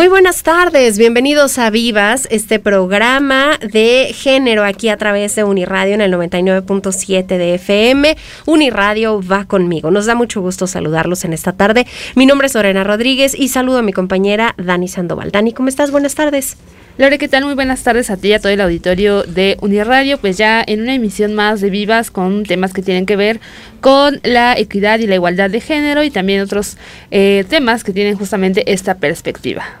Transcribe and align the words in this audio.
Muy 0.00 0.08
buenas 0.08 0.42
tardes, 0.42 0.96
bienvenidos 0.96 1.58
a 1.58 1.68
Vivas, 1.68 2.26
este 2.30 2.58
programa 2.58 3.58
de 3.58 4.14
género 4.14 4.64
aquí 4.64 4.88
a 4.88 4.96
través 4.96 5.36
de 5.36 5.44
Uniradio 5.44 5.92
en 5.92 6.00
el 6.00 6.10
99.7 6.10 7.26
de 7.26 7.54
FM. 7.56 8.16
Uniradio 8.46 9.20
va 9.20 9.44
conmigo. 9.44 9.90
Nos 9.90 10.06
da 10.06 10.14
mucho 10.14 10.40
gusto 10.40 10.66
saludarlos 10.66 11.26
en 11.26 11.34
esta 11.34 11.52
tarde. 11.52 11.86
Mi 12.14 12.24
nombre 12.24 12.46
es 12.46 12.54
Lorena 12.54 12.82
Rodríguez 12.82 13.38
y 13.38 13.48
saludo 13.48 13.80
a 13.80 13.82
mi 13.82 13.92
compañera 13.92 14.54
Dani 14.56 14.88
Sandoval. 14.88 15.32
Dani, 15.32 15.52
¿cómo 15.52 15.68
estás? 15.68 15.90
Buenas 15.90 16.14
tardes. 16.14 16.56
Lore, 16.96 17.18
¿qué 17.18 17.28
tal? 17.28 17.44
Muy 17.44 17.54
buenas 17.54 17.82
tardes 17.82 18.10
a 18.10 18.16
ti 18.16 18.28
y 18.28 18.32
a 18.32 18.40
todo 18.40 18.52
el 18.52 18.60
auditorio 18.62 19.24
de 19.24 19.58
Uniradio. 19.60 20.16
Pues 20.16 20.38
ya 20.38 20.64
en 20.66 20.80
una 20.80 20.94
emisión 20.94 21.34
más 21.34 21.60
de 21.60 21.68
Vivas 21.68 22.10
con 22.10 22.44
temas 22.44 22.72
que 22.72 22.80
tienen 22.80 23.04
que 23.04 23.16
ver 23.16 23.38
con 23.82 24.18
la 24.22 24.58
equidad 24.58 24.98
y 24.98 25.06
la 25.06 25.16
igualdad 25.16 25.50
de 25.50 25.60
género 25.60 26.02
y 26.02 26.10
también 26.10 26.40
otros 26.40 26.78
eh, 27.10 27.44
temas 27.50 27.84
que 27.84 27.92
tienen 27.92 28.16
justamente 28.16 28.72
esta 28.72 28.94
perspectiva. 28.94 29.80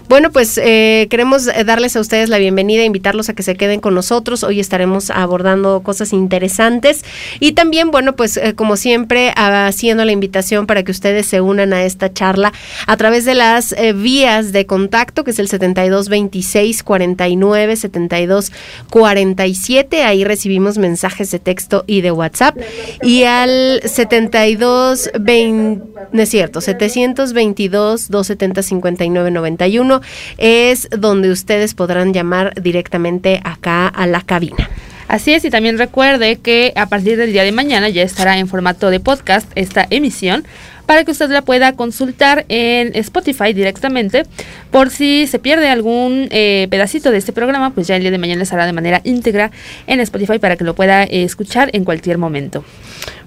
Bueno, 0.11 0.29
pues 0.29 0.57
eh, 0.61 1.07
queremos 1.09 1.47
eh, 1.47 1.63
darles 1.63 1.95
a 1.95 2.01
ustedes 2.01 2.27
la 2.27 2.37
bienvenida, 2.37 2.83
invitarlos 2.83 3.29
a 3.29 3.33
que 3.33 3.43
se 3.43 3.55
queden 3.55 3.79
con 3.79 3.95
nosotros. 3.95 4.43
Hoy 4.43 4.59
estaremos 4.59 5.09
abordando 5.09 5.83
cosas 5.83 6.11
interesantes 6.11 7.05
y 7.39 7.53
también, 7.53 7.91
bueno, 7.91 8.13
pues 8.17 8.35
eh, 8.35 8.53
como 8.53 8.75
siempre, 8.75 9.31
haciendo 9.37 10.03
la 10.03 10.11
invitación 10.11 10.67
para 10.67 10.83
que 10.83 10.91
ustedes 10.91 11.27
se 11.27 11.39
unan 11.39 11.71
a 11.71 11.85
esta 11.85 12.11
charla 12.11 12.51
a 12.87 12.97
través 12.97 13.23
de 13.23 13.35
las 13.35 13.73
vías 13.95 14.51
de 14.51 14.65
contacto, 14.65 15.23
que 15.23 15.31
es 15.31 15.39
el 15.39 15.47
72 15.47 16.09
26 16.09 16.83
49 16.83 17.75
72 17.77 18.51
47. 18.89 20.03
Ahí 20.03 20.25
recibimos 20.25 20.77
mensajes 20.77 21.31
de 21.31 21.39
texto 21.39 21.85
y 21.87 22.01
de 22.01 22.11
WhatsApp. 22.11 22.57
Y 23.01 23.23
al 23.23 23.81
72 23.85 25.09
20, 25.17 25.85
no 26.11 26.21
es 26.21 26.27
cierto, 26.27 26.59
722 26.59 28.09
270 28.09 28.61
59 28.61 29.31
91 29.31 30.00
es 30.37 30.87
donde 30.91 31.31
ustedes 31.31 31.73
podrán 31.73 32.13
llamar 32.13 32.53
directamente 32.61 33.41
acá 33.43 33.87
a 33.87 34.07
la 34.07 34.21
cabina. 34.21 34.69
Así 35.07 35.33
es, 35.33 35.43
y 35.43 35.49
también 35.49 35.77
recuerde 35.77 36.37
que 36.37 36.71
a 36.77 36.85
partir 36.85 37.17
del 37.17 37.33
día 37.33 37.43
de 37.43 37.51
mañana 37.51 37.89
ya 37.89 38.01
estará 38.01 38.37
en 38.37 38.47
formato 38.47 38.89
de 38.89 39.01
podcast 39.01 39.45
esta 39.55 39.85
emisión 39.89 40.45
para 40.91 41.05
que 41.05 41.11
usted 41.11 41.29
la 41.29 41.41
pueda 41.41 41.71
consultar 41.77 42.43
en 42.49 42.93
Spotify 42.95 43.53
directamente. 43.53 44.23
Por 44.71 44.89
si 44.89 45.25
se 45.25 45.39
pierde 45.39 45.69
algún 45.69 46.27
eh, 46.31 46.67
pedacito 46.69 47.11
de 47.11 47.17
este 47.17 47.31
programa, 47.31 47.69
pues 47.69 47.87
ya 47.87 47.95
el 47.95 48.01
día 48.01 48.11
de 48.11 48.17
mañana 48.17 48.43
estará 48.43 48.65
de 48.65 48.73
manera 48.73 48.99
íntegra 49.05 49.51
en 49.87 50.01
Spotify 50.01 50.37
para 50.37 50.57
que 50.57 50.65
lo 50.65 50.75
pueda 50.75 51.03
eh, 51.03 51.23
escuchar 51.23 51.69
en 51.71 51.85
cualquier 51.85 52.17
momento. 52.17 52.65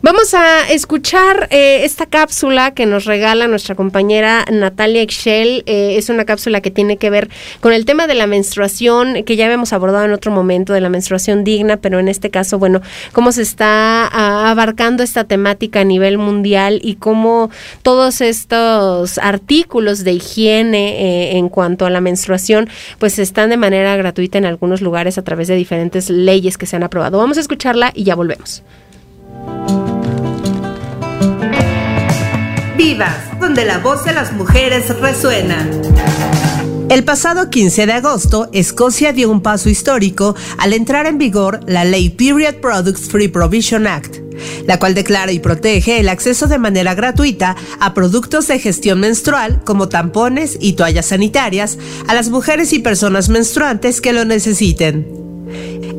Vamos 0.02 0.34
a 0.34 0.70
escuchar 0.70 1.48
eh, 1.50 1.84
esta 1.84 2.04
cápsula 2.04 2.74
que 2.74 2.84
nos 2.84 3.06
regala 3.06 3.48
nuestra 3.48 3.74
compañera 3.74 4.44
Natalia 4.52 5.00
Excel. 5.00 5.62
es 5.66 6.10
una 6.10 6.26
cápsula 6.26 6.60
que 6.60 6.70
tiene 6.70 6.98
que 6.98 7.08
ver 7.08 7.30
con 7.60 7.72
el 7.72 7.86
tema 7.86 8.06
de 8.06 8.14
la 8.14 8.26
menstruación, 8.26 9.24
que 9.24 9.36
ya 9.36 9.46
habíamos 9.46 9.72
abordado 9.72 10.04
en 10.04 10.12
otro 10.12 10.30
momento, 10.30 10.74
de 10.74 10.82
la 10.82 10.90
menstruación 10.90 11.42
digna, 11.42 11.78
pero 11.78 11.98
en 11.98 12.08
este 12.08 12.30
caso, 12.30 12.58
bueno, 12.58 12.82
cómo 13.12 13.32
se 13.32 13.40
está 13.40 14.06
ah, 14.06 14.50
abarcando 14.50 15.02
esta 15.02 15.24
temática 15.24 15.80
a 15.80 15.84
nivel 15.84 16.18
mundial 16.18 16.80
y 16.82 16.96
cómo 16.96 17.50
todos 17.82 18.20
estos 18.20 19.18
artículos 19.18 20.04
de 20.04 20.12
higiene 20.12 21.00
eh, 21.00 21.38
en 21.38 21.48
cuanto 21.48 21.86
a 21.86 21.90
la 21.90 22.00
menstruación, 22.00 22.68
pues 22.98 23.18
están 23.18 23.50
de 23.50 23.56
manera 23.56 23.96
gratuita 23.96 24.38
en 24.38 24.46
algunos 24.46 24.80
lugares 24.80 25.18
a 25.18 25.22
través 25.22 25.48
de 25.48 25.56
diferentes 25.56 26.10
leyes 26.10 26.58
que 26.58 26.66
se 26.66 26.76
han 26.76 26.82
aprobado. 26.82 27.18
Vamos 27.18 27.38
a 27.38 27.40
escucharla 27.40 27.92
y 27.94 28.04
ya 28.04 28.14
volvemos. 28.14 28.62
Vivas, 32.76 33.40
donde 33.40 33.64
la 33.64 33.78
voz 33.78 34.04
de 34.04 34.12
las 34.12 34.32
mujeres 34.32 34.88
resuena. 35.00 35.68
El 36.90 37.02
pasado 37.02 37.48
15 37.48 37.86
de 37.86 37.92
agosto, 37.92 38.50
Escocia 38.52 39.12
dio 39.12 39.30
un 39.30 39.40
paso 39.40 39.68
histórico 39.68 40.36
al 40.58 40.72
entrar 40.74 41.06
en 41.06 41.18
vigor 41.18 41.60
la 41.66 41.84
ley 41.84 42.10
Period 42.10 42.56
Products 42.56 43.08
Free 43.08 43.28
Provision 43.28 43.86
Act, 43.86 44.18
la 44.66 44.78
cual 44.78 44.94
declara 44.94 45.32
y 45.32 45.38
protege 45.38 46.00
el 46.00 46.08
acceso 46.08 46.46
de 46.46 46.58
manera 46.58 46.94
gratuita 46.94 47.56
a 47.80 47.94
productos 47.94 48.48
de 48.48 48.58
gestión 48.58 49.00
menstrual 49.00 49.62
como 49.64 49.88
tampones 49.88 50.56
y 50.60 50.74
toallas 50.74 51.06
sanitarias 51.06 51.78
a 52.06 52.14
las 52.14 52.30
mujeres 52.30 52.72
y 52.72 52.78
personas 52.78 53.28
menstruantes 53.28 54.00
que 54.00 54.12
lo 54.12 54.24
necesiten. 54.24 55.24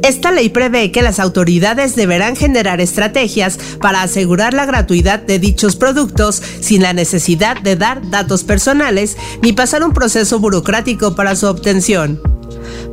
Esta 0.04 0.32
ley 0.32 0.50
prevé 0.50 0.92
que 0.92 1.02
las 1.02 1.20
autoridades 1.20 1.96
deberán 1.96 2.36
generar 2.36 2.80
estrategias 2.80 3.58
para 3.82 4.04
asegurar 4.04 4.54
la 4.54 4.66
gratuidad 4.66 5.20
de 5.20 5.40
dichos 5.40 5.76
productos 5.76 6.44
sin 6.60 6.84
la 6.84 6.94
necesidad 6.94 7.60
de 7.60 7.76
dar 7.76 8.08
datos 8.12 8.44
personales 8.44 9.18
ni 9.42 9.54
pasar 9.54 9.84
un 9.84 9.94
proceso 9.94 10.40
burocrático 10.40 11.16
para 11.16 11.36
su 11.36 11.48
obtención. 11.48 12.35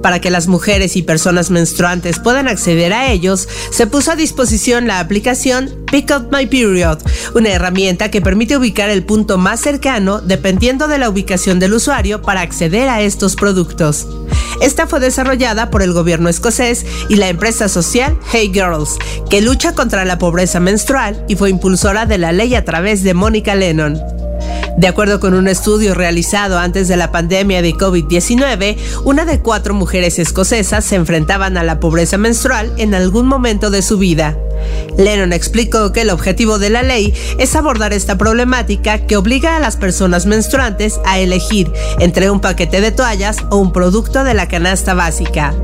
Para 0.03 0.21
que 0.21 0.31
las 0.31 0.49
mujeres 0.49 0.97
y 0.97 1.03
personas 1.03 1.51
menstruantes 1.51 2.19
puedan 2.19 2.49
acceder 2.49 2.93
a 2.93 3.13
ellos, 3.13 3.49
se 3.71 3.87
puso 3.87 4.13
a 4.13 4.17
disposición 4.17 4.87
la 4.87 4.99
aplicación 4.99 5.71
Pick 5.91 6.11
Up 6.11 6.29
My 6.33 6.47
Period, 6.47 6.99
una 7.35 7.51
herramienta 7.51 8.11
que 8.11 8.21
permite 8.21 8.57
ubicar 8.57 8.91
el 8.91 9.05
punto 9.05 9.39
más 9.39 9.61
cercano 9.61 10.21
dependiendo 10.21 10.89
de 10.89 10.99
la 10.99 11.09
ubicación 11.09 11.61
del 11.61 11.75
usuario 11.75 12.23
para 12.23 12.41
acceder 12.41 12.89
a 12.89 13.01
estos 13.01 13.37
productos. 13.37 14.07
Esta 14.61 14.87
fue 14.87 15.01
desarrollada 15.01 15.71
por 15.71 15.83
el 15.83 15.93
gobierno 15.93 16.29
escocés 16.29 16.87
y 17.09 17.17
la 17.17 17.29
empresa 17.29 17.69
social 17.69 18.17
Hey 18.33 18.51
Girls, 18.53 18.97
que 19.29 19.41
lucha 19.41 19.75
contra 19.75 20.05
la 20.05 20.19
pobreza 20.19 20.61
menstrual 20.61 21.25
y 21.29 21.37
fue 21.37 21.51
impulsora 21.51 22.07
de 22.07 22.19
la 22.19 22.33
ley 22.33 22.55
a 22.55 22.65
través 22.65 23.03
de 23.03 23.15
Mónica 23.15 23.55
Lennon. 23.55 24.22
De 24.77 24.89
acuerdo 24.89 25.21
con 25.21 25.35
un 25.35 25.49
estudio 25.49 25.95
realizado 25.95 26.59
antes 26.59 26.89
de 26.89 26.97
la 26.97 27.13
pandemia 27.13 27.63
de 27.63 27.75
COVID-19, 27.75 28.77
una 29.05 29.25
de 29.25 29.41
cuatro 29.41 29.75
mujeres 29.75 30.19
escocesas 30.19 30.85
se 30.85 30.97
enfrentaban 30.97 31.57
a 31.57 31.63
la 31.63 31.79
pobreza 31.79 32.17
menstrual 32.17 32.73
en 32.79 32.95
algún 32.95 33.27
momento 33.27 33.71
de 33.71 33.83
su 33.83 33.99
vida. 33.99 34.37
Lennon 34.97 35.33
explicó 35.33 35.93
que 35.93 36.03
el 36.03 36.11
objetivo 36.11 36.59
de 36.59 36.71
la 36.71 36.83
ley 36.83 37.15
es 37.39 37.55
abordar 37.55 37.93
esta 37.93 38.17
problemática 38.17 39.07
que 39.07 39.17
obliga 39.17 39.57
a 39.57 39.61
las 39.61 39.77
personas 39.77 40.27
menstruantes 40.27 41.01
a 41.05 41.19
elegir 41.19 41.71
entre 41.99 42.31
un 42.31 42.41
paquete 42.41 42.81
de 42.81 42.93
toallas 42.93 43.39
o 43.51 43.59
un 43.59 43.73
producto 43.73 44.25
de 44.25 44.35
la 44.35 44.49
canasta 44.49 44.95
básica. 44.95 45.55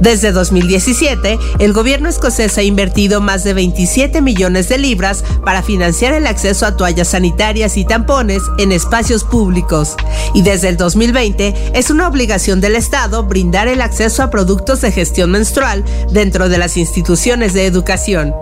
Desde 0.00 0.32
2017, 0.32 1.38
el 1.58 1.72
gobierno 1.74 2.08
escocés 2.08 2.56
ha 2.56 2.62
invertido 2.62 3.20
más 3.20 3.44
de 3.44 3.52
27 3.52 4.22
millones 4.22 4.68
de 4.68 4.78
libras 4.78 5.22
para 5.44 5.62
financiar 5.62 6.14
el 6.14 6.26
acceso 6.26 6.64
a 6.64 6.76
toallas 6.76 7.08
sanitarias 7.08 7.76
y 7.76 7.84
tampones 7.84 8.42
en 8.58 8.72
espacios 8.72 9.24
públicos. 9.24 9.96
Y 10.34 10.42
desde 10.42 10.68
el 10.68 10.78
2020 10.78 11.72
es 11.74 11.90
una 11.90 12.08
obligación 12.08 12.60
del 12.60 12.76
Estado 12.76 13.24
brindar 13.24 13.68
el 13.68 13.82
acceso 13.82 14.22
a 14.22 14.30
productos 14.30 14.80
de 14.80 14.90
gestión 14.90 15.32
menstrual 15.32 15.84
dentro 16.10 16.48
de 16.48 16.58
las 16.58 16.78
instituciones 16.78 17.52
de 17.52 17.66
educación. 17.66 18.34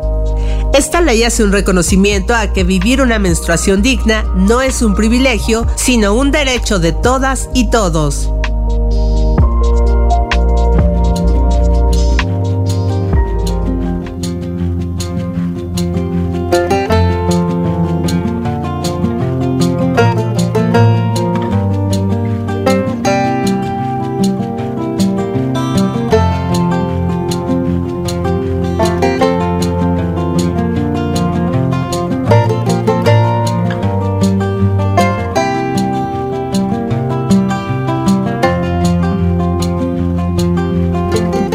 Esta 0.74 1.00
ley 1.00 1.24
hace 1.24 1.42
un 1.42 1.50
reconocimiento 1.50 2.34
a 2.34 2.52
que 2.52 2.62
vivir 2.62 3.00
una 3.00 3.18
menstruación 3.18 3.82
digna 3.82 4.22
no 4.36 4.62
es 4.62 4.80
un 4.82 4.94
privilegio, 4.94 5.66
sino 5.76 6.14
un 6.14 6.30
derecho 6.30 6.78
de 6.78 6.92
todas 6.92 7.48
y 7.52 7.70
todos. 7.70 8.30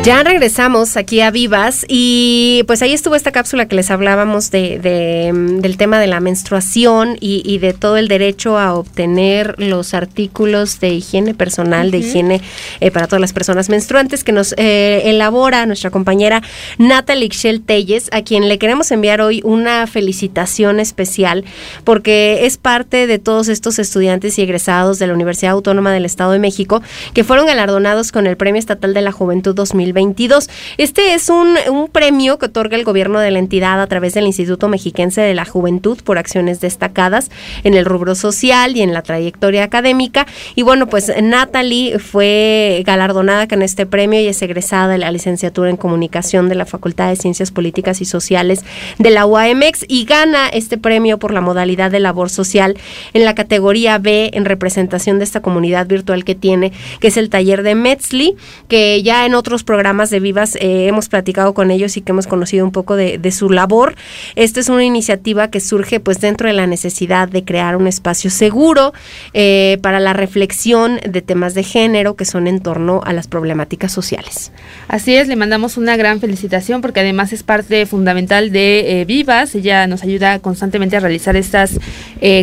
Ya 0.04 0.22
regresamos 0.22 0.98
aquí 0.98 1.22
a 1.22 1.32
Vivas 1.32 1.86
y 1.88 2.66
pues 2.68 2.82
ahí 2.82 2.92
estuvo 2.92 3.16
esta 3.16 3.32
cápsula 3.32 3.70
que 3.70 3.78
les 3.78 3.90
hablábamos 3.90 4.52
de, 4.52 5.32
mm, 5.34 5.62
del 5.62 5.78
tema 5.78 5.98
de 5.98 6.08
la 6.08 6.20
menstruación 6.20 7.16
y, 7.22 7.58
de 7.60 7.72
todo 7.72 7.96
el 7.96 8.10
derecho 8.10 8.60
a 8.60 8.74
obtener 8.74 9.56
los 9.60 9.94
artículos 9.94 10.82
de 10.82 10.90
higiene 10.90 11.34
personal, 11.34 11.90
de 11.90 12.00
higiene 12.00 12.42
eh, 12.82 12.92
para 12.92 13.08
todas 13.08 13.22
las 13.22 13.32
personas 13.32 13.70
menstruantes 13.70 14.26
que 14.26 14.34
nos 14.34 14.54
eh, 14.58 15.04
elabora 15.06 15.66
nuestra 15.68 15.90
compañera 15.90 16.42
Natalie 16.78 17.30
Shell 17.30 17.62
Telles, 17.62 18.10
a 18.12 18.24
quien 18.24 18.50
le 18.50 18.60
queremos 18.60 18.92
enviar 18.92 19.22
hoy 19.22 19.40
una 19.46 19.88
felicitación 19.88 20.82
especial 20.82 21.46
porque 21.86 22.46
es 22.46 22.58
parte 22.58 23.08
de 23.08 23.20
todos 23.20 23.48
estos 23.48 23.80
estudiantes 23.80 24.38
y 24.38 24.42
egresados 24.42 25.00
de 25.00 25.08
la 25.08 25.14
Universidad 25.14 25.54
Autónoma 25.54 25.94
del 25.94 26.04
Estado 26.04 26.34
de 26.34 26.40
México 26.40 26.82
que 27.14 27.24
fueron 27.24 27.46
galardonados 27.46 28.12
con 28.12 28.28
el 28.28 28.36
Premio 28.36 28.60
Estatal 28.60 28.94
de 28.94 29.02
la 29.02 29.14
Juventud 29.14 29.56
2020 29.56 29.93
2022. 29.94 30.50
Este 30.78 31.14
es 31.14 31.30
un, 31.30 31.58
premio 31.92 32.40
que 32.40 32.48
otorga 32.48 32.76
el 32.76 32.84
gobierno 32.84 33.20
de 33.20 33.30
la 33.30 33.40
entidad 33.40 33.82
a 33.82 33.88
través 33.88 34.14
del 34.14 34.26
Instituto 34.26 34.68
Mexiquense 34.68 35.22
de 35.22 35.34
la 35.36 35.46
Juventud 35.46 36.00
por 36.04 36.18
acciones 36.18 36.60
destacadas 36.60 37.30
en 37.64 37.74
el 37.76 37.86
rubro 37.86 38.16
social 38.16 38.76
y 38.76 38.82
en 38.82 38.94
la 38.94 39.02
trayectoria 39.02 39.64
académica. 39.64 40.26
Y 40.56 40.64
bueno, 40.64 40.88
pues 40.88 41.12
Natalie 41.22 42.00
fue 42.00 42.84
galardonada 42.86 43.48
con 43.48 43.62
este 43.62 43.86
premio 43.86 44.20
y 44.22 44.28
es 44.28 44.42
egresada 44.42 44.88
de 44.88 44.98
la 44.98 45.12
licenciatura 45.12 45.70
en 45.70 45.78
comunicación 45.78 46.50
de 46.50 46.56
la 46.56 46.66
Facultad 46.66 47.10
de 47.10 47.16
Ciencias 47.16 47.52
Políticas 47.52 48.02
y 48.02 48.06
Sociales 48.06 48.64
de 48.98 49.10
la 49.12 49.26
UAMX 49.26 49.86
y 49.88 50.06
gana 50.06 50.48
este 50.50 50.78
premio 50.78 51.20
por 51.20 51.34
la 51.34 51.42
modalidad 51.42 51.92
de 51.92 52.00
labor 52.00 52.30
social 52.30 52.78
en 53.14 53.26
la 53.26 53.36
categoría 53.36 53.98
B 53.98 54.32
en 54.34 54.46
representación 54.46 55.20
de 55.20 55.26
esta 55.26 55.42
comunidad 55.42 55.88
virtual 55.88 56.24
que 56.24 56.36
tiene, 56.36 56.72
que 57.00 57.08
es 57.08 57.18
el 57.18 57.30
taller 57.30 57.64
de 57.64 57.76
Metzli, 57.76 58.36
que 58.68 59.04
ya 59.04 59.26
en 59.26 59.36
otros 59.36 59.64
programas 59.64 59.83
programas 59.84 60.10
de 60.12 60.22
Vivas 60.22 60.56
eh, 60.56 60.88
hemos 60.88 61.10
platicado 61.10 61.54
con 61.54 61.70
ellos 61.70 61.98
y 61.98 62.02
que 62.02 62.14
hemos 62.14 62.26
conocido 62.26 62.64
un 62.64 62.72
poco 62.72 62.96
de, 62.96 63.32
su 63.32 63.50
labor. 63.50 63.96
Esta 64.36 64.62
es 64.62 64.70
una 64.70 64.86
iniciativa 64.86 65.50
que 65.50 65.60
surge 65.60 66.00
pues 66.00 66.22
dentro 66.22 66.48
de 66.48 66.54
la 66.54 66.68
necesidad 66.68 67.28
de 67.28 67.44
crear 67.44 67.76
un 67.76 67.86
espacio 67.86 68.30
seguro 68.30 68.94
eh, 69.34 69.80
para 69.82 70.00
la 70.00 70.14
reflexión 70.14 71.02
de 71.06 71.22
temas 71.22 71.54
de 71.54 71.64
género 71.64 72.16
que 72.16 72.24
son 72.24 72.48
en 72.48 72.62
torno 72.62 73.02
a 73.04 73.12
las 73.12 73.28
problemáticas 73.28 73.92
sociales. 73.92 74.54
Así 74.88 75.16
es, 75.16 75.28
le 75.28 75.36
mandamos 75.36 75.76
una 75.76 75.98
gran 75.98 76.22
felicitación 76.22 76.80
porque 76.80 77.02
además 77.02 77.34
es 77.34 77.44
parte 77.44 77.86
fundamental 77.86 78.54
de 78.54 79.02
eh, 79.02 79.06
Vivas. 79.06 79.54
Ella 79.54 79.86
nos 79.88 80.04
ayuda 80.04 80.40
constantemente 80.40 80.96
a 80.96 81.02
realizar 81.02 81.36
estas 81.36 81.78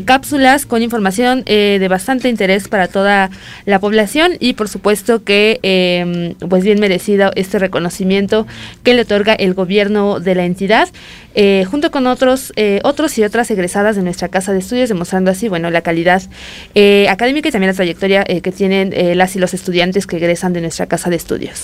cápsulas 0.04 0.66
con 0.66 0.82
información 0.82 1.43
de 1.46 1.86
bastante 1.88 2.28
interés 2.28 2.69
para 2.69 2.86
toda 2.86 3.31
la 3.64 3.78
población 3.78 4.32
y 4.38 4.52
por 4.52 4.69
supuesto 4.69 5.25
que 5.25 6.36
pues 6.50 6.64
bien 6.64 6.81
este 7.37 7.59
reconocimiento 7.59 8.47
que 8.82 8.94
le 8.94 9.03
otorga 9.03 9.35
el 9.35 9.55
gobierno 9.55 10.21
de 10.21 10.35
la 10.35 10.44
entidad, 10.44 10.88
eh, 11.35 11.65
junto 11.71 11.93
con 11.93 12.06
otros, 12.06 12.53
eh, 12.56 12.81
otros 12.82 13.17
y 13.19 13.23
otras 13.23 13.50
egresadas 13.50 13.94
de 13.94 14.03
nuestra 14.03 14.29
casa 14.29 14.53
de 14.53 14.59
estudios, 14.59 14.88
demostrando 14.88 15.31
así, 15.31 15.49
bueno, 15.49 15.71
la 15.71 15.81
calidad 15.82 16.23
eh, 16.75 17.06
académica 17.09 17.49
y 17.49 17.53
también 17.53 17.71
la 17.71 17.77
trayectoria 17.77 18.25
que 18.25 18.53
tienen 18.53 18.93
las 19.17 19.37
y 19.37 19.38
los 19.38 19.55
estudiantes 19.55 20.06
que 20.06 20.17
egresan 20.17 20.53
de 20.53 20.61
nuestra 20.61 20.87
casa 20.87 21.11
de 21.11 21.17
estudios. 21.17 21.61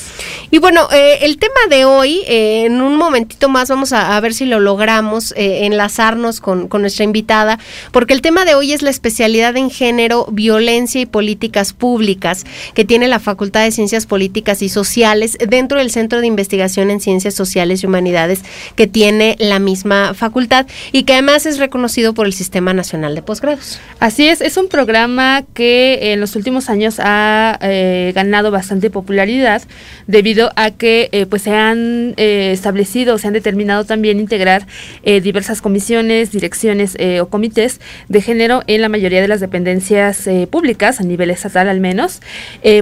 Y 0.50 0.58
bueno, 0.58 0.88
el 0.92 1.38
tema 1.38 1.60
de 1.68 1.84
hoy, 1.84 2.22
en 2.26 2.80
un 2.80 2.96
momentito 2.96 3.48
más 3.48 3.68
vamos 3.68 3.92
a, 3.92 4.18
ver 4.20 4.34
si 4.34 4.46
lo 4.46 4.60
logramos 4.60 5.34
enlazarnos 5.36 6.40
con, 6.40 6.68
con 6.68 6.80
nuestra 6.80 7.04
invitada, 7.04 7.58
porque 7.92 8.14
el 8.14 8.22
tema 8.22 8.44
de 8.44 8.54
hoy 8.54 8.72
es 8.72 8.82
la 8.82 8.90
especialidad 8.90 9.56
en 9.56 9.70
género, 9.70 10.26
violencia 10.30 11.00
y 11.00 11.06
políticas 11.06 11.72
públicas 11.72 12.44
que 12.74 12.84
tiene 12.84 13.08
la 13.08 13.18
Facultad 13.18 13.64
de 13.64 13.72
Ciencias 13.72 14.06
Políticas 14.06 14.62
y 14.62 14.68
Sociales 14.68 15.36
dentro 15.56 15.78
del 15.78 15.90
Centro 15.90 16.20
de 16.20 16.26
Investigación 16.26 16.90
en 16.90 17.00
Ciencias 17.00 17.34
Sociales 17.34 17.82
y 17.82 17.86
Humanidades 17.86 18.42
que 18.74 18.86
tiene 18.86 19.36
la 19.38 19.58
misma 19.58 20.12
facultad 20.12 20.66
y 20.92 21.04
que 21.04 21.14
además 21.14 21.46
es 21.46 21.58
reconocido 21.58 22.12
por 22.12 22.26
el 22.26 22.34
Sistema 22.34 22.74
Nacional 22.74 23.14
de 23.14 23.22
Posgrados. 23.22 23.80
Así 24.00 24.28
es, 24.28 24.42
es 24.42 24.58
un 24.58 24.68
programa 24.68 25.44
que 25.54 26.12
en 26.12 26.20
los 26.20 26.36
últimos 26.36 26.68
años 26.68 26.96
ha 26.98 27.58
eh, 27.62 28.12
ganado 28.14 28.50
bastante 28.50 28.90
popularidad 28.90 29.62
debido 30.06 30.52
a 30.56 30.72
que 30.72 31.08
eh, 31.12 31.24
pues 31.24 31.42
se 31.42 31.54
han 31.54 32.12
eh, 32.18 32.50
establecido, 32.52 33.16
se 33.16 33.28
han 33.28 33.32
determinado 33.32 33.84
también 33.84 34.20
integrar 34.20 34.66
diversas 35.04 35.62
comisiones, 35.62 36.32
direcciones 36.32 36.96
o 37.20 37.26
comités 37.28 37.80
de 38.08 38.20
género 38.20 38.62
en 38.66 38.82
la 38.82 38.88
mayoría 38.88 39.20
de 39.20 39.28
las 39.28 39.40
dependencias 39.40 40.28
públicas, 40.50 41.00
a 41.00 41.04
nivel 41.04 41.30
estatal 41.30 41.68
al 41.68 41.80
menos, 41.80 42.20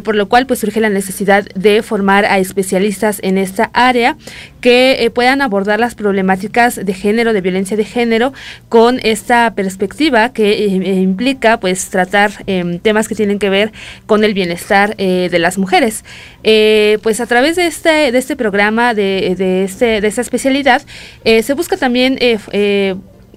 por 0.02 0.14
lo 0.14 0.28
cual 0.28 0.46
pues 0.46 0.60
surge 0.60 0.80
la 0.80 0.88
necesidad 0.88 1.44
de 1.54 1.82
formar 1.82 2.24
a 2.24 2.38
especialistas 2.38 2.63
en 2.72 3.38
esta 3.38 3.70
área 3.72 4.16
que 4.60 5.10
puedan 5.14 5.42
abordar 5.42 5.78
las 5.78 5.94
problemáticas 5.94 6.76
de 6.84 6.94
género, 6.94 7.32
de 7.32 7.40
violencia 7.40 7.76
de 7.76 7.84
género, 7.84 8.32
con 8.68 8.98
esta 9.02 9.54
perspectiva 9.54 10.32
que 10.32 10.52
eh, 10.52 10.80
eh, 10.82 10.94
implica 10.94 11.60
pues 11.60 11.90
tratar 11.90 12.30
em, 12.46 12.78
temas 12.78 13.06
que 13.08 13.14
tienen 13.14 13.38
que 13.38 13.50
ver 13.50 13.72
con 14.06 14.24
el 14.24 14.32
bienestar 14.34 14.94
eh, 14.98 15.28
de 15.30 15.38
las 15.38 15.58
mujeres. 15.58 16.04
pues 17.02 17.20
a 17.20 17.26
través 17.26 17.56
de 17.56 17.66
este, 17.66 18.12
de 18.12 18.18
este 18.18 18.36
programa, 18.36 18.94
de, 18.94 19.34
de, 19.36 19.64
este, 19.64 20.00
de 20.00 20.08
esta 20.08 20.20
especialidad, 20.20 20.82
se 21.24 21.54
busca 21.54 21.76
también 21.76 22.18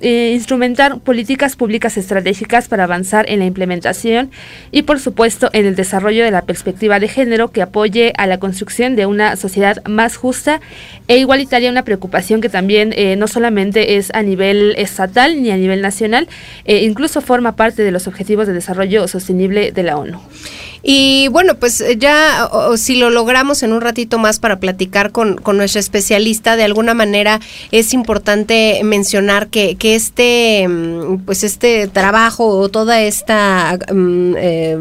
eh, 0.02 0.32
instrumentar 0.34 1.00
políticas 1.00 1.56
públicas 1.56 1.98
estratégicas 1.98 2.68
para 2.68 2.84
avanzar 2.84 3.30
en 3.30 3.40
la 3.40 3.46
implementación 3.46 4.32
y 4.72 4.84
por 4.84 5.00
supuesto 5.00 5.50
en 5.54 5.66
el 5.66 5.76
desarrollo 5.76 6.24
de 6.24 6.32
la 6.32 6.44
perspectiva 6.44 7.00
de 7.00 7.08
género 7.08 7.50
que 7.50 7.62
apoye 7.62 8.14
a 8.18 8.28
la 8.28 8.40
construcción 8.40 8.96
de 8.96 9.06
una 9.06 9.36
sociedad 9.36 9.84
más 9.86 10.18
justa 10.18 10.62
e 11.08 11.18
igualitaria, 11.18 11.70
una 11.70 11.84
preocupación 11.84 12.42
que 12.42 12.50
también 12.50 12.94
eh, 12.96 13.16
no 13.16 13.28
solamente 13.28 13.98
es 13.98 14.12
a 14.14 14.22
nivel 14.22 14.76
estatal 14.78 15.42
ni 15.42 15.52
a 15.52 15.58
nivel 15.58 15.82
nacional, 15.82 16.28
eh, 16.66 16.84
incluso 16.84 17.22
forma 17.22 17.56
parte 17.56 17.84
de 17.84 17.92
los 17.92 18.08
Objetivos 18.08 18.48
de 18.48 18.54
Desarrollo 18.54 19.08
Sostenible 19.08 19.72
de 19.72 19.84
la 19.84 19.98
ONU. 19.98 20.20
Y 20.83 21.27
bueno, 21.29 21.56
pues 21.56 21.81
eh, 21.81 21.97
ya 21.97 22.50
si 22.77 22.95
lo 22.95 23.09
logramos 23.09 23.63
en 23.63 23.74
un 23.74 23.81
ratito 23.81 24.18
más 24.18 24.39
para 24.39 24.59
platicar 24.59 25.12
con, 25.12 25.35
con, 25.38 25.57
nuestra 25.57 25.79
especialista, 25.79 26.56
de 26.56 26.63
alguna 26.63 26.94
manera 26.94 27.39
es 27.71 27.94
importante 27.94 28.81
mencionar 28.83 29.47
que, 29.47 29.75
que 29.75 29.95
este, 29.95 30.67
mm, 30.67 31.25
pues 31.25 31.43
este 31.43 31.88
trabajo 31.88 32.48
o 32.48 32.69
toda 32.69 33.01
esta... 33.01 33.77
Mm, 33.91 34.34
eh, 34.38 34.77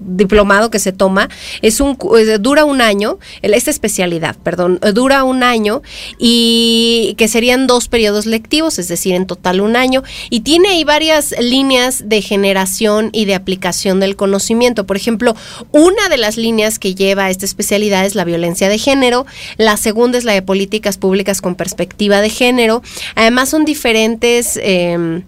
diplomado 0.00 0.70
que 0.70 0.78
se 0.78 0.92
toma 0.92 1.28
es 1.62 1.80
un 1.80 1.96
eh, 2.16 2.38
dura 2.38 2.64
un 2.64 2.80
año 2.80 3.18
esta 3.42 3.70
especialidad 3.70 4.36
perdón 4.42 4.78
eh, 4.82 4.92
dura 4.92 5.24
un 5.24 5.42
año 5.42 5.82
y 6.18 7.14
que 7.18 7.28
serían 7.28 7.66
dos 7.66 7.88
periodos 7.88 8.26
lectivos 8.26 8.78
es 8.78 8.88
decir 8.88 9.14
en 9.14 9.26
total 9.26 9.60
un 9.60 9.76
año 9.76 10.02
y 10.30 10.40
tiene 10.40 10.70
ahí 10.70 10.84
varias 10.84 11.34
líneas 11.38 12.08
de 12.08 12.22
generación 12.22 13.10
y 13.12 13.24
de 13.24 13.34
aplicación 13.34 14.00
del 14.00 14.16
conocimiento. 14.16 14.86
Por 14.86 14.96
ejemplo 14.96 15.36
una 15.72 16.08
de 16.08 16.16
las 16.16 16.36
líneas 16.36 16.78
que 16.78 16.94
lleva 16.94 17.30
esta 17.30 17.44
especialidad 17.44 18.06
es 18.06 18.14
la 18.14 18.24
violencia 18.24 18.68
de 18.68 18.78
género 18.78 19.26
la 19.56 19.76
segunda 19.76 20.18
es 20.18 20.24
la 20.24 20.32
de 20.32 20.42
políticas 20.42 20.98
públicas 20.98 21.40
con 21.40 21.54
perspectiva 21.54 22.20
de 22.20 22.30
género. 22.30 22.82
Además 23.14 23.48
son 23.48 23.64
diferentes 23.64 24.58
eh, 24.62 25.22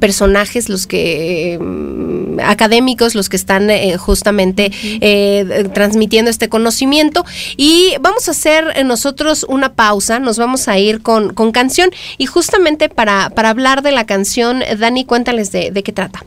personajes 0.00 0.68
los 0.68 0.86
que 0.86 1.58
mm, 1.60 2.40
académicos 2.40 3.14
los 3.14 3.28
que 3.28 3.36
están 3.36 3.70
eh, 3.70 3.96
justamente 3.96 4.70
eh, 5.00 5.68
transmitiendo 5.72 6.30
este 6.30 6.48
conocimiento. 6.48 7.24
Y 7.56 7.94
vamos 8.00 8.28
a 8.28 8.32
hacer 8.32 8.84
nosotros 8.84 9.44
una 9.48 9.74
pausa 9.74 10.18
nos 10.18 10.38
vamos 10.38 10.68
a 10.68 10.78
ir 10.78 11.02
con, 11.02 11.32
con 11.34 11.52
canción. 11.52 11.90
Y 12.18 12.26
justamente 12.26 12.88
para, 12.88 13.30
para 13.30 13.50
hablar 13.50 13.82
de 13.82 13.92
la 13.92 14.06
canción 14.06 14.62
Dani 14.78 15.04
cuéntales 15.04 15.52
de, 15.52 15.70
de 15.70 15.82
qué 15.82 15.92
trata. 15.92 16.24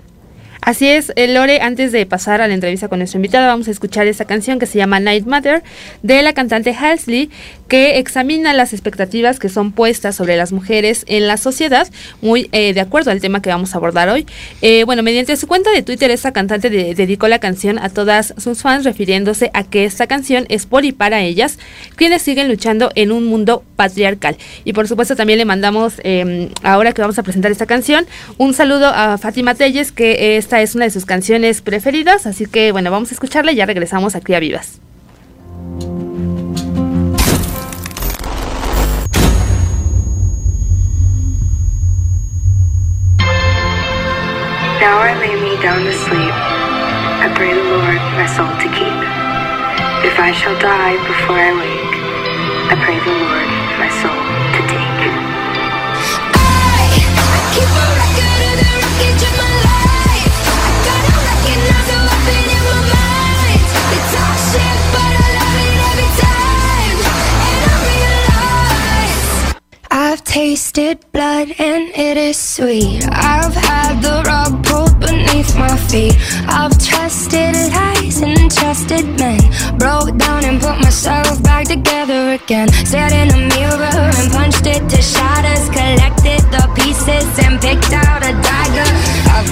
Así 0.67 0.85
es, 0.85 1.13
eh, 1.15 1.29
Lore, 1.29 1.61
antes 1.61 1.93
de 1.93 2.05
pasar 2.05 2.41
a 2.41 2.47
la 2.49 2.53
entrevista 2.53 2.89
con 2.89 2.99
nuestra 2.99 3.17
invitada, 3.17 3.47
vamos 3.47 3.69
a 3.69 3.71
escuchar 3.71 4.05
esta 4.07 4.25
canción 4.25 4.59
que 4.59 4.65
se 4.65 4.77
llama 4.77 4.99
Night 4.99 5.25
Mother 5.25 5.63
de 6.03 6.21
la 6.21 6.33
cantante 6.33 6.73
Halsley, 6.73 7.29
que 7.67 7.99
examina 7.99 8.53
las 8.53 8.73
expectativas 8.73 9.39
que 9.39 9.49
son 9.49 9.71
puestas 9.71 10.15
sobre 10.15 10.37
las 10.37 10.51
mujeres 10.51 11.03
en 11.07 11.27
la 11.27 11.37
sociedad, 11.37 11.87
muy 12.21 12.49
eh, 12.51 12.73
de 12.73 12.81
acuerdo 12.81 13.11
al 13.11 13.21
tema 13.21 13.41
que 13.41 13.49
vamos 13.49 13.73
a 13.73 13.77
abordar 13.77 14.09
hoy. 14.09 14.25
Eh, 14.61 14.83
bueno, 14.85 15.03
mediante 15.03 15.35
su 15.37 15.47
cuenta 15.47 15.71
de 15.71 15.81
Twitter, 15.81 16.11
esta 16.11 16.31
cantante 16.31 16.69
dedicó 16.69 17.27
la 17.27 17.39
canción 17.39 17.79
a 17.79 17.89
todas 17.89 18.33
sus 18.37 18.61
fans, 18.61 18.85
refiriéndose 18.85 19.51
a 19.53 19.63
que 19.63 19.85
esta 19.85 20.07
canción 20.07 20.45
es 20.49 20.65
por 20.65 20.85
y 20.85 20.91
para 20.91 21.21
ellas, 21.21 21.59
quienes 21.95 22.21
siguen 22.21 22.47
luchando 22.47 22.91
en 22.95 23.11
un 23.11 23.25
mundo 23.25 23.63
patriarcal. 23.75 24.37
Y 24.63 24.73
por 24.73 24.87
supuesto 24.87 25.15
también 25.15 25.39
le 25.39 25.45
mandamos, 25.45 25.95
em, 26.03 26.49
ahora 26.63 26.93
que 26.93 27.01
vamos 27.01 27.19
a 27.19 27.23
presentar 27.23 27.51
esta 27.51 27.65
canción, 27.65 28.05
un 28.37 28.53
saludo 28.53 28.87
a 28.87 29.17
Fátima 29.17 29.55
Telles, 29.55 29.91
que 29.91 30.37
esta 30.37 30.61
es 30.61 30.75
una 30.75 30.85
de 30.85 30.91
sus 30.91 31.05
canciones 31.05 31.61
preferidas, 31.61 32.25
así 32.25 32.45
que 32.45 32.71
bueno, 32.71 32.91
vamos 32.91 33.11
a 33.11 33.13
escucharla 33.13 33.51
y 33.51 33.55
ya 33.55 33.65
regresamos 33.65 34.15
aquí 34.15 34.33
a 34.33 34.39
Vivas. 34.39 34.79
Now 44.79 45.01
I 45.01 45.17
lay 45.17 45.33
me 45.41 45.57
down 45.59 45.83
to 45.85 45.91
sleep. 45.91 46.35
I 47.25 47.33
pray 47.33 47.49
the 47.49 47.65
Lord 47.65 47.97
my 48.13 48.29
soul 48.29 48.45
to 48.45 48.69
keep. 48.69 48.99
If 50.05 50.19
I 50.21 50.31
shall 50.31 50.53
die 50.61 51.01
before 51.01 51.41
I 51.41 51.51
wake, 51.57 51.97
I 52.69 52.75
pray 52.85 53.01
the 53.01 53.09
Lord 53.09 53.49
my 53.81 53.89
soul 53.89 54.13
to 54.13 54.61
take. 54.69 55.01
I 56.29 57.41
keep 57.57 57.65
a 57.73 57.87
record 57.97 58.41
of 58.47 58.55
the 58.61 58.69
wreckage 58.77 59.23
of 59.25 59.33
my 59.41 59.49
life. 59.65 60.45
I 60.45 60.69
gotta 60.85 61.15
recognize 61.25 61.87
the 61.89 61.97
weapon 62.05 62.43
in 62.53 62.63
my 62.69 62.81
mind. 62.93 63.65
They 63.89 64.01
talk 64.13 64.37
shit, 64.45 64.77
but 64.93 65.09
I 65.09 65.27
love 65.41 65.57
it 65.57 65.73
every 65.89 66.11
time. 66.21 66.97
And 67.49 67.61
I 67.65 67.77
realize 67.89 69.25
I've 69.89 70.21
tasted 70.23 71.01
blood 71.11 71.49
and 71.57 71.89
it 71.97 72.15
is 72.15 72.37
sweet. 72.37 73.09
I've 73.09 73.55
had 73.55 74.01
the 74.05 74.17
beneath 74.27 74.46
my 75.57 75.75
feet. 75.89 76.15
I've 76.47 76.77
trusted 76.77 77.55
lies 77.73 78.21
and 78.21 78.51
trusted 78.51 79.05
men. 79.19 79.39
Broke 79.77 80.15
down 80.17 80.45
and 80.45 80.61
put 80.61 80.77
myself 80.79 81.41
back 81.43 81.67
together 81.67 82.31
again. 82.33 82.67
Stared 82.85 83.13
in 83.13 83.29
a 83.31 83.41
mirror 83.55 83.96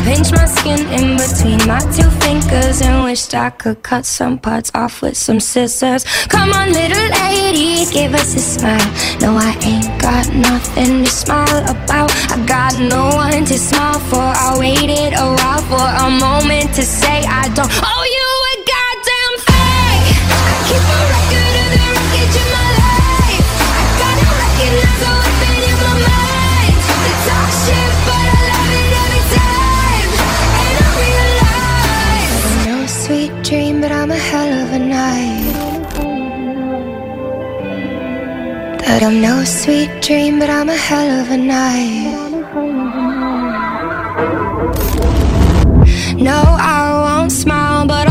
I've 0.06 0.14
pinched 0.14 0.34
my 0.34 0.46
skin 0.46 0.80
in 0.94 1.18
between 1.18 1.58
my 1.68 1.80
two 1.80 2.10
fingers 2.22 2.82
and 2.82 3.04
wished 3.04 3.34
I 3.34 3.50
could 3.50 3.82
cut 3.82 4.06
some 4.06 4.38
parts 4.38 4.72
off 4.76 5.02
with 5.02 5.18
some 5.18 5.40
scissors. 5.40 6.04
Come 6.28 6.54
on, 6.54 6.72
little 6.72 7.10
lady, 7.26 7.90
give 7.92 8.14
us 8.14 8.36
a 8.36 8.40
smile. 8.40 8.92
No, 9.20 9.36
I 9.36 9.58
ain't 9.66 10.00
got 10.00 10.32
nothing 10.32 11.04
to 11.04 11.10
smile 11.10 11.64
about. 11.64 12.12
I 12.30 12.38
got 12.46 12.80
no 12.80 13.16
one 13.16 13.46
to 13.46 13.58
smile 13.58 14.00
for. 14.00 14.22
I 14.22 14.56
waited 14.60 15.14
a 15.18 15.26
while 15.26 15.64
for 15.72 15.88
a 16.06 16.10
moment 16.12 16.76
to 16.76 16.84
say 16.84 17.24
I 17.26 17.50
don't 17.56 17.72
owe 17.74 18.06
you 18.14 18.15
That 38.86 39.02
I'm 39.02 39.20
no 39.20 39.44
sweet 39.44 39.90
dream, 40.02 40.38
but 40.40 40.50
I'm 40.50 40.70
a 40.70 40.76
hell 40.76 41.10
of 41.22 41.32
a 41.32 41.38
night. 41.38 42.14
No, 46.18 46.40
I 46.58 46.85
but 46.85 46.85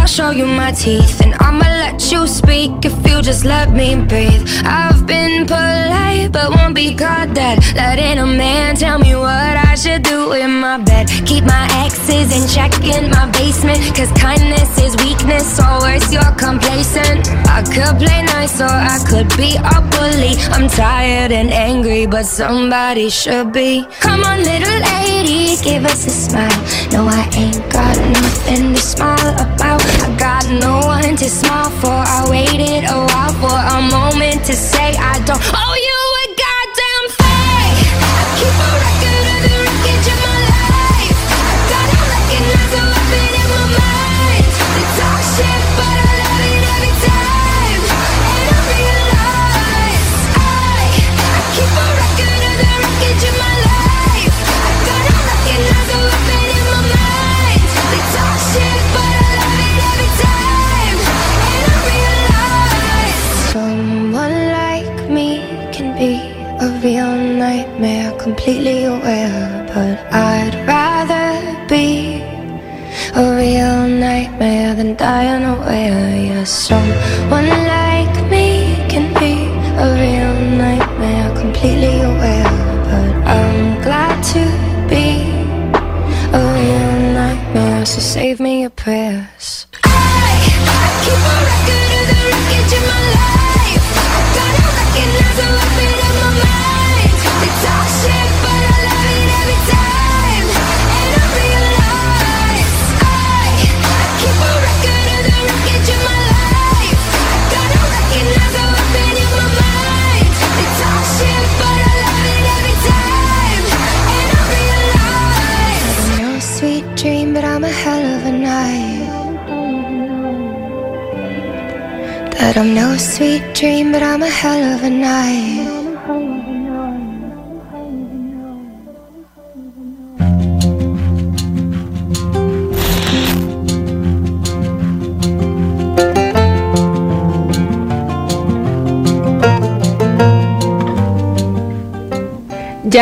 I'll 0.05 0.09
show 0.09 0.31
you 0.33 0.45
my 0.45 0.71
teeth. 0.71 1.23
And 1.23 1.33
I'ma 1.41 1.65
let 1.65 2.13
you 2.13 2.27
speak 2.27 2.85
if 2.85 2.93
you 3.09 3.23
just 3.23 3.47
let 3.47 3.73
me 3.73 3.97
breathe. 3.97 4.47
I've 4.63 5.07
been 5.07 5.47
polite, 5.47 6.31
but 6.31 6.51
won't 6.51 6.75
be 6.75 6.95
caught 6.95 7.33
dead. 7.33 7.65
Letting 7.75 8.19
a 8.19 8.27
man 8.27 8.77
tell 8.77 8.99
me 8.99 9.17
what 9.17 9.57
I 9.57 9.75
should 9.75 10.03
do 10.03 10.33
in 10.33 10.61
my 10.61 10.77
bed. 10.77 11.09
Keep 11.25 11.45
my 11.45 11.67
exes 11.87 12.29
in 12.37 12.47
check 12.55 12.73
in 12.85 13.09
my 13.09 13.31
basement. 13.31 13.81
Cause 13.97 14.13
kindness 14.13 14.77
is 14.79 14.95
weakness, 15.03 15.59
worse, 15.81 16.13
you're 16.13 16.37
complacent. 16.37 17.27
I 17.49 17.63
could 17.63 17.97
play 17.97 18.21
nice, 18.25 18.61
or 18.61 18.77
I 18.95 18.99
could 19.09 19.35
be 19.39 19.57
a 19.57 19.81
bully. 19.89 20.37
I'm 20.53 20.69
tired 20.69 21.33
and 21.33 21.51
angry, 21.51 22.05
but 22.05 22.27
somebody 22.27 23.09
should 23.09 23.55
be. 23.55 23.87
Come 24.01 24.23
on, 24.23 24.43
little 24.43 24.81
lady, 25.01 25.57
give 25.65 25.87
us 25.87 26.07
a 26.07 26.11
smile. 26.11 26.61
No, 26.93 27.09
I 27.09 27.27
ain't 27.33 27.73
got 27.73 27.97
nothing 27.97 28.75
to 28.75 28.81
smile 28.81 29.33
about. 29.41 29.94
I 30.03 30.17
got 30.19 30.45
no 30.49 30.79
one 30.87 31.17
to 31.17 31.29
smile 31.29 31.71
for. 31.81 31.99
I 32.17 32.27
waited 32.29 32.85
a 32.85 32.99
while 33.11 33.35
for 33.43 33.59
a 33.77 33.81
moment 33.91 34.45
to 34.47 34.55
say 34.55 34.95
I 34.97 35.19
don't 35.25 35.41
owe 35.41 35.77
you 35.89 35.94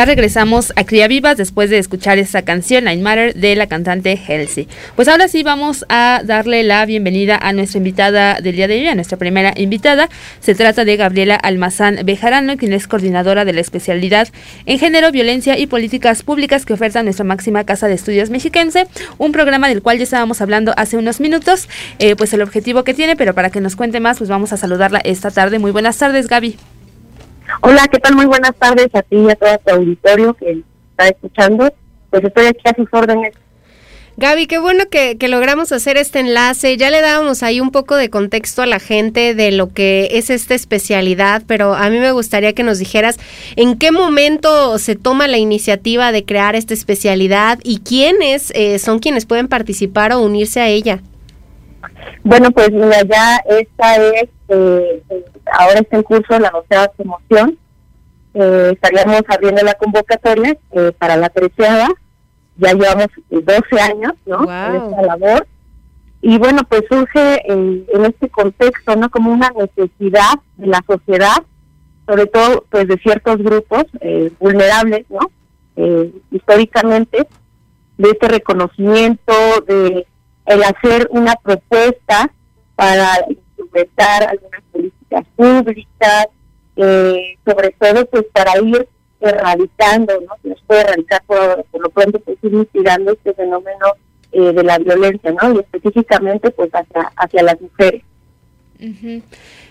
Regresamos 0.05 0.73
a 0.75 0.83
Cría 0.83 1.07
Vivas 1.07 1.37
después 1.37 1.69
de 1.69 1.77
escuchar 1.77 2.17
esta 2.17 2.41
canción, 2.41 2.85
Line 2.85 3.01
Matter, 3.01 3.33
de 3.35 3.55
la 3.55 3.67
cantante 3.67 4.19
Halsey. 4.27 4.67
Pues 4.95 5.07
ahora 5.07 5.27
sí 5.27 5.43
vamos 5.43 5.85
a 5.87 6.21
darle 6.25 6.63
la 6.63 6.85
bienvenida 6.85 7.37
a 7.37 7.53
nuestra 7.53 7.77
invitada 7.77 8.41
del 8.41 8.55
día 8.55 8.67
de 8.67 8.79
hoy, 8.79 8.87
a 8.87 8.95
nuestra 8.95 9.17
primera 9.17 9.53
invitada. 9.55 10.09
Se 10.41 10.55
trata 10.55 10.83
de 10.83 10.97
Gabriela 10.97 11.35
Almazán 11.35 11.99
Bejarano, 12.03 12.57
quien 12.57 12.73
es 12.73 12.87
coordinadora 12.87 13.45
de 13.45 13.53
la 13.53 13.61
especialidad 13.61 14.27
en 14.65 14.77
género, 14.77 15.11
violencia 15.11 15.57
y 15.57 15.67
políticas 15.67 16.21
públicas 16.23 16.65
que 16.65 16.73
oferta 16.73 17.01
nuestra 17.01 17.23
máxima 17.23 17.63
casa 17.63 17.87
de 17.87 17.93
estudios 17.93 18.29
mexiquense, 18.29 18.87
un 19.17 19.31
programa 19.31 19.69
del 19.69 19.81
cual 19.81 19.99
ya 19.99 20.03
estábamos 20.03 20.41
hablando 20.41 20.73
hace 20.75 20.97
unos 20.97 21.21
minutos, 21.21 21.69
eh, 21.99 22.15
pues 22.17 22.33
el 22.33 22.41
objetivo 22.41 22.83
que 22.83 22.93
tiene, 22.93 23.15
pero 23.15 23.33
para 23.33 23.49
que 23.51 23.61
nos 23.61 23.75
cuente 23.75 23.99
más, 23.99 24.17
pues 24.17 24.29
vamos 24.29 24.51
a 24.51 24.57
saludarla 24.57 24.99
esta 25.03 25.31
tarde. 25.31 25.59
Muy 25.59 25.71
buenas 25.71 25.97
tardes, 25.97 26.27
Gaby. 26.27 26.57
Hola, 27.61 27.87
¿qué 27.87 27.99
tal? 27.99 28.15
Muy 28.15 28.25
buenas 28.25 28.55
tardes 28.55 28.87
a 28.93 29.01
ti 29.01 29.17
y 29.17 29.29
a 29.29 29.35
todo 29.35 29.57
tu 29.65 29.73
auditorio 29.73 30.33
que 30.33 30.63
está 30.91 31.07
escuchando. 31.07 31.71
Pues 32.09 32.23
estoy 32.23 32.47
aquí 32.47 32.61
a 32.65 32.75
sus 32.75 32.87
órdenes. 32.91 33.33
Gaby, 34.15 34.45
qué 34.45 34.59
bueno 34.59 34.83
que, 34.91 35.17
logramos 35.27 35.71
hacer 35.71 35.97
este 35.97 36.19
enlace. 36.19 36.77
Ya 36.77 36.91
le 36.91 37.01
dábamos 37.01 37.41
ahí 37.41 37.59
un 37.59 37.71
poco 37.71 37.95
de 37.95 38.11
contexto 38.11 38.61
a 38.61 38.67
la 38.67 38.79
gente 38.79 39.33
de 39.33 39.51
lo 39.51 39.73
que 39.73 40.09
es 40.11 40.29
esta 40.29 40.53
especialidad, 40.53 41.41
pero 41.47 41.73
a 41.73 41.89
mí 41.89 41.97
me 41.97 42.11
gustaría 42.11 42.53
que 42.53 42.61
nos 42.61 42.77
dijeras 42.77 43.17
en 43.55 43.77
qué 43.77 43.91
momento 43.91 44.77
se 44.77 44.95
toma 44.95 45.27
la 45.27 45.37
iniciativa 45.37 46.11
de 46.11 46.25
crear 46.25 46.55
esta 46.55 46.75
especialidad 46.75 47.59
y 47.63 47.79
quiénes 47.79 48.51
eh, 48.53 48.77
son 48.77 48.99
quienes 48.99 49.25
pueden 49.25 49.47
participar 49.47 50.11
o 50.13 50.19
unirse 50.19 50.61
a 50.61 50.67
ella. 50.67 51.01
Bueno, 52.23 52.51
pues 52.51 52.71
mira, 52.71 53.01
ya 53.03 53.37
esta 53.45 53.95
es, 53.95 54.29
eh, 54.49 55.03
ahora 55.51 55.79
está 55.79 55.97
en 55.97 56.03
curso 56.03 56.39
la 56.39 56.49
doceava 56.49 56.91
promoción. 56.93 57.57
Eh, 58.33 58.71
estaríamos 58.73 59.21
abriendo 59.27 59.61
la 59.63 59.73
convocatoria 59.75 60.57
eh, 60.71 60.91
para 60.97 61.15
la 61.17 61.29
treceava. 61.29 61.89
Ya 62.57 62.73
llevamos 62.73 63.07
12 63.29 63.81
años, 63.81 64.13
¿no? 64.25 64.39
Wow. 64.39 64.49
En 64.49 64.75
esta 64.75 65.01
labor. 65.01 65.47
Y 66.21 66.37
bueno, 66.37 66.61
pues 66.69 66.83
surge 66.89 67.51
en, 67.51 67.85
en 67.93 68.05
este 68.05 68.29
contexto, 68.29 68.95
¿no? 68.95 69.09
Como 69.09 69.31
una 69.31 69.49
necesidad 69.49 70.35
de 70.57 70.67
la 70.67 70.81
sociedad 70.87 71.43
sobre 72.05 72.25
todo 72.27 72.65
pues 72.69 72.87
de 72.87 72.97
ciertos 72.97 73.37
grupos 73.37 73.85
eh, 74.01 74.31
vulnerables, 74.39 75.05
¿no? 75.09 75.19
Eh, 75.75 76.11
históricamente, 76.31 77.27
de 77.97 78.09
este 78.09 78.27
reconocimiento, 78.27 79.33
de 79.67 80.05
el 80.45 80.63
hacer 80.63 81.07
una 81.11 81.35
propuesta 81.35 82.31
para 82.75 83.17
implementar 83.29 84.23
algunas 84.23 84.61
políticas 84.71 85.25
públicas, 85.35 86.27
eh, 86.75 87.37
sobre 87.45 87.71
todo 87.71 88.05
pues 88.07 88.25
para 88.33 88.57
ir 88.59 88.87
erradicando, 89.21 90.13
¿no? 90.21 90.35
Se 90.41 90.55
puede 90.65 90.81
erradicar 90.81 91.23
por, 91.25 91.63
por 91.65 91.81
lo 91.81 91.89
pronto 91.89 92.19
pues 92.19 92.37
ir 92.41 92.51
mitigando 92.51 93.13
este 93.13 93.33
fenómeno 93.33 93.93
eh, 94.31 94.51
de 94.51 94.63
la 94.63 94.77
violencia, 94.79 95.31
¿no? 95.31 95.53
Y 95.53 95.59
específicamente 95.59 96.51
pues 96.51 96.69
hacia, 96.73 97.11
hacia 97.15 97.43
las 97.43 97.61
mujeres. 97.61 98.03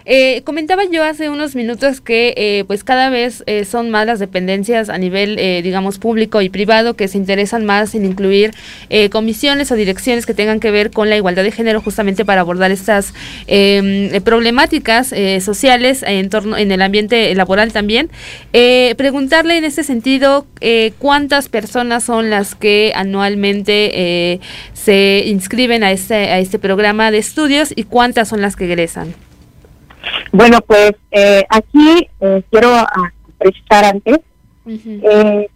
Eh, 0.05 0.43
comentaba 0.45 0.83
yo 0.91 1.05
hace 1.05 1.31
unos 1.31 1.55
minutos 1.55 2.01
que 2.01 2.35
eh, 2.37 2.65
pues 2.67 2.83
cada 2.83 3.09
vez 3.09 3.45
eh, 3.47 3.65
son 3.65 3.91
más 3.91 4.07
las 4.07 4.19
dependencias 4.19 4.89
a 4.89 4.99
nivel 4.99 5.39
eh, 5.39 5.63
digamos 5.63 5.99
público 5.99 6.43
y 6.43 6.49
privado 6.49 6.95
que 6.95 7.07
se 7.07 7.19
interesan 7.19 7.65
más 7.65 7.95
en 7.95 8.05
incluir 8.05 8.53
eh, 8.91 9.11
comisiones 9.11 9.71
o 9.71 9.77
direcciones 9.77 10.27
que 10.27 10.35
tengan 10.35 10.59
que 10.59 10.71
ver 10.71 10.91
con 10.91 11.09
la 11.09 11.17
igualdad 11.17 11.45
de 11.45 11.53
género 11.53 11.81
justamente 11.81 12.25
para 12.25 12.41
abordar 12.41 12.73
estas 12.73 13.15
eh, 13.47 14.21
problemáticas 14.25 15.15
sociales 15.41 16.03
en 16.07 16.29
torno 16.31 16.57
en 16.57 16.73
el 16.73 16.83
ambiente 16.83 17.35
laboral 17.35 17.73
también. 17.73 18.11
Preguntarle 18.97 19.57
en 19.57 19.65
este 19.65 19.85
sentido 19.85 20.47
cuántas 20.99 21.49
personas 21.49 22.05
son 22.05 22.31
las 22.31 22.55
que 22.55 22.93
anualmente 22.95 24.41
se 24.73 25.25
inscriben 25.27 25.85
a 25.85 25.93
este 25.93 26.15
a 26.15 26.39
este 26.39 26.59
programa 26.59 27.11
de 27.11 27.19
estudios 27.19 27.73
y 27.75 27.85
cuántas 27.85 28.29
son 28.29 28.41
las 28.41 28.57
que 28.57 28.65
egresan 28.65 29.15
Bueno, 30.33 30.61
pues 30.67 30.93
eh, 31.11 31.45
aquí 31.51 32.09
eh, 32.21 32.43
quiero 32.51 32.69
ah, 32.71 33.13
precisar 33.39 33.85
antes 33.85 34.21
eh, 34.67 35.49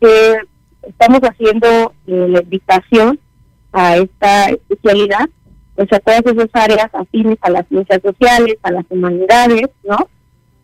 que 0.00 0.36
estamos 0.82 1.20
haciendo 1.20 1.94
eh, 2.06 2.26
la 2.28 2.40
invitación 2.40 3.18
a 3.72 3.96
esta 3.96 4.46
especialidad, 4.50 5.28
pues 5.74 5.92
a 5.92 5.98
todas 6.00 6.22
esas 6.26 6.48
áreas 6.52 6.88
afines 6.92 7.38
a 7.42 7.50
las 7.50 7.66
ciencias 7.68 8.00
sociales, 8.02 8.56
a 8.62 8.70
las 8.70 8.84
humanidades, 8.88 9.68
¿no? 9.82 10.08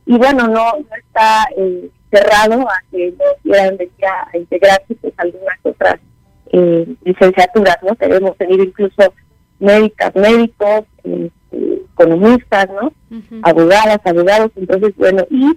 Y 0.06 0.16
bueno, 0.16 0.48
no, 0.48 0.72
no 0.72 0.96
está 0.96 1.46
eh, 1.56 1.90
cerrado 2.10 2.68
a 2.68 2.82
que 2.90 3.12
no 3.12 3.24
quieran 3.42 3.76
venir 3.76 3.92
a, 4.04 4.36
integrarse 4.36 4.94
pues 5.00 5.14
algunas 5.16 5.58
otras 5.62 5.96
eh, 6.52 6.86
licenciaturas, 7.04 7.76
¿no? 7.82 7.94
Queremos 7.96 8.36
tener 8.36 8.60
incluso 8.60 9.14
médicas, 9.58 10.14
médicos, 10.14 10.84
eh, 11.04 11.30
economistas, 12.00 12.68
¿no? 12.70 12.92
abogadas, 13.42 14.00
abogados, 14.04 14.50
entonces 14.56 14.94
bueno, 14.96 15.24
y 15.30 15.50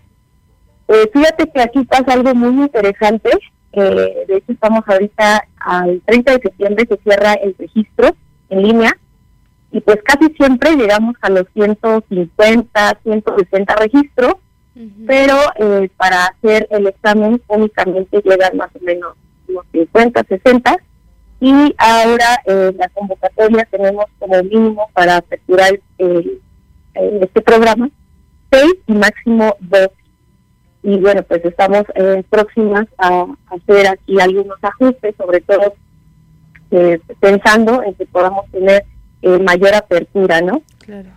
eh, 0.87 1.09
fíjate 1.13 1.49
que 1.49 1.61
aquí 1.61 1.83
pasa 1.85 2.13
algo 2.13 2.33
muy 2.35 2.63
interesante, 2.63 3.29
eh, 3.71 4.25
de 4.27 4.37
hecho 4.37 4.51
estamos 4.51 4.81
ahorita 4.85 5.47
al 5.59 6.01
30 6.05 6.31
de 6.33 6.41
septiembre 6.41 6.85
se 6.87 6.97
cierra 6.97 7.33
el 7.33 7.55
registro 7.57 8.15
en 8.49 8.63
línea 8.63 8.97
y 9.71 9.81
pues 9.81 9.97
casi 10.03 10.31
siempre 10.35 10.75
llegamos 10.75 11.15
a 11.21 11.29
los 11.29 11.45
150, 11.53 12.99
160 13.03 13.75
registros, 13.75 14.35
pero 15.07 15.35
eh, 15.57 15.89
para 15.97 16.25
hacer 16.25 16.67
el 16.71 16.87
examen 16.87 17.41
únicamente 17.47 18.21
llegan 18.23 18.57
más 18.57 18.69
o 18.75 18.83
menos 18.83 19.13
unos 19.47 19.65
50, 19.71 20.23
60 20.23 20.77
y 21.43 21.75
ahora 21.77 22.41
eh, 22.45 22.71
la 22.77 22.87
convocatoria 22.87 23.67
tenemos 23.69 24.05
como 24.17 24.41
mínimo 24.43 24.87
para 24.93 25.17
aperturar 25.17 25.77
el, 25.97 26.41
eh, 26.95 27.19
este 27.21 27.41
programa 27.41 27.89
seis 28.49 28.73
y 28.87 28.93
máximo 28.93 29.53
dos. 29.59 29.89
Y 30.83 30.99
bueno 30.99 31.21
pues 31.23 31.43
estamos 31.43 31.83
eh, 31.95 32.23
próximas 32.29 32.85
a, 32.97 33.25
hacer 33.47 33.87
aquí 33.87 34.21
algunos 34.21 34.57
ajustes 34.61 35.15
sobre 35.17 35.41
todo 35.41 35.73
eh, 36.71 37.01
pensando 37.19 37.83
en 37.83 37.93
que 37.95 38.05
podamos 38.05 38.49
tener 38.49 38.85
eh, 39.21 39.37
mayor 39.39 39.75
apertura 39.75 40.39
no 40.39 40.61
claro 40.79 41.09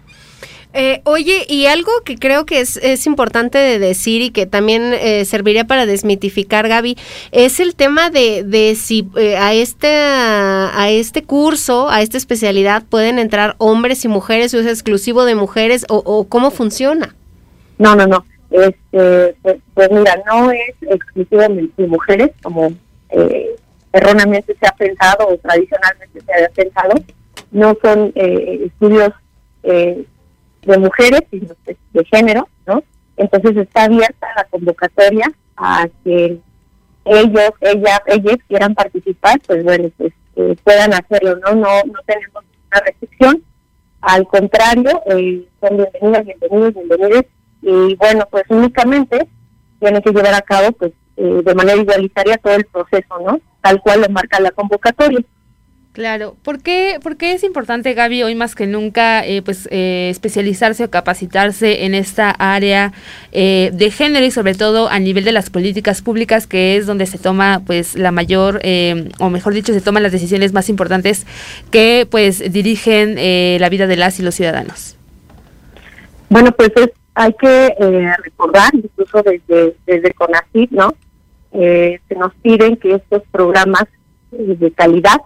Eh, 0.78 1.00
oye, 1.04 1.46
y 1.48 1.64
algo 1.64 1.90
que 2.04 2.16
creo 2.16 2.44
que 2.44 2.60
es, 2.60 2.76
es 2.76 3.06
importante 3.06 3.56
de 3.56 3.78
decir 3.78 4.20
y 4.20 4.30
que 4.30 4.44
también 4.44 4.92
eh, 4.92 5.24
serviría 5.24 5.64
para 5.64 5.86
desmitificar, 5.86 6.68
Gaby, 6.68 6.98
es 7.32 7.60
el 7.60 7.74
tema 7.74 8.10
de, 8.10 8.44
de 8.44 8.74
si 8.74 9.08
eh, 9.16 9.38
a, 9.38 9.54
este, 9.54 9.88
a 9.88 10.90
este 10.90 11.22
curso, 11.22 11.88
a 11.88 12.02
esta 12.02 12.18
especialidad, 12.18 12.82
pueden 12.82 13.18
entrar 13.18 13.54
hombres 13.56 14.04
y 14.04 14.08
mujeres, 14.08 14.52
o 14.52 14.58
es 14.58 14.66
exclusivo 14.66 15.24
de 15.24 15.34
mujeres, 15.34 15.86
o, 15.88 15.96
o 16.04 16.28
cómo 16.28 16.50
funciona. 16.50 17.16
No, 17.78 17.96
no, 17.96 18.06
no. 18.06 18.26
Este, 18.50 19.34
pues, 19.40 19.56
pues 19.72 19.90
mira, 19.90 20.22
no 20.26 20.50
es 20.50 20.74
exclusivamente 20.82 21.82
de 21.82 21.88
mujeres, 21.88 22.30
como 22.42 22.70
eh, 23.08 23.56
erróneamente 23.94 24.54
se 24.60 24.66
ha 24.66 24.72
pensado 24.72 25.26
o 25.26 25.38
tradicionalmente 25.38 26.20
se 26.20 26.44
ha 26.44 26.48
pensado. 26.50 26.94
No 27.50 27.74
son 27.82 28.12
eh, 28.14 28.66
estudios 28.66 29.12
eh, 29.62 30.04
de 30.66 30.78
mujeres, 30.78 31.22
sino 31.30 31.54
de, 31.64 32.04
género, 32.04 32.48
¿no? 32.66 32.82
Entonces 33.16 33.56
está 33.56 33.84
abierta 33.84 34.26
la 34.36 34.44
convocatoria 34.44 35.32
a 35.56 35.88
que 36.04 36.38
ellos, 37.04 37.50
ellas, 37.60 38.00
ellas 38.06 38.36
quieran 38.48 38.74
participar, 38.74 39.40
pues 39.46 39.64
bueno, 39.64 39.88
pues 39.96 40.12
eh, 40.36 40.56
puedan 40.62 40.92
hacerlo, 40.92 41.36
¿no? 41.36 41.54
No, 41.54 41.68
no 41.84 42.00
tenemos 42.04 42.44
una 42.70 42.80
restricción. 42.80 43.42
Al 44.00 44.26
contrario, 44.26 45.02
eh, 45.06 45.48
son 45.60 45.76
bienvenidas, 45.76 46.24
bienvenidos, 46.26 46.74
bienvenidos 46.74 47.24
y 47.62 47.94
bueno, 47.96 48.26
pues 48.30 48.44
únicamente 48.48 49.26
tienen 49.80 50.02
que 50.02 50.10
llevar 50.10 50.34
a 50.34 50.42
cabo 50.42 50.72
pues 50.72 50.92
eh, 51.16 51.42
de 51.44 51.54
manera 51.54 51.80
igualitaria 51.80 52.36
todo 52.36 52.54
el 52.54 52.66
proceso, 52.66 53.18
¿no? 53.24 53.40
Tal 53.62 53.80
cual 53.80 54.02
lo 54.02 54.08
marca 54.10 54.38
la 54.40 54.50
convocatoria. 54.50 55.20
Claro, 55.96 56.36
¿por 56.42 56.60
qué, 56.60 56.98
por 57.02 57.16
qué 57.16 57.32
es 57.32 57.42
importante, 57.42 57.94
Gaby, 57.94 58.22
hoy 58.22 58.34
más 58.34 58.54
que 58.54 58.66
nunca, 58.66 59.24
eh, 59.24 59.40
pues 59.40 59.66
eh, 59.72 60.08
especializarse 60.10 60.84
o 60.84 60.90
capacitarse 60.90 61.86
en 61.86 61.94
esta 61.94 62.32
área 62.32 62.92
eh, 63.32 63.70
de 63.72 63.90
género 63.90 64.26
y 64.26 64.30
sobre 64.30 64.54
todo 64.54 64.90
a 64.90 64.98
nivel 64.98 65.24
de 65.24 65.32
las 65.32 65.48
políticas 65.48 66.02
públicas, 66.02 66.46
que 66.46 66.76
es 66.76 66.84
donde 66.84 67.06
se 67.06 67.16
toma, 67.16 67.62
pues, 67.64 67.94
la 67.94 68.12
mayor, 68.12 68.60
eh, 68.62 69.08
o 69.20 69.30
mejor 69.30 69.54
dicho, 69.54 69.72
se 69.72 69.80
toman 69.80 70.02
las 70.02 70.12
decisiones 70.12 70.52
más 70.52 70.68
importantes 70.68 71.26
que, 71.70 72.06
pues, 72.10 72.52
dirigen 72.52 73.14
eh, 73.16 73.56
la 73.58 73.70
vida 73.70 73.86
de 73.86 73.96
las 73.96 74.20
y 74.20 74.22
los 74.22 74.34
ciudadanos? 74.34 74.98
Bueno, 76.28 76.52
pues 76.52 76.72
es, 76.76 76.90
hay 77.14 77.32
que 77.40 77.74
eh, 77.80 78.12
recordar, 78.22 78.70
incluso 78.74 79.22
desde, 79.22 79.74
desde 79.86 80.12
CONACYT, 80.12 80.72
¿no? 80.72 80.94
Se 81.52 82.14
nos 82.18 82.34
piden 82.42 82.76
que 82.76 82.96
estos 82.96 83.22
programas 83.32 83.84
de 84.30 84.70
calidad 84.72 85.22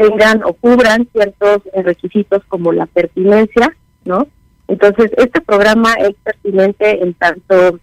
tengan 0.00 0.42
o 0.44 0.54
cubran 0.54 1.06
ciertos 1.12 1.58
eh, 1.74 1.82
requisitos 1.82 2.42
como 2.48 2.72
la 2.72 2.86
pertinencia, 2.86 3.76
¿no? 4.04 4.26
Entonces, 4.66 5.10
este 5.18 5.40
programa 5.42 5.92
es 5.94 6.14
pertinente 6.22 7.02
en 7.02 7.12
tanto 7.14 7.78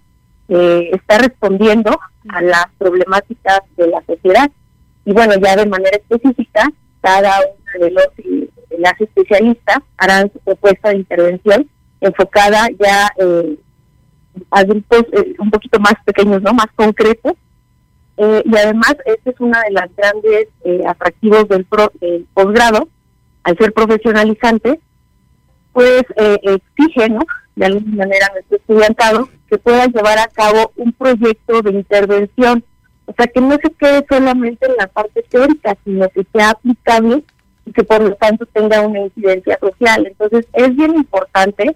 eh, 0.49 0.89
está 0.93 1.19
respondiendo 1.19 1.99
a 2.29 2.41
las 2.41 2.65
problemáticas 2.77 3.59
de 3.75 3.87
la 3.87 4.01
sociedad 4.07 4.49
y 5.05 5.13
bueno, 5.13 5.35
ya 5.41 5.55
de 5.55 5.67
manera 5.67 5.97
específica, 5.97 6.67
cada 7.01 7.39
uno 7.39 7.85
de 7.85 7.91
los 7.91 8.07
las 8.79 8.99
especialistas 8.99 9.79
harán 9.97 10.31
su 10.31 10.39
propuesta 10.39 10.89
de 10.89 10.97
intervención 10.97 11.69
enfocada 12.01 12.67
ya 12.79 13.09
eh, 13.17 13.57
a 14.51 14.63
grupos 14.63 15.05
eh, 15.13 15.33
un 15.39 15.49
poquito 15.49 15.79
más 15.79 15.95
pequeños, 16.05 16.41
¿no? 16.41 16.53
Más 16.53 16.67
concretos. 16.75 17.33
Eh, 18.17 18.41
y 18.45 18.57
además, 18.57 18.95
este 19.05 19.29
es 19.29 19.39
uno 19.39 19.57
de 19.67 19.71
los 19.71 19.95
grandes 19.95 20.47
eh, 20.63 20.81
atractivos 20.87 21.47
del, 21.47 21.65
pro- 21.65 21.91
del 22.01 22.25
posgrado, 22.33 22.87
al 23.43 23.57
ser 23.57 23.71
profesionalizante, 23.73 24.79
pues 25.71 26.03
eh, 26.15 26.39
exige, 26.43 27.09
¿no? 27.09 27.19
De 27.55 27.65
alguna 27.65 27.95
manera 28.05 28.27
nuestro 28.33 28.57
estudiantado 28.57 29.29
que 29.49 29.57
pueda 29.57 29.85
llevar 29.85 30.17
a 30.19 30.27
cabo 30.27 30.71
un 30.75 30.91
proyecto 30.93 31.61
de 31.61 31.71
intervención. 31.71 32.63
O 33.05 33.13
sea, 33.13 33.27
que 33.27 33.39
no 33.39 33.51
se 33.55 33.71
quede 33.71 34.05
solamente 34.09 34.65
en 34.65 34.75
la 34.77 34.87
parte 34.87 35.23
teórica, 35.23 35.77
sino 35.85 36.09
que 36.09 36.25
sea 36.33 36.49
aplicable 36.49 37.23
y 37.65 37.71
que 37.71 37.83
por 37.83 38.01
lo 38.01 38.15
tanto 38.15 38.45
tenga 38.47 38.81
una 38.81 38.99
incidencia 39.01 39.57
social. 39.59 40.07
Entonces, 40.07 40.45
es 40.53 40.75
bien 40.75 40.95
importante 40.95 41.75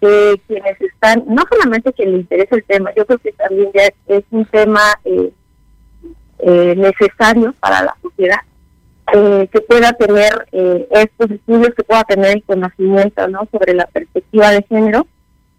que 0.00 0.40
quienes 0.46 0.80
están, 0.80 1.24
no 1.26 1.42
solamente 1.50 1.92
que 1.92 2.06
les 2.06 2.20
interese 2.20 2.54
el 2.54 2.64
tema, 2.64 2.90
yo 2.96 3.04
creo 3.04 3.18
que 3.18 3.32
también 3.32 3.70
ya 3.74 3.90
es 4.06 4.24
un 4.30 4.46
tema 4.46 4.80
eh, 5.04 5.30
eh, 6.42 6.74
necesario 6.76 7.54
para 7.60 7.82
la 7.82 7.96
sociedad, 8.02 8.40
eh, 9.12 9.48
que 9.52 9.60
pueda 9.60 9.92
tener 9.92 10.46
eh, 10.52 10.86
estos 10.90 11.30
estudios, 11.30 11.74
que 11.74 11.82
pueda 11.82 12.04
tener 12.04 12.36
el 12.36 12.44
conocimiento 12.44 13.26
¿no? 13.28 13.48
sobre 13.50 13.74
la 13.74 13.86
perspectiva 13.86 14.50
de 14.50 14.62
género 14.62 15.06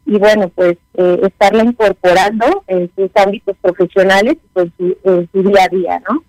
y 0.06 0.17
bueno, 0.17 0.50
pues 0.50 0.78
eh, 0.96 1.20
estarla 1.24 1.63
incorporando 1.63 2.63
en 2.67 2.89
sus 2.96 3.10
ámbitos 3.15 3.56
profesionales 3.62 4.38
y 4.56 4.60
en 4.60 4.74
su, 4.78 4.98
en 5.04 5.30
su 5.32 5.44
día 5.44 5.63
a 5.63 5.67
día, 5.67 6.04
¿no? 6.10 6.24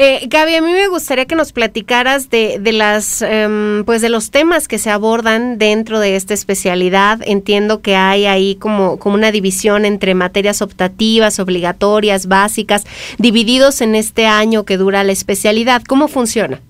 Eh, 0.00 0.28
Gaby, 0.28 0.54
a 0.54 0.62
mí 0.62 0.72
me 0.72 0.86
gustaría 0.86 1.26
que 1.26 1.34
nos 1.34 1.50
platicaras 1.50 2.30
de, 2.30 2.60
de 2.60 2.70
las, 2.70 3.20
em, 3.20 3.84
pues 3.84 4.00
de 4.00 4.08
los 4.08 4.30
temas 4.30 4.68
que 4.68 4.78
se 4.78 4.90
abordan 4.90 5.58
dentro 5.58 5.98
de 5.98 6.14
esta 6.14 6.34
especialidad. 6.34 7.18
Entiendo 7.24 7.82
que 7.82 7.96
hay 7.96 8.24
ahí 8.26 8.54
como, 8.54 9.00
como 9.00 9.16
una 9.16 9.32
división 9.32 9.84
entre 9.84 10.14
materias 10.14 10.62
optativas, 10.62 11.40
obligatorias, 11.40 12.28
básicas, 12.28 12.86
divididos 13.18 13.80
en 13.80 13.96
este 13.96 14.26
año 14.26 14.64
que 14.64 14.76
dura 14.76 15.02
la 15.02 15.10
especialidad. 15.10 15.82
¿Cómo 15.82 16.06
funciona? 16.06 16.60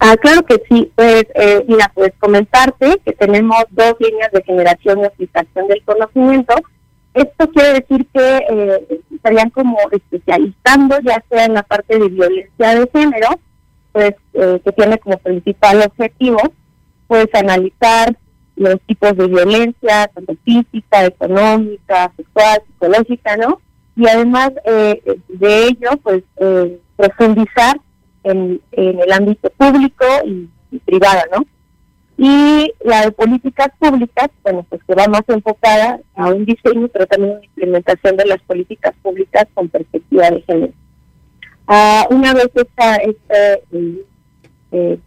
Ah, 0.00 0.16
claro 0.16 0.44
que 0.44 0.60
sí. 0.68 0.90
Pues, 0.96 1.26
eh, 1.36 1.64
mira, 1.68 1.92
pues 1.94 2.12
comentarte 2.18 3.00
que 3.04 3.12
tenemos 3.12 3.62
dos 3.70 3.94
líneas 4.00 4.32
de 4.32 4.42
generación 4.42 4.98
y 4.98 5.04
aplicación 5.04 5.68
del 5.68 5.84
conocimiento. 5.84 6.56
Esto 7.14 7.48
quiere 7.50 7.74
decir 7.74 8.06
que 8.12 8.38
eh, 8.50 9.00
estarían 9.14 9.50
como 9.50 9.78
especializando, 9.92 10.98
ya 11.00 11.24
sea 11.30 11.44
en 11.44 11.54
la 11.54 11.62
parte 11.62 11.98
de 11.98 12.08
violencia 12.08 12.74
de 12.74 12.90
género, 12.92 13.28
pues 13.92 14.14
eh, 14.32 14.60
que 14.64 14.72
tiene 14.72 14.98
como 14.98 15.16
principal 15.18 15.82
objetivo, 15.82 16.38
pues 17.06 17.28
analizar 17.32 18.16
los 18.56 18.80
tipos 18.82 19.16
de 19.16 19.28
violencia, 19.28 20.10
tanto 20.12 20.34
física, 20.44 21.04
económica, 21.06 22.12
sexual, 22.16 22.62
psicológica, 22.66 23.36
¿no? 23.36 23.60
Y 23.96 24.08
además 24.08 24.50
eh, 24.64 25.00
de 25.28 25.64
ello, 25.68 25.90
pues 26.02 26.24
eh, 26.38 26.80
profundizar 26.96 27.80
en, 28.24 28.60
en 28.72 29.00
el 29.00 29.12
ámbito 29.12 29.50
público 29.50 30.04
y, 30.24 30.48
y 30.72 30.78
privado, 30.80 31.22
¿no? 31.32 31.44
Y 32.16 32.72
la 32.84 33.02
de 33.02 33.12
políticas 33.12 33.68
públicas, 33.78 34.28
bueno, 34.42 34.64
pues 34.68 34.82
que 34.84 34.94
va 34.94 35.06
más 35.08 35.22
enfocada 35.26 36.00
a 36.14 36.28
un 36.28 36.44
diseño, 36.44 36.88
pero 36.88 37.06
también 37.06 37.32
a 37.32 37.36
una 37.36 37.44
implementación 37.44 38.16
de 38.16 38.26
las 38.26 38.40
políticas 38.42 38.94
públicas 39.02 39.46
con 39.54 39.68
perspectiva 39.68 40.30
de 40.30 40.42
género. 40.42 40.72
Ah, 41.66 42.06
una 42.10 42.34
vez 42.34 42.50
esta, 42.54 42.96
esta, 42.96 43.54
eh, 43.72 44.04
eh, 44.72 44.98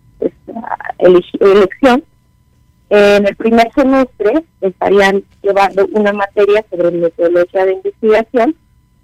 elección, 1.39 2.03
en 2.89 3.27
el 3.27 3.35
primer 3.35 3.71
semestre 3.73 4.45
estarían 4.61 5.23
llevando 5.41 5.87
una 5.91 6.13
materia 6.13 6.63
sobre 6.69 6.91
metodología 6.91 7.65
de 7.65 7.73
investigación 7.73 8.55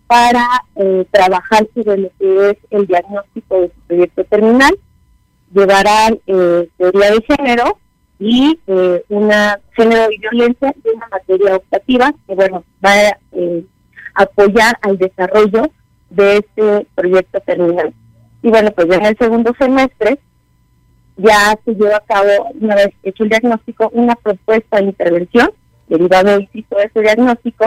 para 0.08 0.48
eh, 0.76 1.06
trabajar 1.12 1.68
sobre 1.74 1.98
lo 1.98 2.10
que 2.18 2.52
es 2.52 2.58
el 2.70 2.88
diagnóstico 2.88 3.62
de 3.62 3.68
su 3.68 3.82
proyecto 3.88 4.24
terminal. 4.26 4.78
Llevarán 5.54 6.20
eh, 6.28 6.70
teoría 6.78 7.12
de 7.12 7.26
género 7.28 7.78
y 8.20 8.60
eh, 8.68 9.04
una 9.10 9.60
género 9.72 10.04
de 10.04 10.18
violencia 10.18 10.74
y 10.84 10.90
una 10.90 11.08
materia 11.08 11.56
optativa 11.56 12.14
que, 12.28 12.36
bueno, 12.36 12.64
va 12.84 12.92
a 12.92 13.18
eh, 13.34 13.66
apoyar 14.16 14.78
al 14.82 14.98
desarrollo 14.98 15.70
de 16.10 16.38
este 16.38 16.88
proyecto 16.96 17.40
terminal. 17.42 17.94
Y 18.42 18.50
bueno, 18.50 18.72
pues 18.72 18.88
ya 18.88 18.96
en 18.96 19.06
el 19.06 19.18
segundo 19.18 19.54
semestre 19.58 20.20
ya 21.18 21.58
se 21.64 21.74
lleva 21.76 21.98
a 21.98 22.02
cabo, 22.02 22.50
una 22.60 22.76
vez 22.76 22.90
hecho 23.04 23.24
el 23.24 23.30
diagnóstico, 23.30 23.90
una 23.94 24.16
propuesta 24.16 24.78
de 24.78 24.84
intervención 24.84 25.52
derivado, 25.88 26.40
insisto, 26.40 26.78
de 26.78 26.86
ese 26.86 27.02
diagnóstico. 27.02 27.66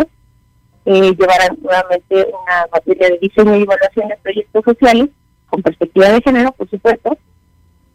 Eh, 0.85 1.16
llevarán 1.18 1.59
nuevamente 1.61 2.28
una 2.28 2.66
materia 2.72 3.09
de 3.09 3.18
diseño 3.18 3.56
y 3.56 3.62
evaluación 3.62 4.09
de 4.09 4.16
proyectos 4.18 4.64
sociales 4.64 5.09
con 5.48 5.62
perspectiva 5.62 6.09
de 6.09 6.22
género, 6.22 6.52
por 6.52 6.70
supuesto, 6.70 7.18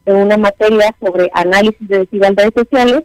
en 0.06 0.16
una 0.16 0.38
materia 0.38 0.96
sobre 1.00 1.30
análisis 1.34 1.88
de 1.88 2.00
desigualdades 2.00 2.54
sociales, 2.56 3.04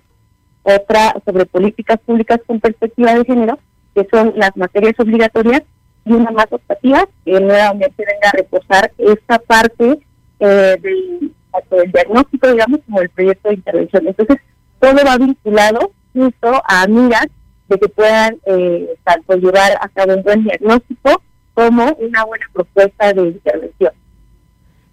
otra 0.63 1.15
sobre 1.25 1.47
políticas 1.47 1.99
públicas 2.05 2.41
con 2.47 2.61
perspectiva 2.61 3.15
de 3.15 3.25
género, 3.25 3.59
que 3.95 4.07
son 4.11 4.35
las 4.37 4.57
materias 4.57 4.95
obligatorias, 4.99 5.63
y 6.05 6.13
una 6.13 6.31
más 6.31 6.47
optativa, 6.51 7.09
que 7.25 7.41
nuevamente 7.41 8.05
venga 8.05 8.29
a 8.29 8.37
reposar 8.37 8.93
esta 8.97 9.39
parte 9.41 9.99
eh, 10.39 10.77
del, 10.81 11.33
del 11.71 11.93
diagnóstico, 11.93 12.51
digamos, 12.51 12.81
como 12.87 13.01
el 13.01 13.11
proyecto 13.11 13.49
de 13.49 13.57
intervención. 13.57 14.07
Entonces, 14.07 14.37
todo 14.79 15.05
va 15.05 15.19
vinculado 15.19 15.91
justo 16.13 16.63
a 16.65 16.87
miras 16.87 17.27
de 17.69 17.79
que 17.79 17.89
puedan 17.89 18.39
eh, 18.47 18.95
tanto 19.03 19.35
llevar 19.37 19.73
a 19.81 19.89
cabo 19.89 20.15
un 20.15 20.23
buen 20.23 20.45
diagnóstico 20.45 21.23
como 21.55 21.85
una 21.95 22.25
buena 22.25 22.47
propuesta 22.53 23.13
de 23.13 23.23
intervención. 23.23 23.93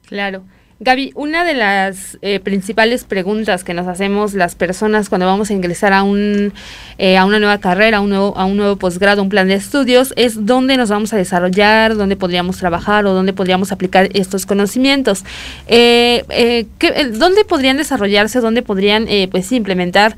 Claro. 0.07 0.43
Gaby, 0.84 1.12
una 1.15 1.46
de 1.46 1.54
las 1.54 2.17
eh, 2.22 2.41
principales 2.41 3.06
preguntas 3.06 3.63
que 3.63 3.74
nos 3.74 3.88
hacemos 3.88 4.34
las 4.34 4.56
personas 4.56 5.08
cuando 5.08 5.26
vamos 5.26 5.50
a 5.50 5.54
ingresar 5.54 5.93
a 5.93 6.04
un 6.04 6.52
eh, 6.98 7.15
a 7.15 7.24
una 7.24 7.39
nueva 7.39 7.58
carrera, 7.60 7.98
a 7.98 8.02
un 8.02 8.10
nuevo, 8.10 8.38
a 8.38 8.43
un 8.43 8.58
nuevo 8.58 8.76
posgrado, 8.76 9.22
un 9.22 9.30
plan 9.30 9.48
de 9.48 9.54
estudios, 9.54 10.13
es 10.17 10.46
dónde 10.46 10.76
nos 10.76 10.89
vamos 10.89 11.13
a 11.13 11.17
desarrollar, 11.17 11.96
dónde 11.96 12.17
podríamos 12.17 12.58
trabajar 12.58 13.06
o 13.06 13.13
dónde 13.13 13.32
podríamos 13.32 13.72
aplicar 13.72 14.10
estos 14.13 14.46
conocimientos. 14.46 15.24
Eh, 15.67 16.26
eh, 16.28 16.65
¿qué- 16.80 16.88
eh, 16.96 17.08
¿Dónde 17.13 17.46
podrían 17.46 17.78
desarrollarse, 17.78 18.41
dónde 18.41 18.62
podrían 18.62 19.08
eh, 19.08 19.30
pues 19.32 19.54
implementar 19.54 20.17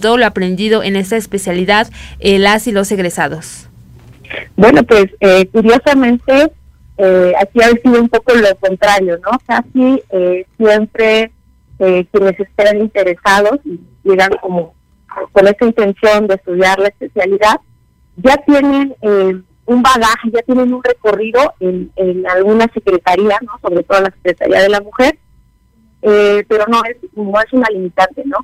todo 0.00 0.16
lo 0.16 0.24
aprendido 0.24 0.82
en 0.82 0.96
esta 0.96 1.16
especialidad 1.18 1.88
las 2.20 2.66
y 2.66 2.72
los 2.72 2.90
egresados? 2.90 3.68
Bueno, 4.56 4.82
pues 4.82 5.06
curiosamente 5.52 6.50
eh, 6.98 7.32
aquí 7.40 7.60
ha 7.62 7.68
sido 7.70 8.00
un 8.00 8.08
poco 8.08 8.34
lo 8.34 8.54
contrario, 8.56 9.18
¿no? 9.18 9.38
Casi 9.46 10.02
eh, 10.10 10.46
siempre 10.56 11.32
eh, 11.78 12.06
quienes 12.10 12.40
estén 12.40 12.80
interesados 12.80 13.60
y 13.64 13.80
llegan 14.02 14.30
como 14.40 14.74
con 15.32 15.46
esa 15.46 15.64
intención 15.64 16.26
de 16.26 16.34
estudiar 16.34 16.78
la 16.78 16.88
especialidad, 16.88 17.60
ya 18.16 18.36
tienen 18.38 18.94
eh, 19.02 19.40
un 19.66 19.82
bagaje, 19.82 20.30
ya 20.32 20.42
tienen 20.42 20.72
un 20.72 20.82
recorrido 20.82 21.54
en, 21.60 21.90
en 21.96 22.26
alguna 22.28 22.66
secretaría, 22.72 23.38
¿no? 23.42 23.52
Sobre 23.60 23.82
todo 23.82 24.00
la 24.00 24.10
Secretaría 24.10 24.62
de 24.62 24.68
la 24.68 24.80
Mujer, 24.80 25.18
eh, 26.02 26.44
pero 26.48 26.66
no 26.68 26.82
es, 26.84 26.96
no 27.14 27.38
es 27.40 27.52
una 27.52 27.68
limitante, 27.70 28.22
¿no? 28.24 28.38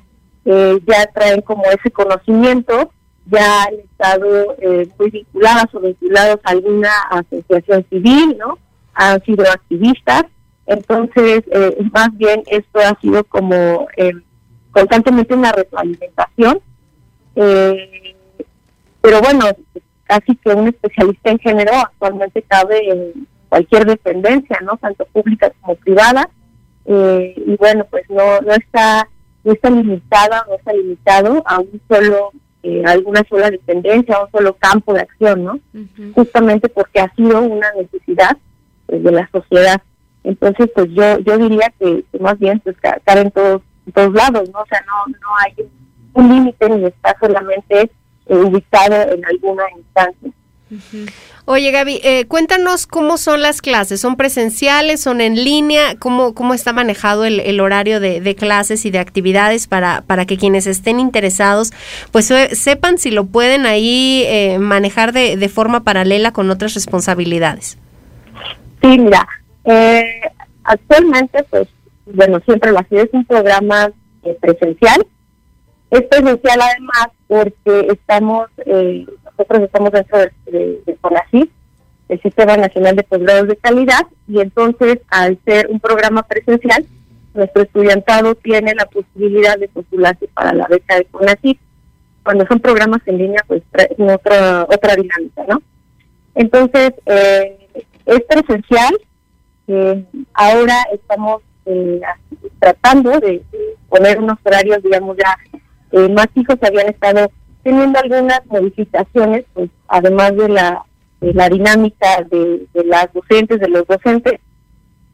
Eh, 0.45 0.79
ya 0.85 1.05
traen 1.13 1.41
como 1.41 1.63
ese 1.65 1.89
conocimiento, 1.91 2.91
ya 3.25 3.63
han 3.63 3.75
estado 3.75 4.55
eh, 4.59 4.87
muy 4.99 5.09
vinculadas 5.09 5.73
o 5.73 5.79
vinculados 5.79 6.39
a 6.43 6.51
alguna 6.51 6.91
asociación 7.09 7.85
civil, 7.89 8.37
¿no? 8.37 8.57
Han 8.93 9.23
sido 9.23 9.43
activistas, 9.49 10.23
entonces 10.65 11.43
eh, 11.51 11.77
más 11.91 12.15
bien 12.17 12.43
esto 12.47 12.79
ha 12.79 12.99
sido 13.01 13.23
como 13.23 13.87
eh, 13.97 14.11
constantemente 14.71 15.33
una 15.33 15.51
retroalimentación, 15.51 16.59
eh, 17.35 18.15
pero 19.01 19.21
bueno, 19.21 19.45
casi 20.03 20.35
que 20.35 20.49
un 20.49 20.67
especialista 20.67 21.31
en 21.31 21.39
género 21.39 21.73
actualmente 21.75 22.41
cabe 22.43 22.89
en 22.89 23.27
cualquier 23.49 23.85
dependencia, 23.85 24.59
¿no? 24.63 24.77
Tanto 24.77 25.05
pública 25.05 25.51
como 25.61 25.75
privada, 25.75 26.29
eh, 26.85 27.33
y 27.35 27.55
bueno, 27.55 27.85
pues 27.89 28.09
no, 28.09 28.41
no 28.41 28.53
está 28.53 29.07
no 29.43 29.51
está 29.51 29.69
limitada, 29.69 30.45
no 30.47 30.55
está 30.55 30.73
limitado 30.73 31.43
a 31.45 31.59
un 31.59 31.81
solo, 31.89 32.31
eh, 32.63 32.81
alguna 32.85 33.23
sola 33.29 33.51
dependencia, 33.51 34.21
un 34.21 34.31
solo 34.31 34.55
campo 34.55 34.93
de 34.93 35.01
acción, 35.01 35.43
¿no? 35.43 35.59
Justamente 36.15 36.69
porque 36.69 37.01
ha 37.01 37.13
sido 37.13 37.41
una 37.41 37.71
necesidad 37.73 38.37
pues, 38.85 39.03
de 39.03 39.11
la 39.11 39.29
sociedad. 39.31 39.81
Entonces, 40.23 40.69
pues 40.73 40.87
yo 40.91 41.19
yo 41.19 41.37
diría 41.37 41.73
que, 41.77 42.05
que 42.11 42.19
más 42.19 42.39
bien 42.39 42.61
pues 42.61 42.77
cabe 42.79 43.21
en 43.21 43.31
todos, 43.31 43.61
en 43.85 43.93
todos 43.93 44.13
lados, 44.13 44.49
¿no? 44.53 44.61
O 44.61 44.65
sea, 44.65 44.81
no 44.87 45.13
no 45.13 45.27
hay 45.43 45.69
un 46.13 46.29
límite 46.29 46.69
ni 46.69 46.85
está 46.85 47.15
solamente 47.19 47.91
eh, 48.27 48.35
ubicado 48.35 48.95
en 49.11 49.25
alguna 49.25 49.63
instancia. 49.77 50.31
Oye, 51.45 51.71
Gaby, 51.71 51.99
eh, 52.03 52.25
cuéntanos 52.25 52.87
cómo 52.87 53.17
son 53.17 53.41
las 53.41 53.61
clases. 53.61 53.99
¿Son 53.99 54.15
presenciales? 54.15 55.01
¿Son 55.01 55.19
en 55.19 55.35
línea? 55.43 55.95
¿Cómo, 55.99 56.33
cómo 56.33 56.53
está 56.53 56.71
manejado 56.71 57.25
el, 57.25 57.39
el 57.41 57.59
horario 57.59 57.99
de, 57.99 58.21
clases 58.35 58.85
y 58.85 58.91
de 58.91 58.99
actividades 58.99 59.67
para, 59.67 60.01
para 60.01 60.25
que 60.25 60.37
quienes 60.37 60.67
estén 60.67 60.99
interesados 60.99 61.71
pues 62.11 62.25
se- 62.25 62.55
sepan 62.55 62.97
si 62.97 63.11
lo 63.11 63.25
pueden 63.25 63.65
ahí 63.65 64.23
eh, 64.27 64.57
manejar 64.59 65.11
de, 65.11 65.35
forma 65.49 65.83
paralela 65.83 66.31
con 66.31 66.49
otras 66.49 66.73
responsabilidades? 66.75 67.77
Sí, 68.81 68.97
mira, 68.97 69.27
eh, 69.65 70.21
actualmente, 70.63 71.43
pues, 71.49 71.67
bueno, 72.05 72.39
siempre 72.45 72.71
lo 72.71 72.79
así 72.79 72.95
es 72.97 73.09
un 73.13 73.25
programa 73.25 73.91
eh, 74.23 74.37
presencial. 74.41 75.05
Es 75.91 76.01
presencial 76.03 76.59
además 76.61 77.07
porque 77.27 77.87
estamos, 77.91 78.49
eh, 78.65 79.05
nosotros 79.37 79.61
estamos 79.63 79.91
dentro 79.91 80.17
de, 80.19 80.31
de, 80.45 80.81
de 80.85 80.95
CONACYT, 81.01 81.51
el 82.09 82.21
Sistema 82.21 82.57
Nacional 82.57 82.95
de 82.95 83.03
Posgrados 83.03 83.47
de 83.47 83.55
Calidad, 83.57 84.05
y 84.27 84.39
entonces, 84.39 84.99
al 85.09 85.39
ser 85.45 85.67
un 85.69 85.79
programa 85.79 86.23
presencial, 86.23 86.85
nuestro 87.33 87.63
estudiantado 87.63 88.35
tiene 88.35 88.75
la 88.75 88.85
posibilidad 88.85 89.57
de 89.57 89.67
postularse 89.67 90.27
para 90.33 90.53
la 90.53 90.67
beca 90.67 90.97
de 90.97 91.05
CONACYT. 91.05 91.59
Cuando 92.23 92.45
son 92.45 92.59
programas 92.59 93.01
en 93.07 93.17
línea, 93.17 93.43
pues 93.47 93.63
traen 93.71 94.09
otra, 94.09 94.63
otra 94.63 94.95
dinámica, 94.95 95.43
¿no? 95.47 95.61
Entonces, 96.35 96.93
eh, 97.05 97.67
es 98.05 98.21
presencial. 98.21 98.93
eh, 99.67 100.05
ahora 100.33 100.75
estamos 100.93 101.41
eh, 101.65 102.01
tratando 102.59 103.19
de 103.19 103.41
poner 103.89 104.19
unos 104.19 104.37
horarios, 104.43 104.83
digamos, 104.83 105.17
ya 105.17 105.37
eh, 105.91 106.09
más 106.09 106.27
fijos. 106.33 106.57
Habían 106.61 106.89
estado 106.89 107.31
teniendo 107.63 107.99
algunas 107.99 108.45
modificaciones, 108.47 109.45
pues, 109.53 109.69
además 109.87 110.35
de 110.35 110.49
la, 110.49 110.83
la 111.21 111.49
dinámica 111.49 112.21
de, 112.29 112.67
de 112.73 112.83
las 112.85 113.11
docentes, 113.13 113.59
de 113.59 113.69
los 113.69 113.87
docentes. 113.87 114.39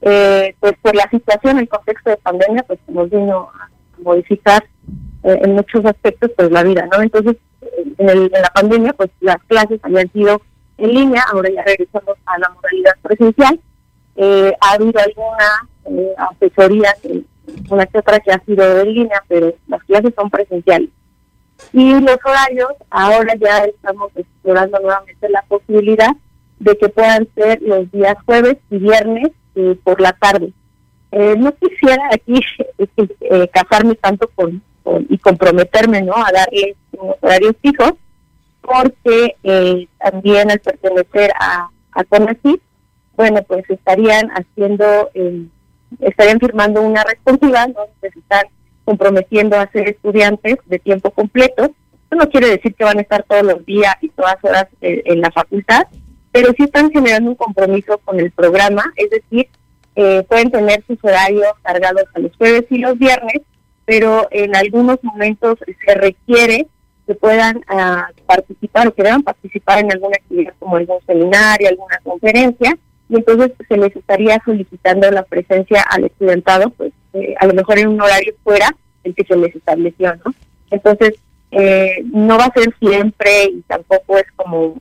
eh, 0.01 0.55
pues 0.59 0.73
por 0.81 0.95
la 0.95 1.09
situación, 1.09 1.59
el 1.59 1.67
contexto 1.67 2.09
de 2.09 2.17
pandemia, 2.17 2.63
pues 2.63 2.79
nos 2.88 3.09
vino 3.09 3.49
a 3.53 3.69
modificar 4.01 4.63
eh, 5.23 5.39
en 5.43 5.53
muchos 5.55 5.85
aspectos 5.85 6.31
pues 6.35 6.51
la 6.51 6.63
vida, 6.63 6.88
¿no? 6.91 7.01
Entonces, 7.01 7.35
en, 7.97 8.09
el, 8.09 8.31
en 8.33 8.41
la 8.41 8.49
pandemia, 8.53 8.93
pues 8.93 9.09
las 9.19 9.38
clases 9.43 9.79
habían 9.83 10.12
sido 10.12 10.41
en 10.77 10.93
línea, 10.93 11.23
ahora 11.31 11.49
ya 11.49 11.63
regresamos 11.63 12.15
a 12.25 12.39
la 12.39 12.49
modalidad 12.49 12.93
presencial. 13.01 13.59
Eh, 14.15 14.53
ha 14.62 14.71
habido 14.73 14.99
alguna 14.99 15.69
eh, 15.85 16.13
asesoría, 16.17 16.95
una 17.69 17.85
que 17.85 17.99
otra 17.99 18.19
que 18.19 18.31
ha 18.31 18.39
sido 18.45 18.81
en 18.81 18.93
línea, 18.93 19.21
pero 19.27 19.53
las 19.67 19.83
clases 19.83 20.13
son 20.15 20.29
presenciales. 20.29 20.89
Y 21.74 22.00
los 22.00 22.17
horarios, 22.24 22.74
ahora 22.89 23.36
ya 23.36 23.65
estamos 23.65 24.12
explorando 24.15 24.80
nuevamente 24.80 25.30
la 25.30 25.41
posibilidad 25.43 26.12
de 26.60 26.78
que 26.78 26.89
puedan 26.89 27.28
ser 27.36 27.62
los 27.62 27.91
días 27.91 28.15
jueves 28.26 28.58
y 28.69 28.78
viernes 28.78 29.32
eh, 29.56 29.78
por 29.84 30.02
la 30.02 30.13
tarde. 30.13 30.52
Eh, 31.12 31.36
no 31.38 31.54
quisiera 31.56 32.10
aquí 32.12 32.39
eh, 32.78 33.48
casarme 33.54 33.95
tanto 33.95 34.30
con, 34.36 34.62
y 35.10 35.17
comprometerme 35.17 36.02
no 36.02 36.13
a 36.15 36.32
darle 36.32 36.76
unos 36.91 37.15
horarios 37.22 37.56
fijos, 37.62 37.93
porque 38.62 39.36
eh, 39.43 39.88
también 39.98 40.52
al 40.52 40.60
pertenecer 40.60 41.32
a, 41.39 41.69
a 41.91 42.04
CONACYT, 42.04 42.62
bueno, 43.15 43.41
pues 43.43 43.69
estarían 43.69 44.30
haciendo, 44.30 45.10
eh, 45.13 45.45
estarían 46.00 46.39
firmando 46.39 46.82
una 46.82 47.04
responsabilidad, 47.04 47.69
¿no? 47.69 47.82
Están 48.02 48.45
comprometiendo 48.89 49.56
a 49.56 49.69
ser 49.71 49.88
estudiantes 49.88 50.58
de 50.65 50.80
tiempo 50.80 51.12
completo. 51.12 51.65
Eso 51.65 52.15
no 52.15 52.28
quiere 52.28 52.47
decir 52.49 52.73
que 52.73 52.84
van 52.84 52.97
a 52.97 53.02
estar 53.02 53.21
todos 53.21 53.43
los 53.43 53.63
días 53.63 53.93
y 54.02 54.10
todas 54.10 54.38
horas 54.41 54.65
eh, 54.82 55.04
en 55.06 55.21
la 55.21 55.30
facultad, 55.30 55.84
pero 56.32 56.49
sí 56.58 56.63
están 56.63 56.89
generando 56.89 57.30
un 57.30 57.36
compromiso 57.36 57.99
con 57.99 58.19
el 58.19 58.32
programa, 58.32 58.91
es 58.95 59.12
decir, 59.12 59.47
eh, 59.95 60.23
pueden 60.28 60.49
tener 60.49 60.84
sus 60.88 60.97
horarios 61.04 61.54
cargados 61.62 62.06
a 62.15 62.19
los 62.19 62.36
jueves 62.36 62.65
y 62.71 62.80
los 62.80 62.97
viernes, 62.97 63.41
pero 63.86 64.28
en 64.32 64.56
algunos 64.56 64.97
momentos 65.04 65.60
se 65.86 65.93
requiere 65.93 66.65
que 67.06 67.13
puedan 67.13 67.62
ah, 67.67 68.10
participar 68.25 68.88
o 68.88 68.93
que 68.95 69.04
deban 69.04 69.21
participar 69.21 69.82
en 69.82 69.91
alguna 69.91 70.15
actividad 70.15 70.54
como 70.58 70.78
algún 70.78 70.97
seminario, 71.06 71.69
alguna 71.69 71.99
conferencia, 72.04 72.75
y 73.08 73.17
entonces 73.17 73.52
se 73.67 73.78
les 73.78 73.95
estaría 73.95 74.41
solicitando 74.43 75.12
la 75.12 75.21
presencia 75.21 75.84
al 75.91 76.06
estudiantado, 76.06 76.71
pues 76.71 76.88
eh, 77.13 77.36
a 77.39 77.48
lo 77.48 77.54
mejor 77.54 77.80
en 77.80 77.89
un 77.89 78.02
horario 78.02 78.34
fuera 78.43 78.76
el 79.04 79.15
que 79.15 79.24
se 79.24 79.36
les 79.36 79.56
estableció, 79.56 80.15
¿no? 80.26 80.34
Entonces, 80.72 81.15
eh, 81.52 82.04
no 82.12 82.38
va 82.38 82.45
a 82.45 82.54
ser 82.54 82.74
siempre 82.80 83.45
y 83.45 83.62
tampoco 83.62 84.17
es 84.17 84.26
como 84.36 84.76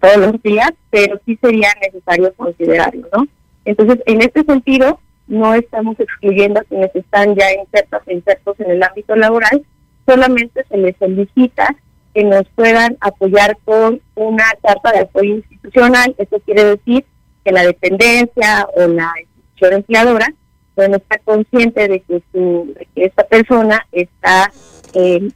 todos 0.00 0.16
los 0.16 0.42
días, 0.42 0.72
pero 0.90 1.20
sí 1.24 1.38
sería 1.40 1.68
necesario 1.80 2.32
considerarlo, 2.34 3.08
¿no? 3.12 3.26
Entonces, 3.64 4.00
en 4.06 4.22
este 4.22 4.44
sentido, 4.44 5.00
no 5.26 5.54
estamos 5.54 5.98
excluyendo 5.98 6.60
a 6.60 6.64
quienes 6.64 6.94
están 6.94 7.34
ya 7.34 7.52
insertos 7.52 8.02
e 8.06 8.14
insertos 8.14 8.60
en 8.60 8.70
el 8.72 8.82
ámbito 8.82 9.16
laboral, 9.16 9.64
solamente 10.06 10.64
se 10.68 10.76
les 10.76 10.96
solicita 10.98 11.74
que 12.14 12.24
nos 12.24 12.44
puedan 12.54 12.96
apoyar 13.00 13.56
con 13.64 14.00
una 14.14 14.44
carta 14.62 14.92
de 14.92 15.00
apoyo 15.00 15.36
institucional, 15.36 16.14
eso 16.18 16.38
quiere 16.40 16.64
decir 16.64 17.04
que 17.44 17.52
la 17.52 17.64
dependencia 17.64 18.68
o 18.76 18.86
la 18.86 19.12
institución 19.20 19.72
empleadora 19.74 20.32
bueno, 20.76 20.96
está 20.96 21.18
consciente 21.18 21.88
de 21.88 22.00
que, 22.00 22.22
su, 22.32 22.74
de 22.94 23.04
esta 23.04 23.24
persona 23.24 23.86
está 23.92 24.52
eh, 24.94 25.28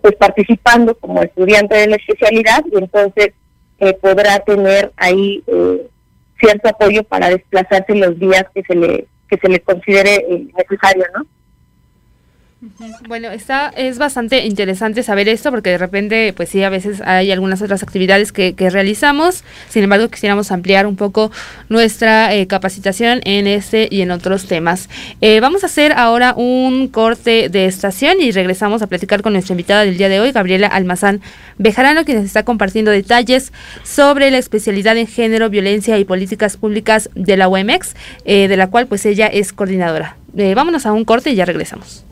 pues 0.00 0.16
participando 0.16 0.94
como 0.96 1.22
estudiante 1.22 1.76
de 1.76 1.86
la 1.86 1.96
especialidad 1.96 2.64
y 2.70 2.78
entonces 2.78 3.32
eh, 3.78 3.94
podrá 3.94 4.40
tener 4.40 4.92
ahí 4.96 5.42
eh, 5.46 5.88
cierto 6.38 6.68
apoyo 6.68 7.04
para 7.04 7.30
desplazarse 7.30 7.94
los 7.94 8.18
días 8.18 8.44
que 8.54 8.62
se 8.62 8.74
le 8.74 9.06
que 9.28 9.38
se 9.38 9.48
le 9.48 9.60
considere 9.60 10.16
eh, 10.28 10.46
necesario, 10.56 11.06
¿no? 11.14 11.24
Bueno, 13.08 13.28
está, 13.30 13.72
es 13.76 13.98
bastante 13.98 14.44
interesante 14.46 15.02
saber 15.02 15.28
esto 15.28 15.50
porque 15.50 15.70
de 15.70 15.78
repente, 15.78 16.32
pues 16.32 16.48
sí, 16.48 16.62
a 16.62 16.70
veces 16.70 17.00
hay 17.04 17.32
algunas 17.32 17.60
otras 17.60 17.82
actividades 17.82 18.30
que, 18.30 18.54
que 18.54 18.70
realizamos. 18.70 19.42
Sin 19.68 19.82
embargo, 19.82 20.08
quisiéramos 20.08 20.52
ampliar 20.52 20.86
un 20.86 20.94
poco 20.94 21.32
nuestra 21.68 22.34
eh, 22.34 22.46
capacitación 22.46 23.20
en 23.24 23.48
este 23.48 23.88
y 23.90 24.02
en 24.02 24.12
otros 24.12 24.46
temas. 24.46 24.88
Eh, 25.20 25.40
vamos 25.40 25.64
a 25.64 25.66
hacer 25.66 25.92
ahora 25.92 26.34
un 26.36 26.86
corte 26.88 27.48
de 27.48 27.66
estación 27.66 28.20
y 28.20 28.30
regresamos 28.30 28.80
a 28.80 28.86
platicar 28.86 29.22
con 29.22 29.32
nuestra 29.32 29.54
invitada 29.54 29.84
del 29.84 29.98
día 29.98 30.08
de 30.08 30.20
hoy, 30.20 30.30
Gabriela 30.30 30.68
Almazán 30.68 31.20
Bejarano, 31.58 32.04
quien 32.04 32.18
nos 32.18 32.26
está 32.26 32.44
compartiendo 32.44 32.90
detalles 32.92 33.52
sobre 33.82 34.30
la 34.30 34.38
especialidad 34.38 34.96
en 34.96 35.08
género, 35.08 35.50
violencia 35.50 35.98
y 35.98 36.04
políticas 36.04 36.56
públicas 36.56 37.10
de 37.14 37.36
la 37.36 37.48
UEMEX, 37.48 37.94
eh, 38.24 38.46
de 38.46 38.56
la 38.56 38.68
cual 38.70 38.86
pues 38.86 39.04
ella 39.04 39.26
es 39.26 39.52
coordinadora. 39.52 40.16
Eh, 40.36 40.54
vámonos 40.54 40.86
a 40.86 40.92
un 40.92 41.04
corte 41.04 41.30
y 41.30 41.34
ya 41.34 41.44
regresamos. 41.44 42.04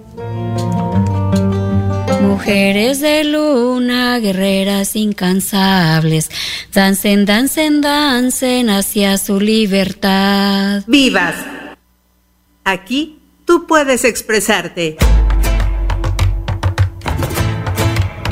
Mujeres 2.23 3.01
de 3.01 3.25
luna, 3.25 4.19
guerreras 4.19 4.97
incansables, 4.97 6.31
dancen, 6.73 7.27
dancen, 7.27 7.81
dancen 7.81 8.71
hacia 8.71 9.19
su 9.19 9.41
libertad. 9.41 10.83
Vivas. 10.87 11.35
Aquí 12.65 13.19
tú 13.45 13.67
puedes 13.67 14.05
expresarte. 14.05 14.97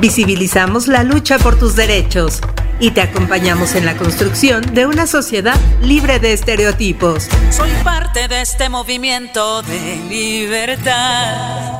Visibilizamos 0.01 0.89
la 0.89 1.03
lucha 1.03 1.39
por 1.39 1.59
tus 1.59 1.77
derechos 1.77 2.41
y 2.81 2.91
te 2.91 3.01
acompañamos 3.01 3.75
en 3.75 3.85
la 3.85 3.97
construcción 3.97 4.75
de 4.75 4.87
una 4.87 5.07
sociedad 5.07 5.59
libre 5.83 6.19
de 6.19 6.33
estereotipos. 6.33 7.29
Soy 7.51 7.71
parte 7.83 8.29
de 8.29 8.41
este 8.41 8.69
movimiento 8.69 9.63
de 9.63 9.97
libertad. 10.09 11.73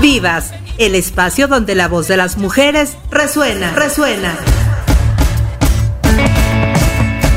Vivas, 0.00 0.52
el 0.78 0.94
espacio 0.94 1.46
donde 1.46 1.74
la 1.74 1.88
voz 1.88 2.08
de 2.08 2.16
las 2.16 2.36
mujeres 2.36 2.96
resuena, 3.10 3.72
resuena. 3.72 4.36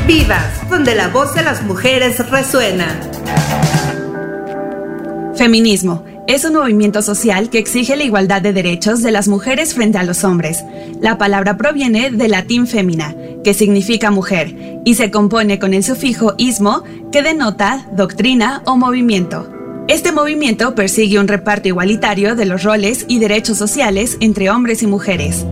Vivas, 0.06 0.68
donde 0.68 0.94
la 0.94 1.08
voz 1.08 1.34
de 1.34 1.42
las 1.42 1.62
mujeres 1.62 2.28
resuena. 2.30 3.00
Feminismo 5.36 6.04
es 6.26 6.44
un 6.44 6.54
movimiento 6.54 7.02
social 7.02 7.50
que 7.50 7.58
exige 7.58 7.96
la 7.96 8.02
igualdad 8.02 8.42
de 8.42 8.52
derechos 8.52 9.02
de 9.02 9.12
las 9.12 9.28
mujeres 9.28 9.74
frente 9.74 9.98
a 9.98 10.02
los 10.02 10.24
hombres. 10.24 10.64
La 11.00 11.18
palabra 11.18 11.56
proviene 11.56 12.10
del 12.10 12.32
latín 12.32 12.66
femina, 12.66 13.14
que 13.44 13.54
significa 13.54 14.10
mujer, 14.10 14.80
y 14.84 14.94
se 14.94 15.10
compone 15.10 15.58
con 15.58 15.72
el 15.72 15.84
sufijo 15.84 16.34
ismo, 16.36 16.82
que 17.12 17.22
denota 17.22 17.86
doctrina 17.92 18.62
o 18.66 18.76
movimiento. 18.76 19.48
Este 19.88 20.10
movimiento 20.10 20.74
persigue 20.74 21.20
un 21.20 21.28
reparto 21.28 21.68
igualitario 21.68 22.34
de 22.34 22.46
los 22.46 22.64
roles 22.64 23.04
y 23.08 23.20
derechos 23.20 23.56
sociales 23.56 24.16
entre 24.20 24.50
hombres 24.50 24.82
y 24.82 24.88
mujeres. 24.88 25.46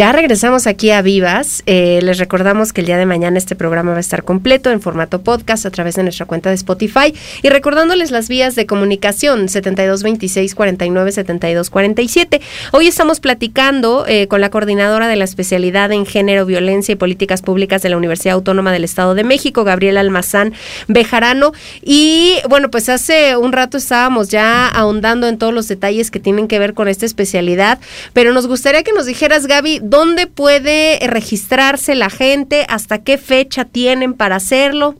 Ya 0.00 0.12
regresamos 0.12 0.66
aquí 0.66 0.92
a 0.92 1.02
Vivas. 1.02 1.62
Eh, 1.66 2.00
les 2.02 2.16
recordamos 2.16 2.72
que 2.72 2.80
el 2.80 2.86
día 2.86 2.96
de 2.96 3.04
mañana 3.04 3.36
este 3.36 3.54
programa 3.54 3.90
va 3.90 3.98
a 3.98 4.00
estar 4.00 4.24
completo 4.24 4.70
en 4.70 4.80
formato 4.80 5.20
podcast 5.20 5.66
a 5.66 5.70
través 5.70 5.94
de 5.96 6.04
nuestra 6.04 6.24
cuenta 6.24 6.48
de 6.48 6.54
Spotify 6.54 7.12
y 7.42 7.50
recordándoles 7.50 8.10
las 8.10 8.30
vías 8.30 8.54
de 8.54 8.64
comunicación 8.64 9.50
7226 9.50 10.54
49 10.54 11.12
72 11.12 11.68
47. 11.68 12.40
Hoy 12.72 12.86
estamos 12.86 13.20
platicando 13.20 14.06
eh, 14.08 14.26
con 14.26 14.40
la 14.40 14.48
coordinadora 14.48 15.06
de 15.06 15.16
la 15.16 15.24
especialidad 15.24 15.92
en 15.92 16.06
género, 16.06 16.46
violencia 16.46 16.94
y 16.94 16.96
políticas 16.96 17.42
públicas 17.42 17.82
de 17.82 17.90
la 17.90 17.98
Universidad 17.98 18.36
Autónoma 18.36 18.72
del 18.72 18.84
Estado 18.84 19.14
de 19.14 19.24
México, 19.24 19.64
Gabriela 19.64 20.00
Almazán 20.00 20.54
Bejarano. 20.88 21.52
Y 21.82 22.36
bueno, 22.48 22.70
pues 22.70 22.88
hace 22.88 23.36
un 23.36 23.52
rato 23.52 23.76
estábamos 23.76 24.30
ya 24.30 24.66
ahondando 24.66 25.28
en 25.28 25.36
todos 25.36 25.52
los 25.52 25.68
detalles 25.68 26.10
que 26.10 26.20
tienen 26.20 26.48
que 26.48 26.58
ver 26.58 26.72
con 26.72 26.88
esta 26.88 27.04
especialidad, 27.04 27.78
pero 28.14 28.32
nos 28.32 28.46
gustaría 28.46 28.82
que 28.82 28.94
nos 28.94 29.04
dijeras, 29.04 29.46
Gaby, 29.46 29.89
¿dónde 29.90 30.26
puede 30.26 30.98
registrarse 31.06 31.94
la 31.94 32.08
gente? 32.08 32.64
¿Hasta 32.68 33.02
qué 33.02 33.18
fecha 33.18 33.64
tienen 33.64 34.14
para 34.14 34.36
hacerlo? 34.36 34.94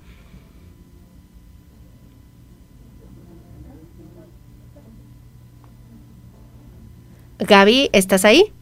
Gaby, 7.39 7.89
¿estás 7.93 8.25
ahí? 8.25 8.53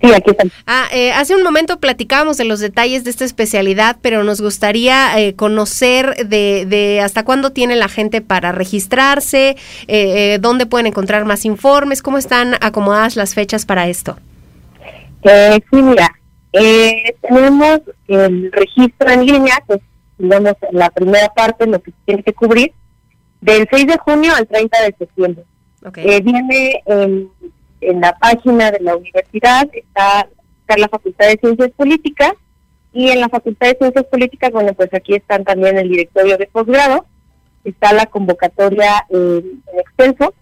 Sí, 0.00 0.12
aquí 0.14 0.30
están. 0.30 0.52
Ah, 0.66 0.86
eh, 0.92 1.10
hace 1.10 1.34
un 1.34 1.42
momento 1.42 1.80
platicábamos 1.80 2.36
de 2.36 2.44
los 2.44 2.60
detalles 2.60 3.02
de 3.02 3.10
esta 3.10 3.24
especialidad, 3.24 3.96
pero 4.00 4.22
nos 4.22 4.40
gustaría 4.40 5.18
eh, 5.18 5.34
conocer 5.34 6.28
de, 6.28 6.66
de 6.66 7.00
hasta 7.00 7.24
cuándo 7.24 7.50
tiene 7.50 7.74
la 7.74 7.88
gente 7.88 8.20
para 8.20 8.52
registrarse, 8.52 9.50
eh, 9.50 9.56
eh, 9.88 10.38
dónde 10.40 10.66
pueden 10.66 10.86
encontrar 10.86 11.24
más 11.24 11.44
informes, 11.44 12.02
cómo 12.02 12.18
están 12.18 12.54
acomodadas 12.60 13.16
las 13.16 13.34
fechas 13.34 13.66
para 13.66 13.88
esto. 13.88 14.18
Eh, 15.22 15.60
sí, 15.70 15.82
mira, 15.82 16.08
eh, 16.52 17.14
tenemos 17.22 17.80
el 18.06 18.52
registro 18.52 19.10
en 19.10 19.26
línea, 19.26 19.62
que 19.66 19.74
es, 19.74 19.80
digamos, 20.18 20.54
la 20.72 20.90
primera 20.90 21.28
parte, 21.34 21.66
lo 21.66 21.80
que 21.80 21.92
tiene 22.04 22.22
que 22.22 22.32
cubrir, 22.32 22.72
del 23.40 23.68
6 23.70 23.86
de 23.86 23.98
junio 23.98 24.32
al 24.34 24.46
30 24.46 24.82
de 24.82 24.94
septiembre. 24.98 25.44
Ok. 25.84 25.98
Eh, 25.98 26.20
viene 26.20 26.82
en, 26.86 27.28
en 27.80 28.00
la 28.00 28.12
página 28.18 28.70
de 28.70 28.80
la 28.80 28.96
universidad, 28.96 29.68
está, 29.72 30.28
está 30.60 30.76
la 30.76 30.88
Facultad 30.88 31.26
de 31.26 31.38
Ciencias 31.38 31.70
Políticas, 31.76 32.32
y 32.92 33.10
en 33.10 33.20
la 33.20 33.28
Facultad 33.28 33.68
de 33.68 33.78
Ciencias 33.78 34.04
Políticas, 34.06 34.50
bueno, 34.50 34.72
pues 34.72 34.92
aquí 34.94 35.14
están 35.14 35.44
también 35.44 35.78
el 35.78 35.88
directorio 35.88 36.38
de 36.38 36.46
posgrado, 36.46 37.06
está 37.64 37.92
la 37.92 38.06
convocatoria 38.06 39.06
en 39.10 39.62
extenso, 39.78 40.34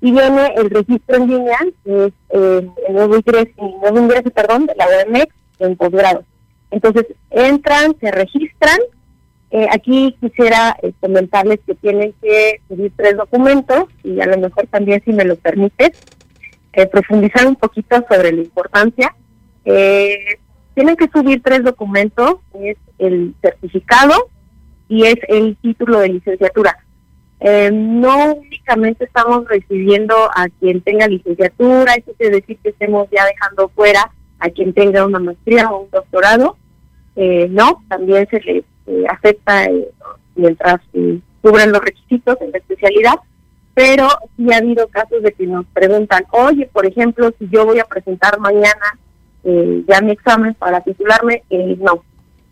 y 0.00 0.12
viene 0.12 0.54
el 0.56 0.70
registro 0.70 1.16
en 1.16 1.28
línea, 1.28 1.58
que 1.84 2.06
es 2.06 2.12
eh, 2.30 2.68
el 2.88 2.94
nuevo 2.94 3.16
ingreso, 3.16 3.50
el 3.58 3.80
nuevo 3.80 4.00
ingreso, 4.00 4.30
perdón, 4.30 4.66
de 4.66 4.74
la 4.76 4.86
UMX 4.86 5.34
en 5.58 5.76
posgrado. 5.76 6.24
Entonces, 6.70 7.06
entran, 7.30 7.94
se 8.00 8.10
registran. 8.10 8.78
Eh, 9.50 9.66
aquí 9.70 10.16
quisiera 10.20 10.76
eh, 10.80 10.92
comentarles 11.00 11.58
que 11.66 11.74
tienen 11.74 12.14
que 12.22 12.60
subir 12.68 12.92
tres 12.96 13.16
documentos 13.16 13.84
y 14.02 14.20
a 14.20 14.26
lo 14.26 14.38
mejor 14.38 14.66
también, 14.68 15.02
si 15.04 15.12
me 15.12 15.24
lo 15.24 15.36
permites, 15.36 15.90
profundizar 16.92 17.46
un 17.46 17.56
poquito 17.56 17.96
sobre 18.08 18.32
la 18.32 18.42
importancia. 18.42 19.14
Tienen 19.64 20.96
que 20.96 21.10
subir 21.12 21.42
tres 21.42 21.64
documentos, 21.64 22.36
es 22.54 22.76
el 22.98 23.34
certificado 23.42 24.30
y 24.88 25.04
es 25.04 25.16
el 25.28 25.56
título 25.56 25.98
de 25.98 26.10
licenciatura. 26.10 26.78
Eh, 27.40 27.70
no 27.72 28.34
únicamente 28.34 29.04
estamos 29.04 29.48
recibiendo 29.48 30.14
a 30.34 30.48
quien 30.60 30.82
tenga 30.82 31.08
licenciatura, 31.08 31.94
eso 31.94 32.12
quiere 32.18 32.36
decir 32.36 32.58
que 32.62 32.68
estemos 32.68 33.08
ya 33.10 33.24
dejando 33.24 33.68
fuera 33.70 34.10
a 34.38 34.50
quien 34.50 34.74
tenga 34.74 35.06
una 35.06 35.18
maestría 35.18 35.70
o 35.70 35.82
un 35.82 35.90
doctorado. 35.90 36.56
Eh, 37.16 37.48
no, 37.50 37.82
también 37.88 38.28
se 38.30 38.40
le 38.40 38.64
eh, 38.86 39.04
afecta 39.08 39.64
eh, 39.64 39.88
mientras 40.34 40.80
eh, 40.92 41.18
cubran 41.42 41.72
los 41.72 41.82
requisitos 41.82 42.36
en 42.40 42.52
la 42.52 42.58
especialidad, 42.58 43.14
pero 43.74 44.08
sí 44.36 44.52
ha 44.52 44.58
habido 44.58 44.88
casos 44.88 45.22
de 45.22 45.32
que 45.32 45.46
nos 45.46 45.64
preguntan, 45.66 46.24
oye, 46.32 46.68
por 46.70 46.84
ejemplo, 46.84 47.32
si 47.38 47.48
yo 47.48 47.64
voy 47.64 47.78
a 47.78 47.84
presentar 47.84 48.38
mañana 48.38 48.98
eh, 49.44 49.82
ya 49.88 50.02
mi 50.02 50.12
examen 50.12 50.54
para 50.54 50.82
titularme, 50.82 51.42
no, 51.78 52.04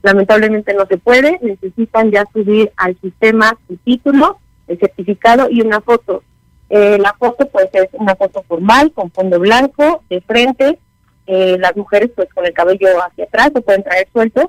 lamentablemente 0.03 0.73
no 0.73 0.87
se 0.87 0.97
puede, 0.97 1.39
necesitan 1.43 2.11
ya 2.11 2.25
subir 2.33 2.73
al 2.77 2.99
sistema 3.01 3.57
su 3.67 3.77
título, 3.77 4.39
el 4.69 4.79
certificado 4.79 5.49
y 5.51 5.61
una 5.61 5.81
foto. 5.81 6.23
Eh, 6.71 6.99
la 6.99 7.15
foto 7.19 7.49
puede 7.49 7.71
ser 7.71 7.89
una 7.93 8.15
foto 8.15 8.43
formal, 8.47 8.93
con 8.93 9.11
fondo 9.11 9.39
blanco, 9.41 10.03
de 10.11 10.21
frente, 10.21 10.79
eh, 11.27 11.57
las 11.59 11.77
mujeres 11.77 12.11
pues 12.15 12.29
con 12.33 12.45
el 12.47 12.53
cabello 12.53 12.89
hacia 13.03 13.25
atrás, 13.25 13.51
se 13.55 13.61
pueden 13.61 13.83
traer 13.83 14.09
sueltos, 14.13 14.47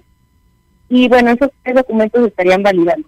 y 0.90 1.08
bueno, 1.08 1.32
esos 1.32 1.50
tres 1.64 1.76
documentos 1.76 2.28
estarían 2.28 2.64
validando. 2.64 3.08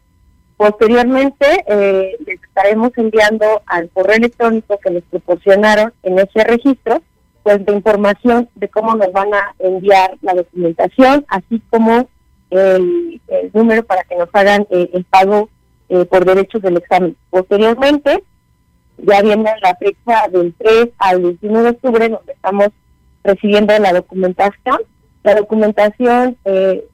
Posteriormente, 0.56 1.66
eh, 1.68 2.16
les 2.26 2.42
estaremos 2.44 2.92
enviando 2.96 3.64
al 3.66 3.90
correo 3.90 4.18
electrónico 4.18 4.78
que 4.78 4.92
les 4.92 5.04
proporcionaron 5.04 5.92
en 6.04 6.20
ese 6.20 6.44
registro, 6.44 7.02
pues 7.44 7.66
de 7.66 7.74
información 7.74 8.48
de 8.56 8.70
cómo 8.70 8.96
nos 8.96 9.12
van 9.12 9.34
a 9.34 9.56
enviar 9.58 10.16
la 10.22 10.36
documentación, 10.36 11.26
así 11.28 11.62
como 11.72 12.08
el, 12.52 13.20
el 13.28 13.52
número 13.54 13.84
para 13.84 14.04
que 14.04 14.16
nos 14.16 14.30
hagan 14.34 14.68
eh, 14.70 14.92
el 14.94 15.04
pago 15.06 15.50
eh, 15.92 16.06
por 16.06 16.24
derechos 16.24 16.62
del 16.62 16.78
examen. 16.78 17.18
Posteriormente, 17.30 18.24
ya 18.98 19.22
viene 19.22 19.52
la 19.62 19.76
fecha 19.76 20.30
del 20.32 20.54
3 20.58 20.88
al 20.98 21.22
21 21.22 21.64
de 21.64 21.70
octubre, 21.70 22.08
donde 22.08 22.32
estamos 22.32 22.70
recibiendo 23.26 23.78
la 23.78 23.92
documentación. 23.92 24.78
La 25.24 25.36
documentación 25.36 26.38
eh, 26.46 26.88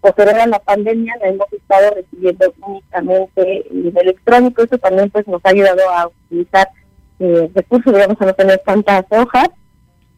posterior 0.00 0.36
a 0.36 0.46
la 0.46 0.60
pandemia 0.60 1.16
la 1.20 1.28
hemos 1.28 1.52
estado 1.52 1.92
recibiendo 1.96 2.54
únicamente 2.64 3.66
en 3.68 3.98
electrónico. 3.98 4.62
Eso 4.62 4.78
también 4.78 5.10
pues 5.10 5.26
nos 5.26 5.44
ha 5.44 5.48
ayudado 5.48 5.82
a 5.90 6.06
utilizar 6.06 6.68
eh, 7.18 7.50
recursos, 7.52 7.92
digamos, 7.92 8.16
a 8.20 8.26
no 8.26 8.34
tener 8.34 8.62
tantas 8.64 9.06
hojas. 9.10 9.48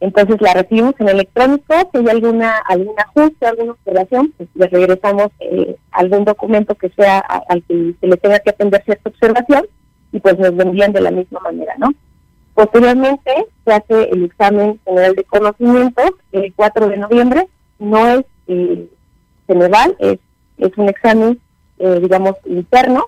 Entonces 0.01 0.37
la 0.39 0.53
recibimos 0.53 0.95
en 0.99 1.09
electrónico. 1.09 1.73
Si 1.91 1.97
hay 1.97 2.07
alguna 2.07 2.57
algún 2.67 2.95
ajuste, 2.97 3.45
alguna 3.45 3.73
observación, 3.73 4.33
pues 4.37 4.49
le 4.55 4.67
regresamos 4.67 5.27
eh, 5.39 5.75
algún 5.91 6.23
documento 6.23 6.75
que 6.75 6.89
sea 6.89 7.19
al 7.19 7.63
que 7.63 7.95
se 7.99 8.07
le 8.07 8.17
tenga 8.17 8.39
que 8.39 8.51
atender 8.51 8.83
cierta 8.85 9.09
observación 9.09 9.67
y 10.11 10.19
pues 10.19 10.39
nos 10.39 10.53
lo 10.53 10.63
envían 10.63 10.93
de 10.93 11.01
la 11.01 11.11
misma 11.11 11.39
manera, 11.41 11.75
¿no? 11.77 11.93
Posteriormente 12.53 13.31
se 13.65 13.73
hace 13.73 14.09
el 14.09 14.23
examen 14.25 14.79
general 14.85 15.15
de 15.15 15.23
conocimientos 15.23 16.11
el 16.31 16.53
4 16.55 16.89
de 16.89 16.97
noviembre. 16.97 17.47
No 17.77 18.07
es 18.07 18.25
eh, 18.47 18.87
general, 19.47 19.95
es, 19.99 20.19
es 20.57 20.77
un 20.77 20.89
examen, 20.89 21.39
eh, 21.77 21.99
digamos, 22.01 22.35
interno. 22.45 23.05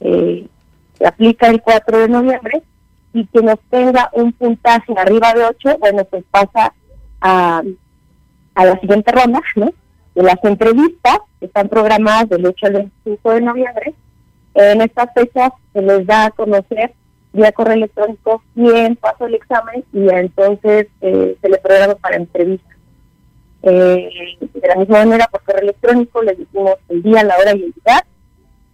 eh, 0.00 0.46
se 0.98 1.06
aplica 1.06 1.48
el 1.48 1.62
4 1.62 1.98
de 1.98 2.08
noviembre 2.08 2.62
y 3.12 3.26
quien 3.26 3.48
obtenga 3.48 4.10
un 4.12 4.32
puntaje 4.32 4.92
arriba 4.96 5.32
de 5.34 5.44
8, 5.44 5.78
bueno, 5.78 6.04
pues 6.04 6.24
pasa 6.30 6.72
a, 7.20 7.62
a 8.54 8.64
la 8.64 8.80
siguiente 8.80 9.10
ronda, 9.12 9.40
¿no? 9.56 9.72
De 10.14 10.22
las 10.22 10.42
entrevistas 10.42 11.18
que 11.38 11.46
están 11.46 11.68
programadas 11.68 12.28
del 12.28 12.46
8 12.46 12.66
al 12.66 12.72
25 12.72 13.32
de 13.32 13.40
noviembre. 13.40 13.94
En 14.54 14.80
estas 14.80 15.12
fechas 15.14 15.52
se 15.72 15.82
les 15.82 16.06
da 16.06 16.26
a 16.26 16.30
conocer 16.30 16.94
vía 17.32 17.52
correo 17.52 17.74
electrónico 17.74 18.42
quién 18.54 18.96
pasó 18.96 19.26
el 19.26 19.34
examen 19.34 19.84
y 19.92 20.08
entonces 20.08 20.88
eh, 21.00 21.36
se 21.40 21.48
le 21.48 21.58
programa 21.58 21.94
para 21.94 22.16
entrevista. 22.16 22.68
Eh, 23.62 24.38
de 24.40 24.68
la 24.68 24.76
misma 24.76 24.98
manera, 25.04 25.28
por 25.30 25.42
correo 25.42 25.62
electrónico 25.62 26.22
les 26.22 26.38
decimos 26.38 26.74
el 26.88 27.02
día, 27.02 27.22
la 27.22 27.36
hora 27.36 27.54
y 27.54 27.62
el 27.62 27.74
lugar. 27.76 28.04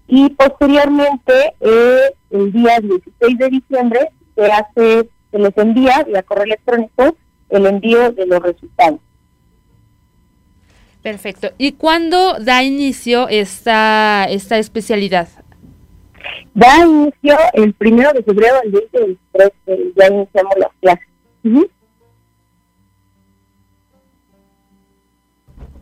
Y 0.09 0.31
posteriormente, 0.31 1.55
eh, 1.61 2.15
el 2.31 2.53
día 2.53 2.79
16 2.81 3.39
de 3.39 3.49
diciembre, 3.49 4.11
se 4.37 4.53
hace, 4.53 5.09
se 5.31 5.39
les 5.39 5.59
envía 5.59 6.05
vía 6.05 6.23
correo 6.23 6.45
electrónico 6.45 7.17
el 7.49 7.67
envío 7.67 8.13
de 8.13 8.27
los 8.27 8.43
resultados. 8.43 9.01
Perfecto. 11.03 11.51
¿Y 11.57 11.73
cuándo 11.73 12.35
da 12.41 12.63
inicio 12.63 13.29
esta, 13.29 14.27
esta 14.29 14.59
especialidad? 14.59 15.29
Da 16.55 16.85
inicio 16.85 17.37
el 17.53 17.73
primero 17.75 18.13
de 18.13 18.23
febrero 18.23 18.57
del 18.63 18.73
2023, 18.73 19.53
eh, 19.67 19.93
ya 19.97 20.07
iniciamos 20.09 20.55
las 20.59 20.71
clases. 20.81 21.07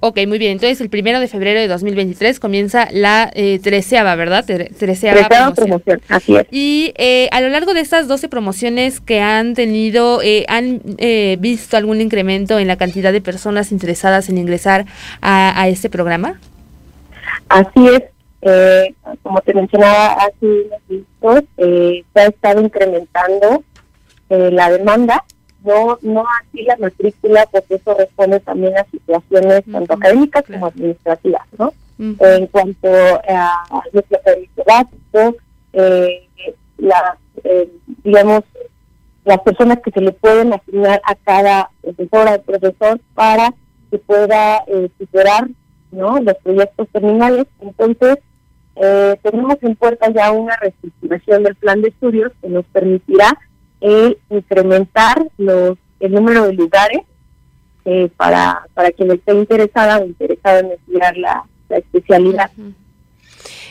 Ok, 0.07 0.19
muy 0.27 0.37
bien. 0.37 0.53
Entonces, 0.53 0.83
el 0.83 0.90
primero 0.90 1.19
de 1.19 1.29
febrero 1.29 1.59
de 1.61 1.67
2023 1.67 2.38
comienza 2.38 2.88
la 2.93 3.31
eh, 3.35 3.59
treceava, 3.62 4.14
¿verdad? 4.17 4.45
Tre- 4.47 4.69
Treceava 4.77 5.27
promoción. 5.31 5.55
promoción, 5.55 6.01
así 6.11 6.37
es. 6.37 6.47
Y 6.51 6.93
eh, 6.97 7.31
a 7.33 7.40
lo 7.40 7.49
largo 7.49 7.73
de 7.73 7.81
estas 7.81 8.07
12 8.07 8.29
promociones 8.29 9.01
que 9.01 9.23
han 9.23 9.55
tenido, 9.55 10.21
eh, 10.21 10.45
¿han 10.49 10.83
eh, 10.99 11.38
visto 11.40 11.79
algún 11.79 12.03
incremento 12.03 12.59
en 12.59 12.69
la 12.69 12.77
cantidad 12.77 13.12
de 13.14 13.23
personas 13.23 13.73
interesadas 13.73 14.29
en 14.29 14.37
ingresar 14.37 14.85
a, 15.23 15.59
a 15.59 15.69
este 15.69 15.88
programa? 15.88 16.38
Así 17.49 17.88
es, 17.88 18.03
eh, 18.43 18.93
como 19.23 19.40
te 19.40 19.55
mencionaba 19.55 20.12
hace 20.17 20.35
unos 20.45 20.81
minutos, 20.87 21.45
eh, 21.57 22.05
se 22.12 22.21
ha 22.21 22.27
estado 22.27 22.61
incrementando 22.61 23.64
eh, 24.29 24.51
la 24.53 24.71
demanda, 24.71 25.25
no 25.64 25.98
no 26.03 26.24
así 26.40 26.62
la 26.62 26.77
matrícula, 26.77 27.46
porque 27.50 27.74
eso 27.77 27.94
responde 27.94 28.40
también 28.40 28.77
a 28.77 28.85
situaciones 28.85 29.64
tanto 29.70 29.94
académicas 29.94 30.44
claro. 30.44 30.60
como 30.60 30.67
administrativas, 30.67 31.46
¿no? 31.58 31.73
En 31.98 32.46
cuanto 32.48 32.88
a 33.29 33.83
nuestro 33.92 34.19
servicio 34.25 34.65
básico, 34.67 35.37
eh, 35.73 36.29
la, 36.79 37.17
eh, 37.44 37.71
digamos, 38.02 38.42
las 39.25 39.40
personas 39.40 39.79
que 39.81 39.90
se 39.90 40.00
le 40.00 40.12
pueden 40.12 40.52
asignar 40.52 41.00
a 41.04 41.15
cada 41.15 41.71
profesora 41.81 42.35
o 42.35 42.42
profesor 42.42 43.00
para 43.15 43.54
que 43.90 43.98
pueda 43.98 44.65
eh, 44.67 44.90
superar 44.98 45.48
¿no? 45.90 46.19
los 46.19 46.35
proyectos 46.42 46.88
terminales. 46.88 47.46
Entonces, 47.60 48.19
eh, 48.77 49.17
tenemos 49.23 49.56
en 49.62 49.77
puerta 49.77 50.10
ya 50.10 50.33
una 50.33 50.56
reestructuración 50.56 51.44
del 51.44 51.54
plan 51.54 51.81
de 51.81 51.88
estudios 51.88 52.33
que 52.42 52.48
nos 52.48 52.65
permitirá 52.67 53.38
eh, 53.87 54.16
incrementar 54.30 55.28
los, 55.37 55.76
el 56.00 56.12
número 56.12 56.46
de 56.46 56.54
lugares 56.54 57.02
eh, 57.85 58.08
para, 58.16 58.66
para 58.72 58.90
quien 58.92 59.10
esté 59.10 59.35
interesada 59.35 59.98
o 59.98 60.06
interesado 60.06 60.60
en 60.60 60.72
estudiar 60.72 61.16
la, 61.18 61.44
la 61.68 61.76
especialidad. 61.76 62.50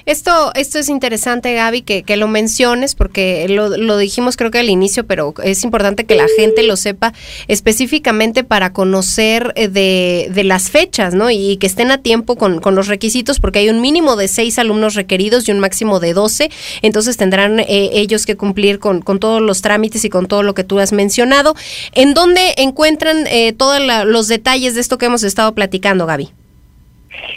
Esto, 0.06 0.51
esto 0.56 0.80
es 0.80 0.89
interesante, 0.89 1.54
Gaby, 1.54 1.82
que, 1.82 2.04
que 2.04 2.18
lo 2.18 2.28
menciones, 2.28 2.93
porque 2.93 3.47
lo, 3.47 3.70
lo, 3.70 3.97
dijimos 3.97 4.36
creo 4.36 4.51
que 4.51 4.60
al 4.60 4.70
inicio, 4.70 5.06
pero 5.06 5.34
es 5.43 5.64
importante 5.64 6.06
que 6.06 6.16
la 6.16 6.28
gente 6.36 6.64
lo 6.64 6.76
sepa 6.76 7.14
específicamente 7.47 8.43
para 8.43 8.74
conocer 8.74 9.54
eh, 9.56 9.70
de, 9.70 10.30
de 10.34 10.43
las 10.43 10.70
fechas, 10.70 11.14
¿no? 11.14 11.32
Y, 11.32 11.58
que 11.58 11.68
estén 11.68 11.91
a 11.91 11.99
tiempo 11.99 12.36
con, 12.36 12.60
con, 12.60 12.76
los 12.76 12.88
requisitos, 12.88 13.39
porque 13.39 13.60
hay 13.60 13.70
un 13.70 13.80
mínimo 13.80 14.16
de 14.16 14.28
seis 14.28 14.60
alumnos 14.60 14.95
requeridos 14.95 15.47
y 15.47 15.51
un 15.51 15.60
máximo 15.60 15.99
de 15.99 16.14
doce, 16.14 16.51
entonces 16.82 17.16
tendrán 17.16 17.60
eh, 17.62 17.89
ellos 17.93 18.26
que 18.26 18.36
cumplir 18.36 18.80
con, 18.80 19.01
con, 19.01 19.20
todos 19.20 19.41
los 19.41 19.62
trámites 19.62 20.04
y 20.04 20.10
con 20.10 20.26
todo 20.26 20.43
lo 20.43 20.54
que 20.54 20.64
tú 20.64 20.80
has 20.80 20.91
mencionado. 20.91 21.56
¿En 21.93 22.14
dónde 22.14 22.54
encuentran 22.58 23.26
eh, 23.28 23.54
todos 23.54 23.80
los 24.06 24.28
detalles 24.28 24.76
de 24.76 24.82
esto 24.82 24.97
que 24.97 25.06
hemos 25.06 25.24
estado 25.24 25.54
platicando, 25.54 26.06
Gaby? 26.06 26.32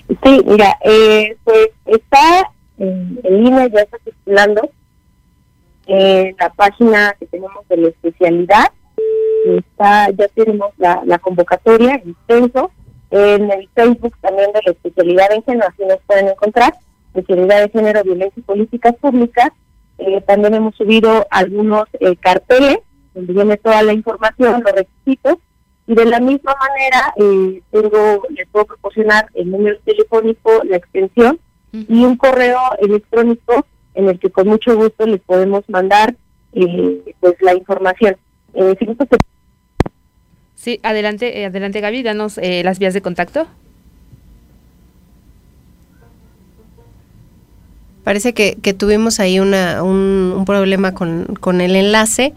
Sí, 0.08 0.40
mira, 0.46 0.76
eh, 0.84 1.36
pues 1.44 1.68
está 1.86 2.50
en, 2.78 3.20
línea, 3.22 3.66
ya 3.68 3.80
está 3.80 3.98
circulando 4.04 4.70
en 5.86 6.36
la 6.38 6.50
página 6.50 7.14
que 7.18 7.26
tenemos 7.26 7.66
de 7.68 7.76
la 7.76 7.88
especialidad. 7.88 8.72
Está, 9.46 10.10
ya 10.10 10.28
tenemos 10.28 10.72
la, 10.78 11.18
convocatoria 11.18 11.94
en 11.94 12.10
extenso. 12.10 12.70
En 13.10 13.50
el 13.50 13.68
Facebook 13.74 14.16
también 14.20 14.52
de 14.52 14.60
la 14.64 14.72
especialidad 14.72 15.32
en 15.32 15.44
género, 15.44 15.68
así 15.68 15.84
nos 15.84 16.00
pueden 16.06 16.28
encontrar, 16.28 16.74
especialidad 17.14 17.62
de 17.62 17.68
género, 17.68 18.02
violencia 18.02 18.40
y 18.40 18.42
políticas 18.42 18.96
públicas. 18.96 19.50
Eh, 19.98 20.20
también 20.22 20.54
hemos 20.54 20.74
subido 20.74 21.26
algunos 21.30 21.84
eh, 22.00 22.16
carteles 22.16 22.78
donde 23.14 23.32
viene 23.32 23.56
toda 23.56 23.82
la 23.82 23.92
información, 23.92 24.62
los 24.62 24.72
requisitos, 24.72 25.38
y 25.86 25.94
de 25.94 26.04
la 26.04 26.20
misma 26.20 26.54
manera 26.58 27.14
eh, 27.16 27.62
tengo, 27.70 28.26
les 28.30 28.46
puedo 28.48 28.66
proporcionar 28.66 29.28
el 29.34 29.50
número 29.50 29.78
telefónico, 29.84 30.50
la 30.64 30.76
extensión 30.76 31.38
y 31.72 32.04
un 32.04 32.16
correo 32.16 32.58
electrónico 32.80 33.66
en 33.94 34.08
el 34.08 34.18
que 34.18 34.30
con 34.30 34.48
mucho 34.48 34.76
gusto 34.76 35.06
les 35.06 35.20
podemos 35.20 35.68
mandar 35.68 36.14
eh, 36.52 37.14
pues 37.20 37.34
la 37.40 37.54
información. 37.54 38.16
Eh, 38.54 38.76
sí, 40.54 40.80
adelante, 40.82 41.40
eh, 41.40 41.46
adelante 41.46 41.80
Gaby, 41.80 42.02
danos 42.02 42.38
eh, 42.38 42.62
las 42.64 42.78
vías 42.78 42.94
de 42.94 43.02
contacto. 43.02 43.46
Parece 48.06 48.34
que, 48.34 48.56
que 48.62 48.72
tuvimos 48.72 49.18
ahí 49.18 49.40
una, 49.40 49.82
un, 49.82 50.32
un 50.36 50.44
problema 50.44 50.94
con, 50.94 51.36
con, 51.40 51.60
el 51.60 51.74
enlace. 51.74 52.34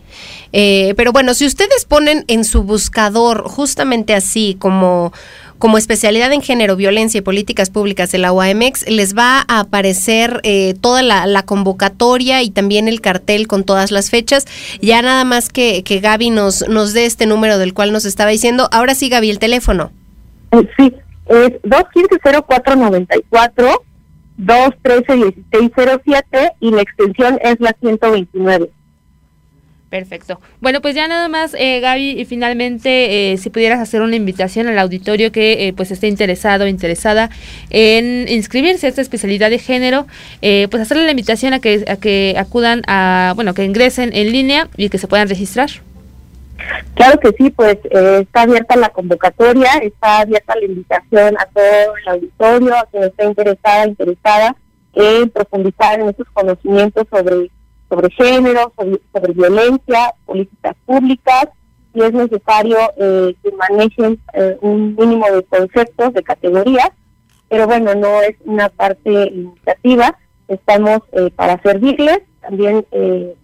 Eh, 0.51 0.95
pero 0.97 1.11
bueno, 1.11 1.35
si 1.35 1.45
ustedes 1.45 1.85
ponen 1.85 2.25
en 2.27 2.43
su 2.43 2.63
buscador 2.63 3.43
justamente 3.43 4.15
así 4.15 4.57
como 4.59 5.13
como 5.59 5.77
especialidad 5.77 6.33
en 6.33 6.41
género, 6.41 6.75
violencia 6.75 7.19
y 7.19 7.21
políticas 7.21 7.69
públicas 7.69 8.11
de 8.11 8.17
la 8.17 8.33
UAMX, 8.33 8.89
les 8.89 9.15
va 9.15 9.45
a 9.47 9.59
aparecer 9.59 10.41
eh, 10.43 10.73
toda 10.81 11.03
la, 11.03 11.43
convocatoria 11.43 12.41
y 12.41 12.49
también 12.49 12.87
el 12.87 13.01
cartel 13.01 13.45
con 13.47 13.63
todas 13.63 13.91
las 13.91 14.09
fechas. 14.09 14.47
Ya 14.81 15.01
nada 15.01 15.25
más 15.25 15.49
que, 15.49 15.83
que 15.83 15.99
Gaby 15.99 16.31
nos, 16.31 16.67
nos 16.67 16.93
dé 16.93 17.05
este 17.05 17.25
número 17.25 17.57
del 17.57 17.73
cual 17.73 17.91
nos 17.91 18.05
estaba 18.05 18.31
diciendo. 18.31 18.69
Ahora 18.71 18.95
sí, 18.95 19.09
Gaby, 19.09 19.29
el 19.29 19.39
teléfono. 19.39 19.91
Sí, 20.77 20.93
es 21.27 21.51
215-0494. 21.63 23.81
213-1607 24.39 26.53
y 26.61 26.71
la 26.71 26.81
extensión 26.81 27.37
es 27.43 27.59
la 27.59 27.75
129. 27.81 28.71
Perfecto. 29.89 30.39
Bueno, 30.61 30.81
pues 30.81 30.93
ya 30.93 31.07
nada 31.07 31.27
más, 31.29 31.55
eh, 31.57 31.79
Gaby, 31.79 32.11
y 32.11 32.25
finalmente, 32.25 33.33
eh, 33.33 33.37
si 33.37 33.49
pudieras 33.49 33.79
hacer 33.79 34.01
una 34.01 34.15
invitación 34.15 34.67
al 34.67 34.77
auditorio 34.77 35.31
que 35.31 35.67
eh, 35.67 35.73
pues 35.73 35.89
esté 35.89 36.07
interesado 36.07 36.67
interesada 36.67 37.31
en 37.71 38.27
inscribirse 38.29 38.85
a 38.85 38.89
esta 38.89 39.01
especialidad 39.01 39.49
de 39.49 39.57
género, 39.57 40.05
eh, 40.43 40.67
pues 40.69 40.83
hacerle 40.83 41.05
la 41.05 41.11
invitación 41.11 41.53
a 41.53 41.59
que, 41.59 41.85
a 41.87 41.95
que 41.95 42.35
acudan 42.37 42.83
a, 42.87 43.33
bueno, 43.35 43.55
que 43.55 43.63
ingresen 43.63 44.11
en 44.13 44.31
línea 44.31 44.67
y 44.77 44.89
que 44.89 44.99
se 44.99 45.07
puedan 45.07 45.27
registrar. 45.27 45.69
Claro 46.93 47.19
que 47.19 47.31
sí, 47.31 47.49
pues 47.49 47.77
eh, 47.89 48.19
está 48.21 48.41
abierta 48.41 48.75
la 48.75 48.89
convocatoria, 48.89 49.71
está 49.81 50.19
abierta 50.19 50.55
la 50.55 50.65
invitación 50.65 51.35
a 51.39 51.45
todo 51.45 51.95
el 51.95 52.07
auditorio, 52.09 52.75
a 52.75 52.85
quien 52.91 53.03
esté 53.03 53.25
interesada, 53.25 53.87
interesada 53.87 54.55
en 54.93 55.29
profundizar 55.29 55.99
en 55.99 56.09
esos 56.09 56.27
conocimientos 56.33 57.07
sobre 57.09 57.49
sobre 57.89 58.11
género, 58.11 58.73
sobre, 58.75 59.33
violencia, 59.33 60.13
políticas 60.25 60.75
públicas, 60.85 61.47
y 61.93 62.03
es 62.03 62.13
necesario 62.13 62.77
eh, 62.97 63.35
que 63.41 63.51
manejen 63.51 64.19
eh, 64.33 64.57
un 64.61 64.95
mínimo 64.95 65.25
de 65.31 65.43
conceptos, 65.43 66.13
de 66.13 66.23
categorías, 66.23 66.89
pero 67.49 67.65
bueno, 67.65 67.95
no 67.95 68.21
es 68.21 68.35
una 68.45 68.69
parte 68.69 69.31
limitativa, 69.31 70.15
estamos 70.47 70.99
eh, 71.13 71.31
para 71.35 71.61
servirles, 71.61 72.19
también 72.41 72.85
eh, 72.91 73.35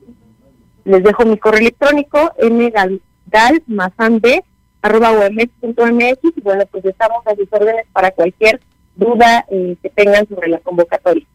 les 0.83 1.03
dejo 1.03 1.25
mi 1.25 1.37
correo 1.37 1.61
electrónico 1.61 2.31
mgalmazande 2.39 4.43
arroba 4.85 5.29
mx 5.29 6.19
y 6.35 6.41
bueno, 6.41 6.63
pues 6.71 6.85
estamos 6.85 7.25
a 7.25 7.35
sus 7.35 7.47
órdenes 7.51 7.85
para 7.91 8.11
cualquier 8.11 8.61
duda 8.95 9.45
eh, 9.49 9.75
que 9.81 9.89
tengan 9.89 10.27
sobre 10.27 10.49
la 10.49 10.59
convocatoria. 10.59 11.25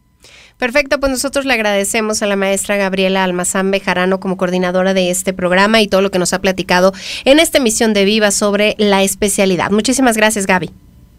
Perfecto, 0.59 1.01
pues 1.01 1.11
nosotros 1.11 1.47
le 1.47 1.55
agradecemos 1.55 2.23
a 2.23 2.27
la 2.27 2.37
maestra 2.37 2.77
Gabriela 2.77 3.25
Almazán 3.25 3.71
Bejarano 3.71 4.21
como 4.21 4.37
coordinadora 4.37 4.93
de 4.93 5.11
este 5.11 5.33
programa 5.33 5.81
y 5.81 5.89
todo 5.89 6.03
lo 6.03 6.11
que 6.11 6.19
nos 6.19 6.33
ha 6.35 6.41
platicado 6.41 6.93
en 7.25 7.39
esta 7.39 7.59
emisión 7.59 7.95
de 7.95 8.05
Viva 8.05 8.31
sobre 8.31 8.75
la 8.79 9.03
especialidad. 9.03 9.71
Muchísimas 9.71 10.17
gracias, 10.17 10.47
Gaby. 10.47 10.71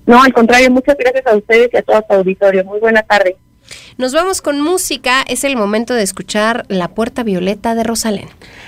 No, 0.05 0.21
al 0.21 0.33
contrario, 0.33 0.69
muchas 0.71 0.95
gracias 0.97 1.25
a 1.25 1.35
ustedes 1.35 1.69
y 1.73 1.77
a 1.77 1.81
todo 1.81 2.03
su 2.07 2.13
auditorio. 2.13 2.63
Muy 2.65 2.79
buena 2.79 3.01
tarde. 3.01 3.37
Nos 3.97 4.13
vamos 4.13 4.41
con 4.41 4.61
música, 4.61 5.23
es 5.27 5.43
el 5.43 5.55
momento 5.55 5.93
de 5.93 6.03
escuchar 6.03 6.65
La 6.67 6.89
Puerta 6.89 7.23
Violeta 7.23 7.75
de 7.75 7.83
Rosalén. 7.83 8.27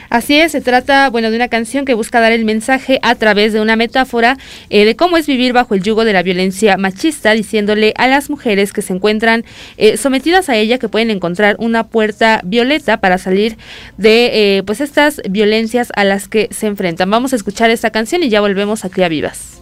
Así 0.10 0.40
es, 0.40 0.52
se 0.52 0.62
trata, 0.62 1.10
bueno, 1.10 1.32
de 1.32 1.36
una 1.36 1.48
canción 1.48 1.86
que 1.86 1.96
busca 1.96 2.22
dar 2.22 2.32
el 2.32 2.46
mensaje 2.46 3.00
a 3.02 3.16
través 3.16 3.52
de 3.52 3.62
una 3.62 3.76
metáfora 3.76 4.38
eh, 4.70 4.86
de 4.86 4.96
cómo 4.96 5.18
es 5.18 5.26
vivir 5.26 5.54
bajo 5.54 5.74
el 5.74 5.82
yugo 5.82 6.06
de 6.06 6.14
la 6.14 6.22
violencia 6.22 6.78
machista, 6.78 7.32
diciéndole 7.32 7.94
a 7.98 8.08
las 8.08 8.30
mujeres 8.30 8.74
que 8.74 8.84
se 8.84 8.94
encuentran 8.94 9.44
eh, 9.78 9.98
sometidas 9.98 10.50
a 10.50 10.56
ella 10.56 10.78
que 10.78 10.88
pueden 10.88 11.10
encontrar 11.10 11.56
una 11.58 11.88
puerta 11.88 12.42
violeta 12.44 12.98
para 12.98 13.18
salir 13.18 13.58
de 13.98 14.58
eh, 14.58 14.64
pues 14.64 14.82
estas 14.82 15.20
violencias 15.30 15.92
a 15.96 16.04
las 16.04 16.28
que 16.28 16.48
se 16.52 16.68
enfrentan. 16.68 17.10
Vamos 17.10 17.34
a 17.34 17.36
escuchar 17.36 17.72
esta 17.72 17.90
canción 17.90 18.22
y 18.22 18.30
ya 18.30 18.42
volvemos 18.42 18.86
aquí 18.86 19.02
a 19.02 19.10
Vivas. 19.10 19.62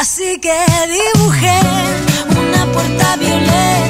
Así 0.00 0.38
que 0.38 0.54
dibujé 0.86 1.58
una 2.30 2.72
puerta 2.72 3.16
violeta 3.16 3.87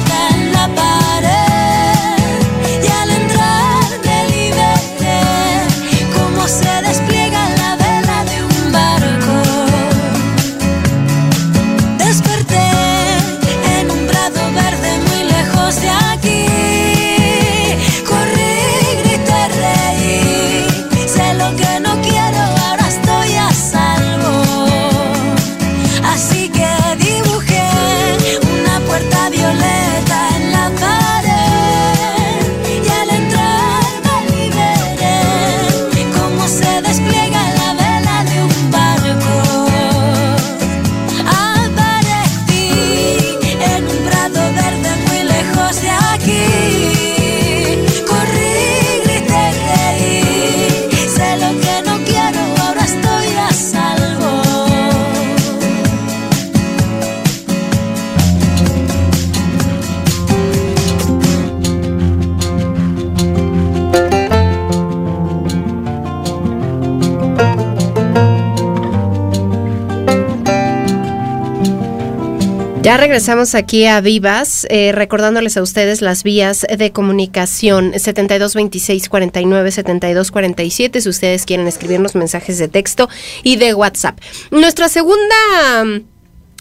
Ya 72.89 72.97
regresamos 72.97 73.53
aquí 73.53 73.85
a 73.85 74.01
Vivas, 74.01 74.65
eh, 74.67 74.91
recordándoles 74.91 75.55
a 75.57 75.61
ustedes 75.61 76.01
las 76.01 76.23
vías 76.23 76.65
de 76.75 76.91
comunicación 76.91 77.91
7226 77.93 79.09
49 79.09 79.71
72 79.71 80.31
47 80.31 80.99
si 80.99 81.07
ustedes 81.07 81.45
quieren 81.45 81.67
escribirnos 81.67 82.15
mensajes 82.15 82.57
de 82.57 82.67
texto 82.67 83.07
y 83.43 83.57
de 83.57 83.75
WhatsApp. 83.75 84.19
Nuestra 84.49 84.89
segunda 84.89 85.85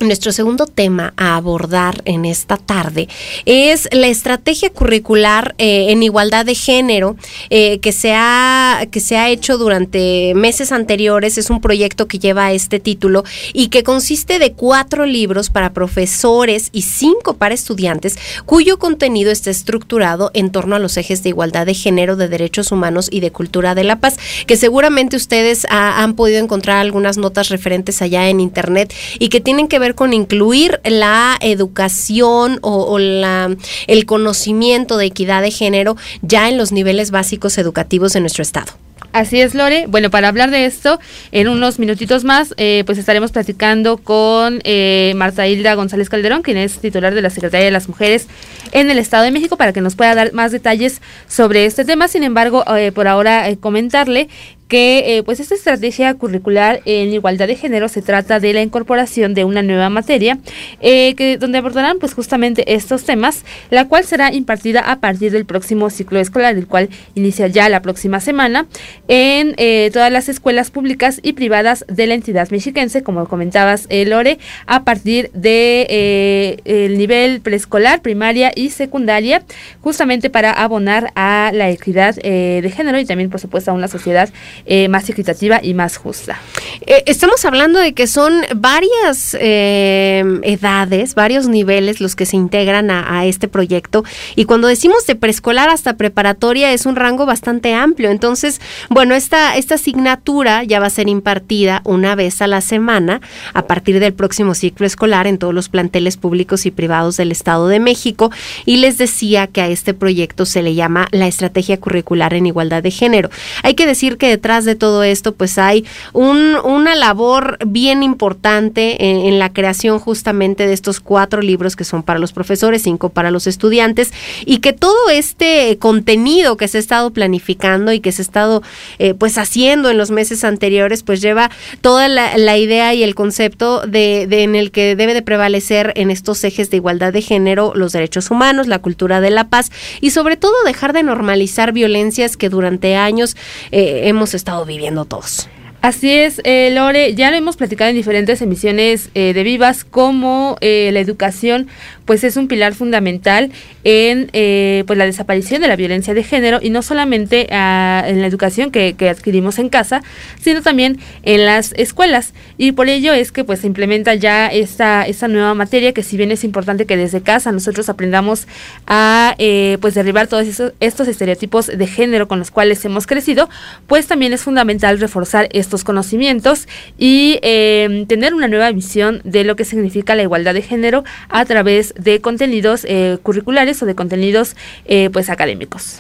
nuestro 0.01 0.31
segundo 0.31 0.67
tema 0.67 1.13
a 1.17 1.35
abordar 1.35 2.03
en 2.05 2.25
esta 2.25 2.57
tarde 2.57 3.09
es 3.47 3.89
la 3.91 4.07
estrategia 4.07 4.71
curricular 4.71 5.57
eh, 5.59 5.87
en 5.91 6.05
igualdad 6.05 6.47
de 6.47 6.55
género 6.55 7.17
eh, 7.51 7.81
que, 7.81 7.91
se 7.91 8.13
ha, 8.15 8.87
que 8.93 9.01
se 9.01 9.17
ha 9.17 9.29
hecho 9.29 9.59
durante 9.59 10.35
meses 10.37 10.71
anteriores. 10.71 11.37
Es 11.37 11.51
un 11.51 11.61
proyecto 11.61 12.07
que 12.07 12.21
lleva 12.21 12.53
este 12.53 12.79
título 12.79 13.25
y 13.53 13.69
que 13.69 13.83
consiste 13.83 14.39
de 14.39 14.53
cuatro 14.53 15.05
libros 15.05 15.51
para 15.51 15.73
profesores 15.73 16.69
y 16.73 16.83
cinco 16.83 17.35
para 17.35 17.55
estudiantes, 17.55 18.17
cuyo 18.47 18.79
contenido 18.79 19.33
está 19.33 19.51
estructurado 19.51 20.31
en 20.33 20.53
torno 20.53 20.77
a 20.77 20.79
los 20.79 20.97
ejes 20.97 21.25
de 21.25 21.31
igualdad 21.31 21.67
de 21.67 21.75
género, 21.75 22.15
de 22.15 22.29
derechos 22.29 22.71
humanos 22.71 23.09
y 23.11 23.19
de 23.19 23.33
cultura 23.33 23.75
de 23.75 23.83
la 23.83 23.97
paz, 23.99 24.17
que 24.47 24.57
seguramente 24.57 25.17
ustedes 25.17 25.67
ha- 25.71 26.05
han 26.05 26.15
podido 26.15 26.39
encontrar 26.39 26.77
algunas 26.79 27.17
notas 27.19 27.49
referentes 27.49 28.01
allá 28.01 28.29
en 28.29 28.39
internet 28.39 28.95
y 29.19 29.29
que 29.29 29.41
tienen 29.41 29.67
que 29.67 29.79
ver 29.81 29.88
con 29.95 30.13
incluir 30.13 30.81
la 30.85 31.37
educación 31.41 32.59
o, 32.63 32.99
la, 32.99 33.55
el 33.87 34.07
conocimiento 34.07 34.97
de 34.97 35.07
equidad 35.07 35.43
de 35.43 35.51
género 35.51 35.97
ya 36.23 36.49
en 36.49 36.57
los 36.57 36.73
niveles 36.73 37.11
básicos 37.11 37.59
educativos 37.59 38.13
de 38.13 38.21
nuestro 38.21 38.43
estado. 38.43 38.73
Así 39.13 39.41
es, 39.41 39.55
Lore. 39.55 39.87
Bueno, 39.89 40.11
para 40.11 40.29
hablar 40.29 40.51
de 40.51 40.67
esto, 40.67 41.01
en 41.33 41.49
unos 41.49 41.79
minutitos 41.79 42.25
más, 42.25 42.53
eh, 42.59 42.83
pues 42.85 42.99
estaremos 42.99 43.33
platicando 43.33 43.97
con 43.97 44.61
eh, 44.65 45.15
Marta 45.17 45.47
Hilda 45.47 45.75
González 45.75 46.11
Calderón, 46.11 46.43
quien 46.43 46.59
es 46.59 46.79
titular 46.79 47.15
de 47.15 47.23
la 47.23 47.31
Secretaría 47.31 47.65
de 47.65 47.71
las 47.71 47.89
Mujeres 47.89 48.27
en 48.73 48.91
el 48.91 48.99
Estado 48.99 49.25
de 49.25 49.31
México, 49.31 49.57
para 49.57 49.73
que 49.73 49.81
nos 49.81 49.97
pueda 49.97 50.15
dar 50.15 50.35
más 50.35 50.53
detalles 50.53 51.01
sobre 51.27 51.65
este 51.65 51.87
tema. 51.87 52.07
Sin 52.09 52.23
embargo, 52.23 52.65
eh, 52.77 52.93
por 52.93 53.09
ahora 53.09 53.49
eh, 53.49 53.57
comentarle 53.57 54.29
que 54.69 55.17
eh, 55.17 55.23
pues 55.23 55.41
esta 55.41 55.55
estrategia 55.55 56.15
curricular 56.15 56.81
en 56.85 57.13
igualdad 57.13 57.49
de 57.49 57.57
género 57.57 57.89
se 57.89 58.03
trata 58.03 58.39
de 58.39 58.53
la 58.53 58.63
incorporación 58.63 59.35
de 59.35 59.45
una 59.45 59.63
nueva 59.63 59.89
materia 59.89 60.39
eh, 60.81 61.15
que 61.15 61.39
donde 61.39 61.59
abordarán 61.59 61.99
pues 61.99 62.15
justamente 62.15 62.75
estos 62.75 63.05
temas 63.05 63.45
la 63.71 63.89
cual 63.89 64.05
será 64.05 64.33
impartida 64.33 64.81
a 64.81 65.01
partir 65.01 65.33
del 65.33 65.47
próximo 65.47 65.91
ciclo 65.91 66.21
escolar 66.21 66.55
el 66.57 66.67
cual 66.67 66.89
inicia 67.15 67.47
ya 67.47 67.69
la 67.69 67.83
próxima 67.83 68.21
semana 68.21 68.67
en 69.09 69.55
eh, 69.57 69.91
todas 69.93 70.13
las 70.13 70.29
escuelas 70.29 70.71
públicas 70.71 71.21
y 71.23 71.33
privadas 71.33 71.85
de 71.89 72.07
la 72.07 72.15
entidad 72.15 72.51
mexiquense 72.51 73.03
como 73.03 73.27
comentabas 73.27 73.87
eh, 73.89 74.05
Lore 74.05 74.39
a 74.67 74.85
partir 74.85 75.31
de 75.33 75.87
eh, 75.89 76.57
el 76.65 76.99
nivel 76.99 77.41
preescolar 77.41 78.03
primaria 78.03 78.53
y 78.55 78.71
secundaria 78.71 79.43
justamente 79.81 80.31
para 80.31 80.53
abonar 80.53 81.13
a 81.15 81.51
la 81.55 81.71
equidad 81.71 82.17
de 82.17 82.73
género 82.75 82.99
y 82.99 83.07
también 83.07 83.31
por 83.31 83.41
supuesto 83.41 83.71
a 83.71 83.75
una 83.75 83.89
sociedad 83.89 84.29
eh, 84.67 84.89
más 84.89 85.09
equitativa 85.09 85.61
y 85.63 85.75
más 85.75 85.97
justa. 85.97 86.41
Eh, 86.87 87.03
estamos 87.07 87.45
hablando 87.45 87.79
de 87.79 87.93
que 87.93 88.07
son 88.07 88.43
varias 88.57 89.37
eh, 89.41 90.25
edades, 90.43 91.15
varios 91.15 91.49
niveles 91.49 92.01
los 92.01 92.17
que 92.17 92.27
se 92.27 92.37
integran 92.37 92.91
a, 92.91 93.19
a 93.19 93.27
este 93.27 93.49
proyecto 93.49 94.05
y 94.37 94.45
cuando 94.45 94.69
decimos 94.69 95.07
de 95.07 95.15
preescolar 95.15 95.69
hasta 95.69 95.97
preparatoria 95.97 96.73
es 96.73 96.87
un 96.87 96.97
rango 96.97 97.27
bastante 97.27 97.75
amplio. 97.75 98.11
Entonces, 98.11 98.61
bueno, 98.89 99.15
esta, 99.15 99.57
esta 99.57 99.77
asignatura 99.77 100.65
ya 100.65 100.81
va 100.81 100.87
a 100.87 100.91
ser 100.91 101.09
impartida 101.09 101.83
una 101.85 102.15
vez 102.15 102.41
a 102.43 102.47
la 102.47 102.61
semana 102.61 103.21
a 103.55 103.67
partir 103.67 104.01
del 104.01 104.15
próximo 104.15 104.55
ciclo 104.55 104.87
escolar 104.87 105.27
en 105.27 105.39
todos 105.39 105.55
los 105.55 105.69
planteles 105.69 106.17
públicos 106.17 106.67
y 106.67 106.71
privados 106.71 107.17
del 107.17 107.33
Estado 107.33 107.69
de 107.69 107.81
México 107.81 108.31
y 108.65 108.79
les 108.79 108.99
decía 108.99 109.47
que 109.47 109.61
a 109.61 109.69
este 109.69 109.95
proyecto 109.95 110.47
se 110.47 110.63
le 110.63 110.75
llama 110.75 111.09
la 111.11 111.27
estrategia 111.27 111.79
curricular 111.79 112.35
en 112.35 112.47
igualdad 112.47 112.83
de 112.83 112.91
género. 112.91 113.31
Hay 113.63 113.75
que 113.75 113.87
decir 113.87 114.17
que 114.17 114.29
detrás 114.29 114.48
de 114.49 114.75
todo 114.75 115.03
esto 115.03 115.33
pues 115.33 115.59
hay 115.59 115.85
un, 116.15 116.57
una 116.65 116.95
labor 116.95 117.59
bien 117.67 118.03
importante 118.03 119.11
en, 119.11 119.39
la 119.39 119.53
creación 119.53 119.99
justamente 119.99 120.67
de 120.67 120.73
estos 120.73 121.01
cuatro 121.01 121.43
libros 121.43 121.77
que 121.77 121.85
son 121.85 122.03
para 122.03 122.19
los 122.19 122.33
profesores, 122.33 122.83
cinco 122.83 123.11
para 123.11 123.31
los 123.31 123.47
estudiantes 123.47 124.11
y 124.47 124.59
que 124.59 124.73
todo 124.73 125.11
este 125.11 125.77
contenido 125.79 126.57
que 126.57 126.67
se 126.67 126.79
ha 126.79 126.81
estado 126.81 127.11
planificando 127.11 127.93
y 127.93 128.01
que 128.01 128.11
se 128.11 128.23
ha 128.23 128.25
estado 128.25 128.63
eh, 128.99 129.13
pues 129.13 129.37
haciendo 129.37 129.91
en 129.91 129.99
los 129.99 130.11
meses 130.11 130.45
anteriores 130.45 131.03
pues 131.03 131.21
lleva 131.21 131.51
toda 131.83 132.09
la, 132.09 132.39
la 132.39 132.57
idea 132.57 132.95
y 132.95 133.03
el 133.03 133.15
concepto 133.15 133.83
de, 133.87 134.27
de 134.27 134.45
en 134.45 134.55
el 134.55 134.71
que 134.71 134.97
debe 134.97 135.13
de 135.13 135.23
prevalecer 135.23 135.93
en 135.95 136.11
estos 136.11 136.43
ejes 136.43 136.71
de 136.71 136.79
igualdad 136.79 137.13
de 137.13 137.21
género 137.21 137.73
los 137.75 137.93
derechos 137.93 138.31
humanos, 138.31 138.67
la 138.67 138.79
cultura 138.79 139.21
de 139.21 139.31
la 139.31 139.49
paz 139.49 139.71
y 140.01 140.11
sobre 140.11 140.39
todo 140.39 140.55
dejar 140.65 140.95
de 140.95 141.03
normalizar 141.03 141.73
violencias 141.73 142.37
que 142.37 142.49
durante 142.49 142.97
años 142.97 143.37
eh, 143.73 144.03
hemos 144.05 144.35
estado 144.39 144.65
viviendo 144.65 145.05
todos. 145.05 145.49
Así 145.81 146.11
es, 146.11 146.41
eh, 146.43 146.71
Lore, 146.73 147.15
ya 147.15 147.31
lo 147.31 147.37
hemos 147.37 147.57
platicado 147.57 147.91
en 147.91 147.95
diferentes 147.95 148.43
emisiones 148.43 149.11
eh, 149.15 149.33
de 149.33 149.43
Vivas, 149.45 149.85
como 149.85 150.57
eh, 150.61 150.91
la 150.93 150.99
educación 150.99 151.69
pues 152.09 152.25
es 152.25 152.37
un 152.39 152.49
pilar 152.49 152.75
fundamental 152.75 153.53
en 153.85 154.31
eh, 154.33 154.83
pues 154.87 154.99
la 154.99 155.05
desaparición 155.05 155.61
de 155.61 155.69
la 155.69 155.77
violencia 155.77 156.15
de 156.15 156.25
género 156.25 156.59
y 156.61 156.71
no 156.71 156.81
solamente 156.83 157.47
ah, 157.53 158.03
en 158.07 158.21
la 158.23 158.27
educación 158.27 158.71
que, 158.71 158.95
que 158.97 159.11
adquirimos 159.11 159.59
en 159.59 159.69
casa, 159.69 160.03
sino 160.41 160.63
también 160.63 160.99
en 161.23 161.45
las 161.45 161.73
escuelas. 161.77 162.33
Y 162.57 162.73
por 162.73 162.89
ello 162.89 163.13
es 163.13 163.31
que 163.31 163.45
pues 163.45 163.61
se 163.61 163.67
implementa 163.67 164.15
ya 164.15 164.47
esta, 164.49 165.07
esta 165.07 165.29
nueva 165.29 165.53
materia 165.55 165.93
que 165.93 166.03
si 166.03 166.17
bien 166.17 166.33
es 166.33 166.45
importante 166.45 166.87
que 166.87 166.97
desde 166.97 167.21
casa 167.21 167.53
nosotros 167.53 167.91
aprendamos 167.91 168.49
a 168.87 169.35
eh, 169.39 169.77
pues 169.83 169.95
derribar 169.95 170.29
todos 170.29 170.47
esos- 170.47 170.73
estos 170.81 171.09
estereotipos 171.09 171.67
de 171.67 171.87
género 171.87 172.27
con 172.27 172.39
los 172.39 172.51
cuales 172.51 172.83
hemos 172.87 173.07
crecido, 173.07 173.51
pues 173.87 174.07
también 174.07 174.33
es 174.33 174.43
fundamental 174.43 174.99
reforzar 174.99 175.49
estos 175.53 175.85
conocimientos 175.85 176.67
y 176.99 177.39
eh, 177.43 178.07
tener 178.09 178.33
una 178.33 178.49
nueva 178.49 178.73
visión 178.73 179.21
de 179.25 179.45
lo 179.45 179.57
que 179.57 179.67
significa 179.67 180.15
la 180.15 180.23
igualdad 180.23 180.55
de 180.55 180.63
género 180.63 181.05
a 181.29 181.45
través 181.45 181.93
de 181.99 182.21
contenidos 182.21 182.87
eh, 182.89 183.19
curriculares 183.23 183.83
o 183.83 183.87
de 183.87 183.95
contenidos 183.95 184.57
eh, 184.87 185.11
pues 185.13 185.29
académicos. 185.29 185.99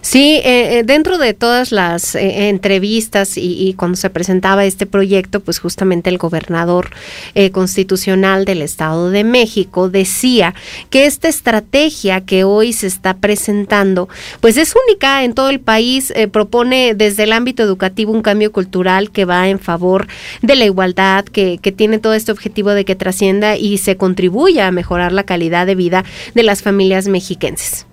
Sí, 0.00 0.40
eh, 0.44 0.78
eh, 0.78 0.82
dentro 0.84 1.18
de 1.18 1.34
todas 1.34 1.72
las 1.72 2.14
eh, 2.14 2.48
entrevistas 2.48 3.36
y, 3.36 3.74
cuando 3.76 3.96
se 3.96 4.10
presentaba 4.10 4.64
este 4.64 4.86
proyecto, 4.86 5.40
pues 5.40 5.58
justamente 5.58 6.08
el 6.10 6.18
gobernador 6.18 6.90
eh, 7.34 7.50
constitucional 7.50 8.44
del 8.44 8.62
Estado 8.62 9.10
de 9.10 9.24
México 9.24 9.88
decía 9.88 10.54
que 10.90 11.06
esta 11.06 11.28
estrategia 11.28 12.20
que 12.22 12.44
hoy 12.44 12.72
se 12.72 12.86
está 12.86 13.18
presentando, 13.18 14.08
pues 14.40 14.56
es 14.56 14.74
única 14.86 15.24
en 15.24 15.34
todo 15.34 15.50
el 15.50 15.60
país, 15.60 16.12
eh, 16.14 16.28
propone 16.28 16.94
desde 16.94 17.24
el 17.24 17.32
ámbito 17.32 17.62
educativo 17.62 18.12
un 18.12 18.22
cambio 18.22 18.52
cultural 18.52 19.10
que 19.10 19.24
va 19.24 19.48
en 19.48 19.58
favor 19.58 20.06
de 20.42 20.56
la 20.56 20.64
igualdad, 20.64 21.24
que, 21.24 21.58
que 21.58 21.72
tiene 21.72 21.98
todo 21.98 22.14
este 22.14 22.32
objetivo 22.32 22.70
de 22.70 22.84
que 22.84 22.94
trascienda 22.94 23.56
y 23.56 23.78
se 23.78 23.96
contribuya 23.96 24.68
a 24.68 24.72
mejorar 24.72 25.12
la 25.12 25.24
calidad 25.24 25.66
de 25.66 25.74
vida 25.74 26.04
de 26.34 26.42
las 26.42 26.62
familias 26.62 27.08
mexiquenses. 27.08 27.87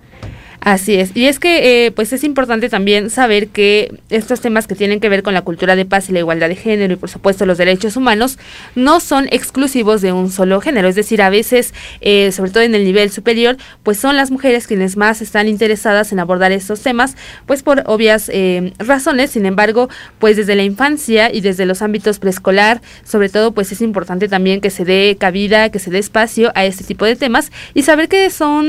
Así 0.66 0.96
es. 0.96 1.16
Y 1.16 1.26
es 1.26 1.38
que, 1.38 1.86
eh, 1.86 1.92
pues 1.92 2.12
es 2.12 2.24
importante 2.24 2.68
también 2.68 3.08
saber 3.08 3.46
que 3.46 4.00
estos 4.10 4.40
temas 4.40 4.66
que 4.66 4.74
tienen 4.74 4.98
que 4.98 5.08
ver 5.08 5.22
con 5.22 5.32
la 5.32 5.42
cultura 5.42 5.76
de 5.76 5.84
paz 5.84 6.08
y 6.08 6.12
la 6.12 6.18
igualdad 6.18 6.48
de 6.48 6.56
género 6.56 6.92
y, 6.92 6.96
por 6.96 7.08
supuesto, 7.08 7.46
los 7.46 7.56
derechos 7.56 7.96
humanos, 7.96 8.36
no 8.74 8.98
son 8.98 9.28
exclusivos 9.30 10.02
de 10.02 10.10
un 10.10 10.28
solo 10.28 10.60
género. 10.60 10.88
Es 10.88 10.96
decir, 10.96 11.22
a 11.22 11.30
veces, 11.30 11.72
eh, 12.00 12.32
sobre 12.32 12.50
todo 12.50 12.64
en 12.64 12.74
el 12.74 12.82
nivel 12.82 13.12
superior, 13.12 13.56
pues 13.84 13.98
son 13.98 14.16
las 14.16 14.32
mujeres 14.32 14.66
quienes 14.66 14.96
más 14.96 15.22
están 15.22 15.46
interesadas 15.46 16.10
en 16.10 16.18
abordar 16.18 16.50
estos 16.50 16.80
temas, 16.80 17.14
pues 17.46 17.62
por 17.62 17.84
obvias 17.86 18.28
eh, 18.34 18.72
razones. 18.80 19.30
Sin 19.30 19.46
embargo, 19.46 19.88
pues 20.18 20.36
desde 20.36 20.56
la 20.56 20.64
infancia 20.64 21.32
y 21.32 21.42
desde 21.42 21.64
los 21.64 21.80
ámbitos 21.80 22.18
preescolar, 22.18 22.82
sobre 23.04 23.28
todo, 23.28 23.52
pues 23.52 23.70
es 23.70 23.82
importante 23.82 24.26
también 24.26 24.60
que 24.60 24.70
se 24.70 24.84
dé 24.84 25.16
cabida, 25.16 25.70
que 25.70 25.78
se 25.78 25.92
dé 25.92 26.00
espacio 26.00 26.50
a 26.56 26.64
este 26.64 26.82
tipo 26.82 27.04
de 27.04 27.14
temas 27.14 27.52
y 27.72 27.82
saber 27.82 28.08
que 28.08 28.28
son 28.30 28.66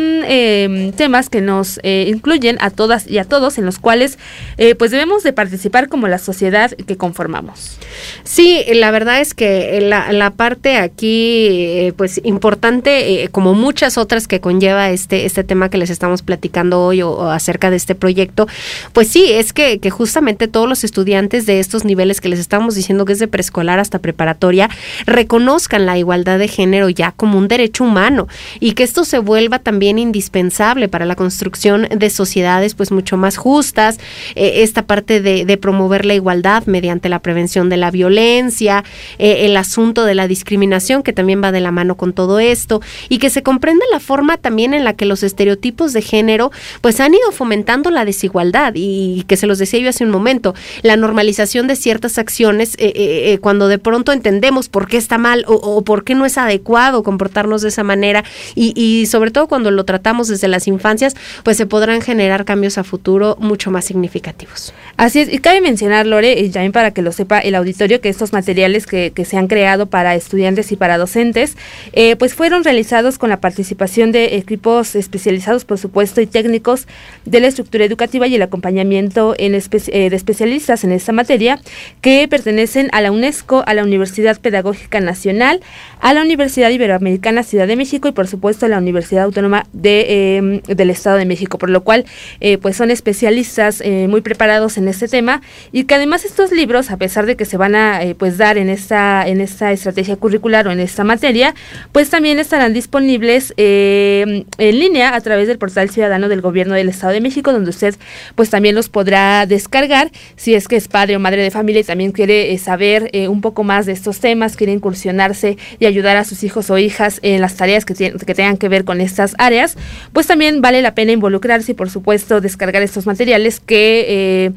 temas 0.95 1.30
que 1.32 1.41
nos 1.41 1.80
eh, 1.88 2.10
incluyen 2.10 2.58
a 2.60 2.70
todas 2.70 3.08
y 3.08 3.18
a 3.18 3.24
todos 3.24 3.58
en 3.58 3.66
los 3.66 3.80
cuales 3.80 4.20
eh, 4.58 4.76
pues 4.76 4.92
debemos 4.92 5.24
de 5.24 5.32
participar 5.32 5.88
como 5.88 6.10
la 6.10 6.18
sociedad 6.18 6.72
que 6.72 6.98
conformamos. 6.98 7.78
Sí, 8.26 8.62
la 8.74 8.92
verdad 8.92 9.22
es 9.22 9.34
que 9.34 9.80
la, 9.82 10.32
parte 10.32 10.76
aquí 10.78 11.48
eh, 11.50 11.94
pues 11.96 12.20
importante 12.26 13.24
eh, 13.24 13.30
como 13.30 13.54
muchas 13.54 13.98
otras 13.98 14.28
que 14.28 14.42
conlleva 14.42 14.90
este, 14.90 15.26
este 15.26 15.46
tema 15.46 15.70
que 15.70 15.78
les 15.78 15.90
estamos 15.90 16.22
platicando 16.24 16.84
hoy 16.84 17.02
o, 17.02 17.12
o 17.12 17.30
acerca 17.30 17.70
de 17.70 17.78
este 17.78 17.96
proyecto, 17.96 18.48
pues 18.92 19.08
sí, 19.08 19.32
es 19.32 19.54
que, 19.54 19.80
que 19.80 19.90
justamente 19.90 20.50
todos 20.50 20.68
los 20.68 20.84
estudiantes 20.84 21.46
de 21.46 21.62
estos 21.62 21.86
niveles 21.86 22.20
que 22.20 22.28
les 22.28 22.40
estamos 22.40 22.76
diciendo 22.76 23.06
que 23.06 23.14
es 23.14 23.20
de 23.20 23.30
preescolar 23.30 23.80
hasta 23.80 24.00
preparatoria 24.00 24.70
reconozcan 25.06 25.86
la 25.86 25.98
igualdad 25.98 26.38
de 26.38 26.50
género 26.50 26.90
ya 26.90 27.14
como 27.14 27.38
un 27.38 27.48
derecho 27.48 27.86
humano 27.86 28.28
y 28.60 28.74
que 28.74 28.84
esto 28.84 29.06
se 29.06 29.20
vuelva 29.20 29.60
también 29.60 30.00
indispensable 30.00 30.90
para 30.90 31.06
la 31.06 31.16
construcción 31.16 31.66
de 31.76 32.09
sociedades 32.09 32.74
pues 32.76 32.91
mucho 32.91 33.18
más 33.18 33.38
justas, 33.38 33.99
eh, 34.36 34.63
esta 34.63 34.86
parte 34.86 35.22
de, 35.22 35.57
promover 35.57 36.05
la 36.05 36.13
igualdad 36.13 36.65
mediante 36.68 37.09
la 37.09 37.20
prevención 37.20 37.68
de 37.70 37.78
la 37.78 37.89
violencia, 37.89 38.84
eh, 39.18 39.45
el 39.45 39.57
asunto 39.57 40.05
de 40.05 40.13
la 40.13 40.28
discriminación 40.28 41.01
que 41.01 41.13
también 41.13 41.43
va 41.43 41.51
de 41.51 41.61
la 41.61 41.72
mano 41.72 41.97
con 41.97 42.13
todo 42.13 42.39
esto 42.39 42.80
y 43.09 43.18
que 43.18 43.32
se 43.32 43.41
comprenda 43.41 43.84
la 43.91 43.99
forma 43.99 44.38
también 44.38 44.76
en 44.76 44.84
la 44.84 44.93
que 44.93 45.05
los 45.05 45.24
estereotipos 45.24 45.93
de 45.93 46.03
género 46.03 46.51
pues 46.82 46.99
han 46.99 47.13
ido 47.13 47.32
fomentando 47.32 47.89
la 47.89 48.05
desigualdad. 48.05 48.74
Y, 48.76 49.26
que 49.28 49.36
se 49.36 49.47
los 49.47 49.57
decía 49.57 49.80
yo 49.80 49.89
hace 49.89 50.03
un 50.03 50.11
momento, 50.11 50.53
la 50.84 50.95
normalización 50.95 51.68
de 51.68 51.76
ciertas 51.76 52.18
acciones 52.18 52.76
eh, 52.78 53.39
cuando 53.41 53.68
de 53.68 53.80
pronto 53.80 54.11
entendemos 54.11 54.70
por 54.70 54.88
qué 54.88 54.97
está 54.97 55.18
mal 55.18 55.43
o, 55.47 55.82
por 55.84 56.03
qué 56.03 56.13
no 56.13 56.26
es 56.26 56.38
adecuado 56.38 57.03
comportarnos 57.03 57.61
de 57.61 57.70
esa 57.70 57.84
manera 57.84 58.24
y 58.55 59.05
sobre 59.07 59.32
todo 59.32 59.47
cuando 59.47 59.72
lo 59.72 59.84
tratamos 59.86 60.28
desde 60.28 60.47
las 60.47 60.68
infancias 60.68 61.15
pues 61.43 61.57
se 61.58 61.66
podrán 61.66 62.01
generar 62.01 62.45
cambios 62.45 62.78
a 62.78 62.84
futuro 62.84 63.36
mucho 63.39 63.72
más 63.72 63.86
significativos. 63.86 64.74
Así 64.95 65.20
es, 65.20 65.32
y 65.32 65.39
cabe 65.39 65.62
mencionar, 65.62 66.05
Lore, 66.05 66.39
y 66.39 66.49
también 66.49 66.72
para 66.72 66.91
que 66.91 67.01
lo 67.01 67.12
sepa 67.12 67.39
el 67.39 67.55
auditorio, 67.55 67.99
que 67.99 68.10
estos 68.10 68.34
materiales 68.34 68.88
que, 68.88 69.12
que 69.14 69.26
se 69.26 69.38
han 69.38 69.47
creado 69.47 69.88
para 69.88 70.16
estudiantes 70.16 70.72
y 70.72 70.76
para 70.76 70.97
docentes, 70.97 71.58
eh, 71.93 72.16
pues 72.16 72.34
fueron 72.34 72.64
realizados 72.64 73.18
con 73.18 73.30
la 73.30 73.41
participación 73.41 74.12
de 74.12 74.38
equipos 74.38 74.95
especializados, 74.95 75.66
por 75.66 75.78
supuesto, 75.78 76.22
y 76.22 76.28
técnicos 76.28 76.88
de 77.26 77.39
la 77.39 77.47
estructura 77.47 77.86
educativa 77.86 78.28
y 78.28 78.36
el 78.36 78.41
acompañamiento 78.41 79.36
eh, 79.38 79.49
de 79.49 80.16
especialistas 80.16 80.84
en 80.84 80.91
esta 80.91 81.12
materia, 81.12 81.60
que 82.01 82.28
pertenecen 82.28 82.89
a 82.91 83.01
la 83.01 83.12
UNESCO, 83.12 83.64
a 83.66 83.74
la 83.74 83.84
Universidad 83.84 84.39
Pedagógica 84.39 84.99
Nacional, 84.99 85.62
a 85.99 86.14
la 86.14 86.22
Universidad 86.22 86.70
Iberoamericana 86.70 87.43
Ciudad 87.43 87.68
de 87.68 87.76
México 87.76 88.08
y, 88.08 88.12
por 88.12 88.28
supuesto, 88.28 88.66
a 88.66 88.70
la 88.70 88.78
Universidad 88.78 89.24
Autónoma 89.24 89.66
de, 89.74 90.05
eh, 90.10 90.62
del 90.68 90.89
Estado 90.89 91.18
de 91.18 91.26
México, 91.26 91.47
por 91.50 91.70
lo 91.70 91.84
cual, 91.84 92.06
eh, 92.39 92.58
pues 92.58 92.76
son 92.76 92.91
especialistas 92.91 93.82
eh, 93.82 94.08
muy 94.10 94.22
preparados 94.22 94.78
en 94.78 94.88
este 94.88 95.08
tema 95.08 95.41
y 95.72 95.86
que 95.86 95.95
además 95.95 96.26
estos 96.26 96.52
libros, 96.52 96.91
a 96.91 96.98
pesar 96.98 97.26
de 97.26 97.36
que 97.36 97.45
se 97.45 97.58
van 97.58 97.76
a 97.76 98.04
eh, 98.04 98.16
pues 98.16 98.38
dar 98.38 98.58
en 98.58 98.70
esta 98.70 99.28
en 99.28 99.41
esta 99.41 99.72
estrategia 99.72 100.18
curricular 100.18 100.68
o 100.68 100.72
en 100.72 100.80
esta 100.80 101.04
materia, 101.04 101.56
pues 101.91 102.10
también 102.10 102.39
estarán 102.39 102.74
disponibles 102.74 103.54
en 103.58 104.45
línea 104.58 105.16
a 105.16 105.22
través 105.22 105.48
del 105.48 105.58
portal 105.58 105.89
ciudadano 105.89 106.28
del 106.30 106.41
Gobierno 106.41 106.74
del 106.74 106.89
Estado 106.89 107.14
de 107.14 107.22
México, 107.22 107.54
donde 107.54 107.70
usted 107.70 107.95
pues 108.36 108.50
también 108.50 108.76
los 108.76 108.89
podrá 108.89 109.45
descargar 109.45 110.12
si 110.36 110.54
es 110.56 110.68
que 110.68 110.76
es 110.76 110.88
padre 110.88 111.16
o 111.16 111.20
madre 111.20 111.41
de 111.41 111.52
familia 111.52 111.82
y 111.82 111.84
también 111.86 112.12
quiere 112.12 112.58
saber 112.58 113.12
un 113.30 113.41
poco 113.41 113.64
más 113.64 113.86
de 113.86 113.93
estos 113.93 114.20
temas, 114.20 114.56
quiere 114.56 114.74
incursionarse 114.74 115.58
y 115.80 115.86
ayudar 115.86 116.18
a 116.18 116.24
sus 116.24 116.43
hijos 116.43 116.70
o 116.70 116.78
hijas 116.78 117.20
en 117.22 117.41
las 117.41 117.56
tareas 117.56 117.86
que, 117.86 117.93
que 117.93 118.36
tengan 118.36 118.58
que 118.58 118.70
ver 118.70 118.84
con 118.84 119.02
estas 119.02 119.36
áreas, 119.38 119.78
pues 120.14 120.28
también 120.28 120.62
vale 120.62 120.82
la 120.82 120.95
pena 120.95 121.12
involucrarse 121.12 121.37
y 121.68 121.74
por 121.74 121.90
supuesto 121.90 122.42
descargar 122.42 122.82
estos 122.82 123.06
materiales 123.06 123.60
que 123.60 124.06
eh, 124.08 124.52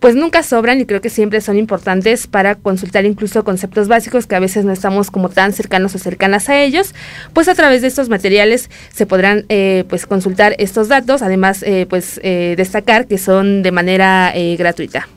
pues 0.00 0.16
nunca 0.16 0.42
sobran 0.42 0.80
y 0.80 0.84
creo 0.84 1.00
que 1.00 1.08
siempre 1.08 1.40
son 1.40 1.56
importantes 1.56 2.26
para 2.26 2.56
consultar 2.56 3.06
incluso 3.06 3.44
conceptos 3.44 3.88
básicos 3.88 4.26
que 4.26 4.34
a 4.34 4.40
veces 4.40 4.64
no 4.64 4.72
estamos 4.72 5.10
como 5.10 5.30
tan 5.30 5.52
cercanos 5.52 5.94
o 5.94 5.98
cercanas 5.98 6.48
a 6.48 6.60
ellos, 6.60 6.94
pues 7.32 7.48
a 7.48 7.54
través 7.54 7.80
de 7.82 7.88
estos 7.88 8.08
materiales 8.08 8.68
se 8.92 9.06
podrán 9.06 9.46
eh, 9.48 9.84
pues 9.88 10.06
consultar 10.06 10.54
estos 10.58 10.88
datos, 10.88 11.22
además 11.22 11.62
eh, 11.62 11.86
pues 11.88 12.20
eh, 12.22 12.54
destacar 12.56 13.06
que 13.06 13.16
son 13.16 13.62
de 13.62 13.72
manera 13.72 14.32
eh, 14.34 14.56
gratuita. 14.56 15.08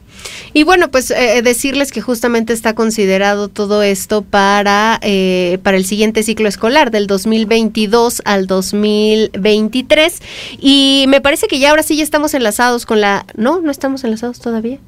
Y 0.54 0.64
bueno, 0.64 0.90
pues 0.90 1.12
eh, 1.12 1.42
decirles 1.44 1.92
que 1.92 2.02
justamente 2.02 2.54
está 2.54 2.74
considerado 2.74 3.48
todo 3.48 3.84
esto 3.84 4.22
para, 4.22 5.00
eh, 5.02 5.60
para 5.64 5.78
el 5.78 5.86
siguiente 5.86 6.24
ciclo 6.24 6.48
escolar, 6.48 6.92
del 6.92 7.08
2022 7.08 8.22
al 8.26 8.48
2023. 8.48 10.22
Y 10.60 11.06
me 11.08 11.22
parece 11.22 11.48
que 11.48 11.60
ya 11.60 11.70
ahora 11.70 11.84
sí 11.84 11.98
ya 11.98 12.04
estamos 12.04 12.34
enlazados 12.34 12.86
con 12.86 13.02
la... 13.02 13.26
No, 13.36 13.62
no 13.62 13.72
estamos 13.72 14.04
enlazados 14.04 14.40
todavía. 14.40 14.80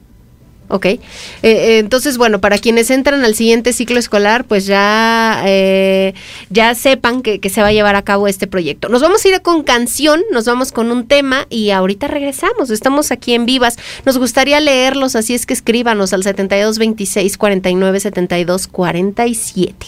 Ok. 0.70 0.86
Eh, 0.86 1.00
eh, 1.42 1.80
entonces, 1.80 2.18
bueno, 2.18 2.40
para 2.40 2.60
quienes 2.60 2.92
entran 2.92 3.26
al 3.26 3.34
siguiente 3.34 3.74
ciclo 3.74 3.98
escolar, 3.98 4.46
pues 4.46 4.68
ya, 4.68 5.42
eh, 5.46 6.14
ya 6.52 6.76
sepan 6.76 7.24
que, 7.24 7.40
que, 7.40 7.50
se 7.50 7.62
va 7.62 7.68
a 7.70 7.72
llevar 7.72 7.96
a 7.96 8.04
cabo 8.04 8.28
este 8.28 8.46
proyecto. 8.46 8.88
Nos 8.88 9.02
vamos 9.02 9.26
a 9.26 9.30
ir 9.30 9.42
con 9.42 9.64
canción, 9.64 10.22
nos 10.32 10.46
vamos 10.46 10.72
con 10.72 10.92
un 10.92 11.08
tema 11.08 11.48
y 11.50 11.72
ahorita 11.72 12.08
regresamos. 12.08 12.70
Estamos 12.70 13.12
aquí 13.12 13.34
en 13.34 13.48
Vivas. 13.48 13.78
Nos 14.06 14.20
gustaría 14.20 14.60
leerlos, 14.60 15.16
así 15.16 15.34
es 15.34 15.48
que 15.48 15.56
escríbanos 15.56 16.14
al 16.14 16.22
72 16.24 16.78
26 16.78 17.38
49 17.38 18.00
72 18.00 18.68
47. 18.68 19.88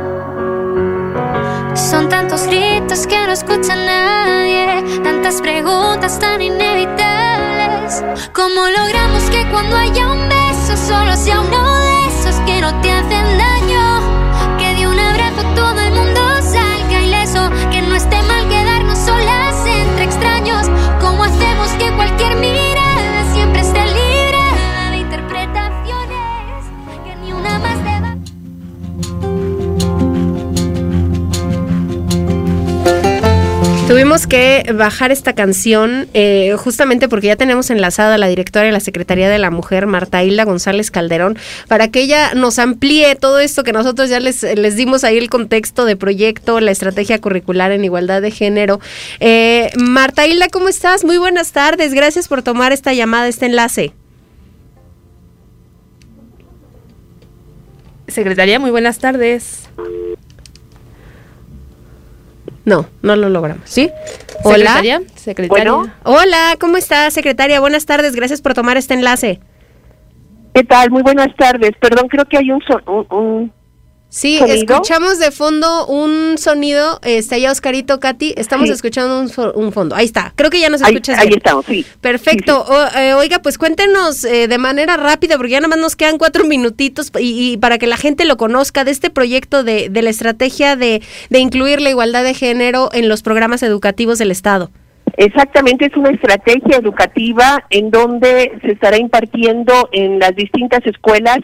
Son 1.91 2.07
tantos 2.07 2.47
gritos 2.47 3.05
que 3.05 3.17
no 3.27 3.33
escucha 3.33 3.75
nadie, 3.75 4.81
tantas 5.03 5.41
preguntas 5.41 6.17
tan 6.19 6.41
inevitables. 6.41 8.01
¿Cómo 8.31 8.61
logramos 8.69 9.23
que 9.23 9.45
cuando 9.51 9.75
haya 9.75 10.09
un 10.09 10.29
beso 10.29 10.77
solo 10.77 11.13
sea 11.17 11.41
uno 11.41 11.75
de 11.79 12.07
esos 12.07 12.35
que 12.45 12.61
no 12.61 12.73
te 12.79 12.93
hacen 12.93 13.37
daño? 13.37 14.57
Que 14.57 14.73
de 14.75 14.87
un 14.87 14.97
abrazo 14.97 15.43
todo 15.53 15.81
el 15.81 15.91
mundo 15.91 16.21
salga 16.41 17.01
ileso, 17.01 17.49
que 17.69 17.81
no 17.81 17.93
esté 17.93 18.21
mal 18.21 18.47
quedarnos 18.47 18.97
solas 18.97 19.65
entre 19.65 20.05
extraños. 20.05 20.70
Tuvimos 33.91 34.25
que 34.25 34.71
bajar 34.73 35.11
esta 35.11 35.33
canción 35.33 36.07
eh, 36.13 36.55
justamente 36.57 37.09
porque 37.09 37.27
ya 37.27 37.35
tenemos 37.35 37.69
enlazada 37.69 38.15
a 38.15 38.17
la 38.17 38.27
directora 38.27 38.65
de 38.65 38.71
la 38.71 38.79
Secretaría 38.79 39.27
de 39.27 39.37
la 39.37 39.51
Mujer, 39.51 39.85
Marta 39.85 40.23
Hilda 40.23 40.45
González 40.45 40.91
Calderón, 40.91 41.37
para 41.67 41.89
que 41.89 41.99
ella 41.99 42.33
nos 42.33 42.57
amplíe 42.57 43.15
todo 43.15 43.39
esto 43.39 43.65
que 43.65 43.73
nosotros 43.73 44.09
ya 44.09 44.21
les, 44.21 44.45
dimos 44.77 45.03
ahí 45.03 45.17
el 45.17 45.29
contexto 45.29 45.83
de 45.83 45.97
proyecto, 45.97 46.61
la 46.61 46.71
estrategia 46.71 47.19
curricular 47.19 47.73
en 47.73 47.83
igualdad 47.83 48.21
de 48.21 48.31
género. 48.31 48.79
Eh, 49.19 49.71
Marta 49.75 50.25
Hilda, 50.25 50.47
¿cómo 50.47 50.69
estás? 50.69 51.03
Muy 51.03 51.17
buenas 51.17 51.51
tardes. 51.51 51.93
Gracias 51.93 52.29
por 52.29 52.43
tomar 52.43 52.71
esta 52.71 52.93
llamada, 52.93 53.27
este 53.27 53.47
enlace. 53.47 53.91
Secretaría, 58.07 58.57
muy 58.57 58.71
buenas 58.71 58.99
tardes. 58.99 59.67
No, 62.65 62.85
no 63.01 63.15
lo 63.15 63.29
logramos, 63.29 63.69
¿sí? 63.69 63.89
Hola. 64.43 64.77
Hola. 64.79 65.01
Secretaria. 65.15 65.71
Bueno. 65.73 65.91
Hola, 66.03 66.55
¿cómo 66.59 66.77
está, 66.77 67.09
secretaria? 67.11 67.59
Buenas 67.59 67.85
tardes, 67.85 68.15
gracias 68.15 68.41
por 68.41 68.53
tomar 68.53 68.77
este 68.77 68.93
enlace. 68.93 69.39
¿Qué 70.53 70.63
tal? 70.63 70.91
Muy 70.91 71.01
buenas 71.01 71.33
tardes. 71.37 71.71
Perdón, 71.79 72.07
creo 72.09 72.25
que 72.25 72.37
hay 72.37 72.51
un, 72.51 72.61
so- 72.61 72.81
un, 72.91 73.17
un- 73.17 73.53
Sí, 74.13 74.39
¿Sonido? 74.39 74.57
escuchamos 74.75 75.19
de 75.19 75.31
fondo 75.31 75.85
un 75.87 76.37
sonido, 76.37 76.99
está 77.01 77.35
allá 77.35 77.49
Oscarito, 77.49 78.01
Katy, 78.01 78.33
estamos 78.35 78.67
Sí. 78.67 78.73
escuchando 78.73 79.17
un, 79.21 79.29
fo- 79.29 79.53
un 79.55 79.71
fondo, 79.71 79.95
ahí 79.95 80.03
está, 80.03 80.33
creo 80.35 80.49
que 80.49 80.59
ya 80.59 80.69
nos 80.69 80.81
ahí, 80.81 80.91
escuchas 80.95 81.17
ahí 81.17 81.27
bien. 81.29 81.37
estamos, 81.37 81.65
sí. 81.65 81.85
Perfecto. 82.01 82.59
O- 82.67 82.97
eh, 82.99 83.13
oiga, 83.13 83.39
pues 83.41 83.57
cuéntenos 83.57 84.25
eh, 84.25 84.49
de 84.49 84.57
manera 84.57 84.97
rápida, 84.97 85.37
porque 85.37 85.53
ya 85.53 85.61
nada 85.61 85.69
más 85.69 85.79
nos 85.79 85.95
quedan 85.95 86.17
cuatro 86.17 86.43
minutitos 86.43 87.09
y, 87.19 87.53
y 87.53 87.57
para 87.57 87.77
que 87.77 87.87
la 87.87 87.95
gente 87.95 88.25
lo 88.25 88.35
conozca 88.35 88.83
de 88.83 88.91
este 88.91 89.11
proyecto 89.11 89.63
de, 89.63 89.87
de 89.87 90.01
la 90.01 90.09
estrategia 90.09 90.75
de, 90.75 91.01
de 91.29 91.39
incluir 91.39 91.79
la 91.79 91.89
igualdad 91.89 92.25
de 92.25 92.33
género 92.33 92.89
en 92.91 93.07
los 93.07 93.21
programas 93.21 93.63
educativos 93.63 94.17
del 94.17 94.31
Estado. 94.31 94.71
Exactamente, 95.17 95.85
es 95.85 95.95
una 95.95 96.09
estrategia 96.09 96.77
educativa 96.77 97.65
en 97.69 97.91
donde 97.91 98.57
se 98.61 98.71
estará 98.71 98.97
impartiendo 98.97 99.89
en 99.91 100.19
las 100.19 100.35
distintas 100.35 100.85
escuelas, 100.85 101.39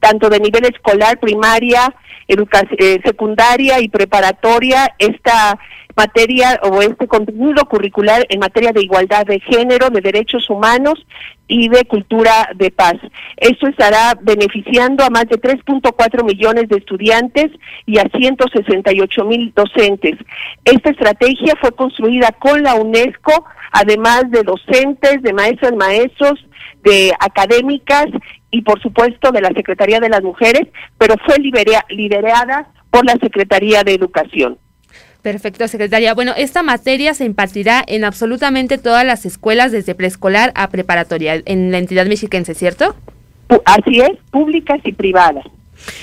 tanto 0.00 0.28
de 0.28 0.40
nivel 0.40 0.64
escolar, 0.64 1.18
primaria, 1.20 1.94
eh, 2.28 3.00
secundaria 3.04 3.80
y 3.80 3.88
preparatoria, 3.88 4.94
esta 4.98 5.58
materia 5.96 6.60
o 6.62 6.82
este 6.82 7.06
contenido 7.06 7.64
curricular 7.66 8.26
en 8.28 8.40
materia 8.40 8.72
de 8.72 8.82
igualdad 8.82 9.26
de 9.26 9.40
género, 9.40 9.90
de 9.90 10.00
derechos 10.00 10.48
humanos 10.48 11.04
y 11.48 11.68
de 11.68 11.84
cultura 11.84 12.50
de 12.54 12.70
paz. 12.70 12.94
Esto 13.36 13.66
estará 13.68 14.18
beneficiando 14.20 15.04
a 15.04 15.10
más 15.10 15.26
de 15.26 15.40
3.4 15.40 16.24
millones 16.24 16.68
de 16.68 16.76
estudiantes 16.76 17.50
y 17.86 17.98
a 17.98 18.04
168 18.04 19.24
mil 19.24 19.52
docentes. 19.54 20.16
Esta 20.64 20.90
estrategia 20.90 21.54
fue 21.60 21.72
construida 21.72 22.32
con 22.38 22.62
la 22.62 22.74
UNESCO, 22.74 23.44
además 23.72 24.30
de 24.30 24.42
docentes, 24.42 25.22
de 25.22 25.32
maestras, 25.32 25.74
maestros, 25.74 26.44
de 26.82 27.12
académicas 27.20 28.06
y 28.50 28.62
por 28.62 28.80
supuesto 28.80 29.30
de 29.30 29.40
la 29.40 29.50
Secretaría 29.50 30.00
de 30.00 30.08
las 30.08 30.22
Mujeres, 30.22 30.68
pero 30.98 31.14
fue 31.24 31.36
liderada 31.38 32.68
por 32.90 33.04
la 33.04 33.14
Secretaría 33.14 33.82
de 33.82 33.94
Educación. 33.94 34.58
Perfecto, 35.22 35.66
secretaria. 35.68 36.14
Bueno, 36.14 36.32
esta 36.36 36.64
materia 36.64 37.14
se 37.14 37.24
impartirá 37.24 37.84
en 37.86 38.04
absolutamente 38.04 38.76
todas 38.76 39.06
las 39.06 39.24
escuelas 39.24 39.70
desde 39.70 39.94
preescolar 39.94 40.52
a 40.56 40.68
preparatoria 40.68 41.40
en 41.44 41.70
la 41.70 41.78
entidad 41.78 42.06
mexiquense, 42.06 42.54
¿cierto? 42.54 42.96
Así 43.64 44.00
es, 44.00 44.18
públicas 44.30 44.80
y 44.84 44.92
privadas. 44.92 45.44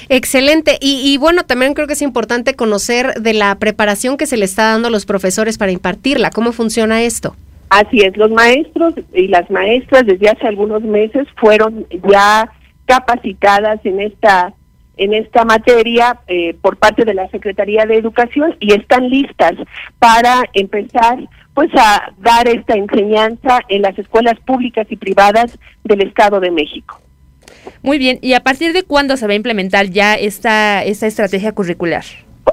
Excelente. 0.08 0.78
Y, 0.80 1.02
y 1.04 1.18
bueno, 1.18 1.44
también 1.44 1.74
creo 1.74 1.88
que 1.88 1.94
es 1.94 2.02
importante 2.02 2.56
conocer 2.56 3.16
de 3.16 3.34
la 3.34 3.56
preparación 3.56 4.18
que 4.18 4.26
se 4.26 4.38
le 4.38 4.46
está 4.46 4.72
dando 4.72 4.88
a 4.88 4.92
los 4.92 5.06
profesores 5.06 5.58
para 5.58 5.72
impartirla. 5.72 6.30
¿Cómo 6.30 6.54
funciona 6.54 7.02
esto? 7.02 7.36
Así 7.70 8.00
es, 8.00 8.18
los 8.18 8.32
maestros 8.32 8.96
y 9.14 9.28
las 9.28 9.50
maestras 9.52 10.06
desde 10.06 10.30
hace 10.30 10.48
algunos 10.48 10.82
meses 10.82 11.28
fueron 11.36 11.86
ya 12.10 12.50
capacitadas 12.86 13.80
en 13.84 14.00
esta 14.00 14.54
en 15.00 15.14
esta 15.14 15.46
materia 15.46 16.20
eh, 16.28 16.56
por 16.62 16.78
parte 16.78 17.06
de 17.06 17.14
la 17.14 17.30
Secretaría 17.30 17.86
de 17.86 17.98
Educación 17.98 18.56
y 18.60 18.74
están 18.74 19.10
listas 19.10 19.54
para 19.98 20.44
empezar 20.54 21.18
pues 21.54 21.70
a 21.76 22.12
dar 22.20 22.48
esta 22.48 22.76
enseñanza 22.76 23.60
en 23.70 23.82
las 23.82 23.98
escuelas 23.98 24.40
públicas 24.46 24.88
y 24.90 24.98
privadas 24.98 25.58
del 25.84 26.02
Estado 26.02 26.40
de 26.40 26.52
México. 26.52 27.02
Muy 27.82 27.98
bien. 27.98 28.20
¿Y 28.22 28.34
a 28.34 28.42
partir 28.42 28.74
de 28.74 28.84
cuándo 28.84 29.18
se 29.18 29.26
va 29.26 29.34
a 29.34 29.36
implementar 29.36 29.88
ya 29.90 30.16
esta, 30.16 30.84
esta 30.84 31.08
estrategia 31.08 31.54
curricular? 31.54 32.04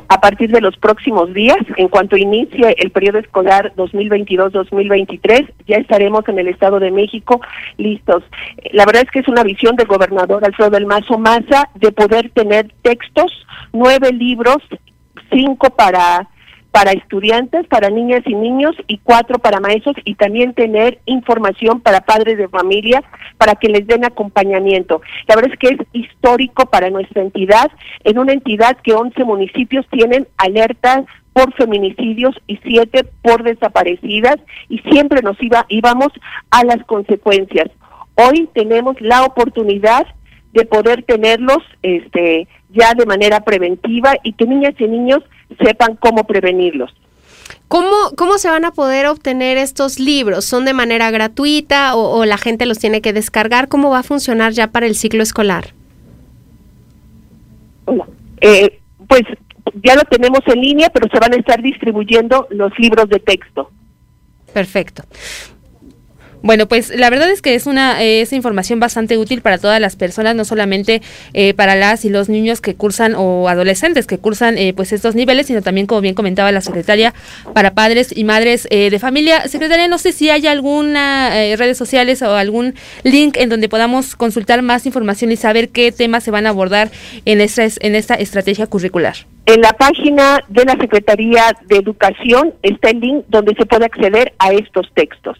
A 0.09 0.21
partir 0.21 0.51
de 0.51 0.61
los 0.61 0.77
próximos 0.77 1.33
días, 1.35 1.59
en 1.77 1.89
cuanto 1.89 2.17
inicie 2.17 2.75
el 2.79 2.91
periodo 2.91 3.19
escolar 3.19 3.73
2022-2023, 3.77 5.53
ya 5.67 5.77
estaremos 5.77 6.29
en 6.29 6.39
el 6.39 6.49
Estado 6.49 6.79
de 6.79 6.91
México 6.91 7.41
listos. 7.77 8.23
La 8.73 8.87
verdad 8.87 9.03
es 9.05 9.11
que 9.11 9.21
es 9.21 9.29
una 9.29 9.43
visión 9.43 9.77
del 9.77 9.87
gobernador 9.87 10.45
Alfredo 10.45 10.71
del 10.71 10.87
Mazo 10.87 11.19
Maza 11.19 11.69
de 11.75 11.93
poder 11.93 12.31
tener 12.31 12.73
textos, 12.83 13.33
nueve 13.73 14.13
libros, 14.13 14.59
cinco 15.31 15.71
para 15.71 16.29
para 16.77 16.93
estudiantes, 16.93 17.67
para 17.69 17.89
niñas 17.89 18.21
y 18.27 18.35
niños 18.35 18.77
y 18.87 18.99
cuatro 18.99 19.39
para 19.39 19.61
maestros 19.61 19.97
y 20.05 20.15
también 20.15 20.53
tener 20.53 20.99
información 21.07 21.81
para 21.81 22.03
padres 22.03 22.37
de 22.37 22.49
familia 22.49 23.03
para 23.39 23.55
que 23.55 23.71
les 23.71 23.87
den 23.87 24.05
acompañamiento. 24.05 25.01
La 25.27 25.37
verdad 25.37 25.53
es 25.55 25.59
que 25.59 25.75
es 25.75 25.81
histórico 25.95 26.67
para 26.67 26.91
nuestra 26.91 27.23
entidad, 27.23 27.71
en 28.05 28.19
una 28.19 28.35
entidad 28.35 28.77
que 28.85 28.93
11 28.93 29.25
municipios 29.25 29.87
tienen 29.91 30.29
alertas 30.37 31.07
por 31.33 31.51
feminicidios 31.55 32.35
y 32.47 32.59
siete 32.59 33.05
por 33.23 33.43
desaparecidas 33.43 34.37
y 34.69 34.81
siempre 34.81 35.23
nos 35.23 35.43
iba 35.43 35.65
íbamos 35.71 36.09
a 36.51 36.63
las 36.63 36.85
consecuencias. 36.85 37.71
Hoy 38.17 38.51
tenemos 38.53 39.01
la 39.01 39.25
oportunidad 39.25 40.07
de 40.53 40.67
poder 40.67 41.05
tenerlos 41.05 41.63
este 41.83 42.47
ya 42.69 42.93
de 42.93 43.07
manera 43.07 43.41
preventiva 43.41 44.13
y 44.23 44.35
que 44.35 44.45
niñas 44.45 44.75
y 44.79 44.89
niños 44.89 45.23
sepan 45.59 45.97
cómo 45.97 46.25
prevenirlos. 46.25 46.93
¿Cómo, 47.69 47.91
¿Cómo 48.17 48.39
se 48.39 48.49
van 48.49 48.65
a 48.65 48.71
poder 48.71 49.07
obtener 49.07 49.59
estos 49.59 49.99
libros? 49.99 50.45
¿Son 50.45 50.65
de 50.65 50.73
manera 50.73 51.11
gratuita 51.11 51.97
o, 51.97 52.19
o 52.19 52.25
la 52.25 52.39
gente 52.39 52.67
los 52.67 52.79
tiene 52.79 53.01
que 53.01 53.13
descargar? 53.13 53.69
¿Cómo 53.69 53.91
va 53.91 54.01
a 54.01 54.03
funcionar 54.05 54.53
ya 54.53 54.69
para 54.69 54.87
el 54.87 54.95
ciclo 54.95 55.23
escolar? 55.23 55.73
Hola. 57.87 58.07
Eh, 58.41 58.81
pues 59.09 59.23
ya 59.83 59.95
lo 59.95 60.03
tenemos 60.03 60.41
en 60.47 60.61
línea, 60.61 60.91
pero 60.91 61.09
se 61.13 61.19
van 61.19 61.33
a 61.33 61.37
estar 61.37 61.61
distribuyendo 61.63 62.47
los 62.51 62.73
libros 62.79 63.09
de 63.09 63.19
texto. 63.19 63.71
Perfecto. 64.53 65.03
Bueno, 66.43 66.69
pues 66.69 66.91
la 66.91 67.11
verdad 67.11 67.29
es 67.31 67.43
que 67.43 67.55
es 67.57 67.67
una 67.67 67.97
información 68.31 68.79
bastante 68.79 69.19
útil 69.19 69.41
para 69.43 69.59
todas 69.59 69.81
las 69.81 69.97
personas, 69.97 70.37
no 70.37 70.45
solamente 70.45 71.03
eh, 71.35 71.55
para 71.55 71.75
las 71.75 72.05
y 72.05 72.09
los 72.11 72.29
niños 72.29 72.61
que 72.61 72.75
cursan 72.75 73.15
o 73.17 73.49
adolescentes 73.49 74.07
que 74.07 74.19
cursan 74.19 74.57
eh, 74.59 74.73
pues 74.75 74.93
estos 74.93 75.15
niveles, 75.17 75.47
sino 75.47 75.63
también, 75.63 75.87
como 75.87 76.03
bien 76.03 76.15
comentaba 76.15 76.53
la 76.53 76.61
secretaria, 76.61 77.15
para 77.53 77.73
padres 77.75 78.17
y 78.17 78.23
madres 78.25 78.69
eh, 78.71 78.91
de 78.91 78.99
familia. 78.99 79.49
Secretaria, 79.49 79.89
no 79.89 79.99
sé 79.99 80.13
si 80.13 80.31
hay 80.31 80.47
alguna 80.47 81.31
eh, 81.43 81.57
redes 81.57 81.79
sociales 81.79 82.23
o 82.23 82.37
algún 82.37 82.75
link 83.03 83.37
en 83.39 83.49
donde 83.49 83.69
podamos 83.69 84.15
consultar 84.15 84.63
más 84.63 84.87
información 84.87 85.33
y 85.33 85.37
saber 85.37 85.71
qué 85.71 85.91
temas 85.91 86.23
se 86.23 86.31
van 86.31 86.47
a 86.47 86.51
abordar 86.51 86.91
en 87.25 87.41
esta, 87.41 87.65
es- 87.65 87.79
en 87.83 87.97
esta 87.97 88.15
estrategia 88.15 88.67
curricular. 88.67 89.17
En 89.47 89.61
la 89.63 89.73
página 89.73 90.41
de 90.49 90.65
la 90.65 90.77
Secretaría 90.77 91.57
de 91.69 91.77
Educación 91.77 92.55
está 92.63 92.91
el 92.91 93.01
link 93.01 93.25
donde 93.29 93.55
se 93.57 93.65
puede 93.67 93.87
acceder 93.87 94.33
a 94.39 94.53
estos 94.53 94.87
textos. 94.95 95.39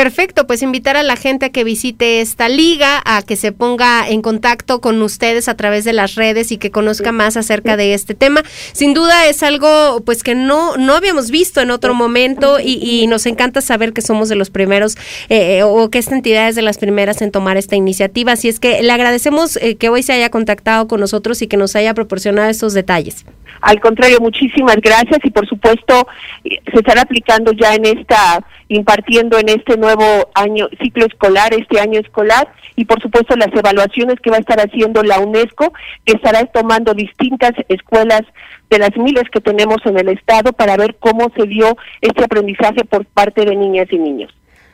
Perfecto, 0.00 0.46
pues 0.46 0.62
invitar 0.62 0.96
a 0.96 1.02
la 1.02 1.14
gente 1.14 1.44
a 1.44 1.48
que 1.50 1.62
visite 1.62 2.22
esta 2.22 2.48
liga, 2.48 3.02
a 3.04 3.20
que 3.20 3.36
se 3.36 3.52
ponga 3.52 4.08
en 4.08 4.22
contacto 4.22 4.80
con 4.80 5.02
ustedes 5.02 5.46
a 5.46 5.58
través 5.58 5.84
de 5.84 5.92
las 5.92 6.14
redes 6.14 6.52
y 6.52 6.56
que 6.56 6.70
conozca 6.70 7.12
más 7.12 7.36
acerca 7.36 7.76
de 7.76 7.92
este 7.92 8.14
tema. 8.14 8.42
Sin 8.72 8.94
duda 8.94 9.26
es 9.26 9.42
algo 9.42 10.00
pues 10.06 10.22
que 10.22 10.34
no, 10.34 10.78
no 10.78 10.94
habíamos 10.94 11.30
visto 11.30 11.60
en 11.60 11.70
otro 11.70 11.92
momento 11.92 12.56
y, 12.58 13.06
nos 13.08 13.26
encanta 13.26 13.60
saber 13.60 13.92
que 13.92 14.00
somos 14.00 14.30
de 14.30 14.36
los 14.36 14.48
primeros 14.48 14.96
eh, 15.28 15.62
o 15.64 15.90
que 15.90 15.98
esta 15.98 16.14
entidad 16.14 16.48
es 16.48 16.54
de 16.54 16.62
las 16.62 16.78
primeras 16.78 17.20
en 17.20 17.30
tomar 17.30 17.58
esta 17.58 17.76
iniciativa. 17.76 18.32
Así 18.32 18.48
es 18.48 18.58
que 18.58 18.82
le 18.82 18.92
agradecemos 18.92 19.56
eh, 19.56 19.76
que 19.76 19.90
hoy 19.90 20.02
se 20.02 20.14
haya 20.14 20.30
contactado 20.30 20.88
con 20.88 21.00
nosotros 21.00 21.42
y 21.42 21.46
que 21.46 21.58
nos 21.58 21.76
haya 21.76 21.92
proporcionado 21.92 22.48
estos 22.48 22.72
detalles. 22.72 23.26
Al 23.60 23.80
contrario, 23.80 24.18
muchísimas 24.20 24.76
gracias 24.76 25.18
y 25.22 25.30
por 25.30 25.46
supuesto 25.46 26.06
eh, 26.44 26.60
se 26.72 26.78
estará 26.78 27.02
aplicando 27.02 27.52
ya 27.52 27.74
en 27.74 27.84
esta, 27.84 28.42
impartiendo 28.68 29.38
en 29.38 29.48
este 29.50 29.76
nuevo 29.76 29.89
año, 30.34 30.68
ciclo 30.80 31.06
escolar, 31.06 31.52
este 31.54 31.80
año 31.80 32.00
escolar 32.00 32.52
y 32.76 32.84
por 32.84 33.00
supuesto 33.00 33.36
las 33.36 33.52
evaluaciones 33.54 34.16
que 34.22 34.30
va 34.30 34.36
a 34.36 34.40
estar 34.40 34.58
haciendo 34.60 35.02
la 35.02 35.20
UNESCO, 35.20 35.72
que 36.04 36.14
estará 36.14 36.44
tomando 36.46 36.94
distintas 36.94 37.52
escuelas 37.68 38.22
de 38.70 38.78
las 38.78 38.96
miles 38.96 39.24
que 39.32 39.40
tenemos 39.40 39.78
en 39.84 39.98
el 39.98 40.08
estado 40.08 40.52
para 40.52 40.76
ver 40.76 40.96
cómo 40.98 41.30
se 41.36 41.46
dio 41.46 41.76
este 42.00 42.24
aprendizaje 42.24 42.84
por 42.84 43.04
parte 43.06 43.44
de 43.44 43.56
niñas 43.56 43.88
y 43.90 43.98
niños. 43.98 44.32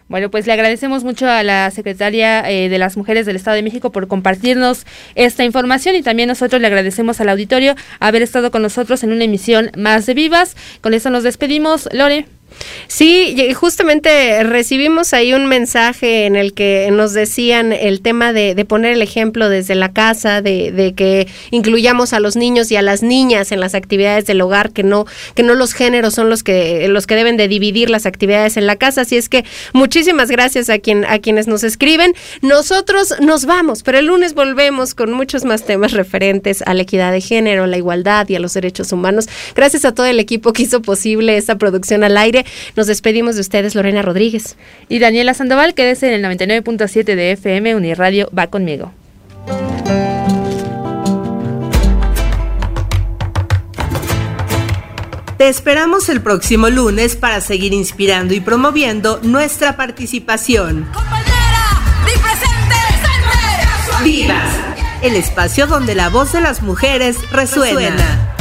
Bueno, 0.08 0.30
pues 0.30 0.46
le 0.46 0.52
agradecemos 0.52 1.02
mucho 1.02 1.28
a 1.28 1.42
la 1.42 1.68
secretaria 1.72 2.48
eh, 2.48 2.68
de 2.68 2.78
las 2.78 2.96
Mujeres 2.96 3.26
del 3.26 3.34
Estado 3.34 3.56
de 3.56 3.64
México 3.64 3.90
por 3.90 4.06
compartirnos 4.06 4.86
esta 5.16 5.44
información 5.44 5.96
y 5.96 6.02
también 6.02 6.28
nosotros 6.28 6.60
le 6.60 6.68
agradecemos 6.68 7.20
al 7.20 7.28
auditorio 7.28 7.74
haber 7.98 8.22
estado 8.22 8.52
con 8.52 8.62
nosotros 8.62 9.02
en 9.02 9.10
una 9.10 9.24
emisión 9.24 9.72
más 9.76 10.06
de 10.06 10.14
Vivas. 10.14 10.56
Con 10.80 10.94
eso 10.94 11.10
nos 11.10 11.24
despedimos. 11.24 11.88
Lore. 11.92 12.36
Sí, 12.88 13.52
justamente 13.54 14.42
recibimos 14.44 15.12
ahí 15.12 15.34
un 15.34 15.46
mensaje 15.46 16.26
en 16.26 16.36
el 16.36 16.54
que 16.54 16.88
nos 16.92 17.12
decían 17.12 17.72
el 17.72 18.00
tema 18.00 18.32
de, 18.32 18.64
poner 18.64 18.92
el 18.92 19.02
ejemplo 19.02 19.48
desde 19.48 19.74
la 19.74 19.92
casa, 19.92 20.40
de, 20.40 20.94
que 20.96 21.26
incluyamos 21.50 22.12
a 22.12 22.20
los 22.20 22.36
niños 22.36 22.70
y 22.70 22.76
a 22.76 22.82
las 22.82 23.02
niñas 23.02 23.52
en 23.52 23.61
las 23.61 23.74
actividades 23.74 24.26
del 24.26 24.40
hogar, 24.40 24.72
que 24.72 24.82
no, 24.82 25.04
que 25.34 25.42
no 25.42 25.54
los 25.54 25.72
géneros 25.74 26.14
son 26.14 26.30
los 26.30 26.42
que, 26.42 26.88
los 26.88 27.07
que 27.07 27.16
deben 27.16 27.36
de 27.36 27.48
dividir 27.48 27.90
las 27.90 28.07
actividades 28.07 28.57
en 28.57 28.66
la 28.66 28.76
casa. 28.76 29.02
Así 29.02 29.16
es 29.16 29.28
que 29.28 29.44
muchísimas 29.72 30.30
gracias 30.30 30.70
a 30.70 30.78
quien, 30.78 31.04
a 31.04 31.18
quienes 31.18 31.46
nos 31.46 31.64
escriben. 31.64 32.14
Nosotros 32.40 33.14
nos 33.20 33.44
vamos, 33.44 33.82
pero 33.82 33.98
el 33.98 34.07
lunes 34.07 34.34
volvemos 34.34 34.94
con 34.94 35.12
muchos 35.12 35.44
más 35.44 35.64
temas 35.64 35.92
referentes 35.92 36.62
a 36.62 36.72
la 36.74 36.82
equidad 36.82 37.12
de 37.12 37.20
género, 37.20 37.66
la 37.66 37.76
igualdad 37.76 38.28
y 38.28 38.36
a 38.36 38.40
los 38.40 38.54
derechos 38.54 38.92
humanos. 38.92 39.28
Gracias 39.54 39.84
a 39.84 39.92
todo 39.92 40.07
el 40.07 40.20
equipo 40.20 40.52
que 40.52 40.62
hizo 40.62 40.80
posible 40.80 41.36
esta 41.36 41.59
producción 41.59 42.04
al 42.04 42.16
aire. 42.16 42.45
Nos 42.76 42.86
despedimos 42.86 43.34
de 43.34 43.40
ustedes, 43.40 43.74
Lorena 43.74 44.03
Rodríguez. 44.03 44.57
Y 44.88 44.99
Daniela 44.99 45.34
Sandoval, 45.34 45.74
quédese 45.74 46.12
en 46.12 46.24
el 46.24 46.38
99.7 46.38 47.05
de 47.05 47.32
FM 47.32 47.74
Uniradio 47.74 48.30
Va 48.36 48.49
conmigo. 48.49 48.92
Te 55.38 55.49
esperamos 55.49 56.09
el 56.09 56.22
próximo 56.22 56.70
lunes 56.70 57.14
para 57.14 57.42
seguir 57.42 57.74
inspirando 57.74 58.32
y 58.32 58.40
promoviendo 58.40 59.20
nuestra 59.22 59.76
participación. 59.76 60.88
¡Vivas! 64.03 64.55
El 65.03 65.14
espacio 65.14 65.66
donde 65.66 65.94
la 65.94 66.09
voz 66.09 66.32
de 66.32 66.40
las 66.40 66.62
mujeres 66.62 67.18
resuena. 67.30 68.36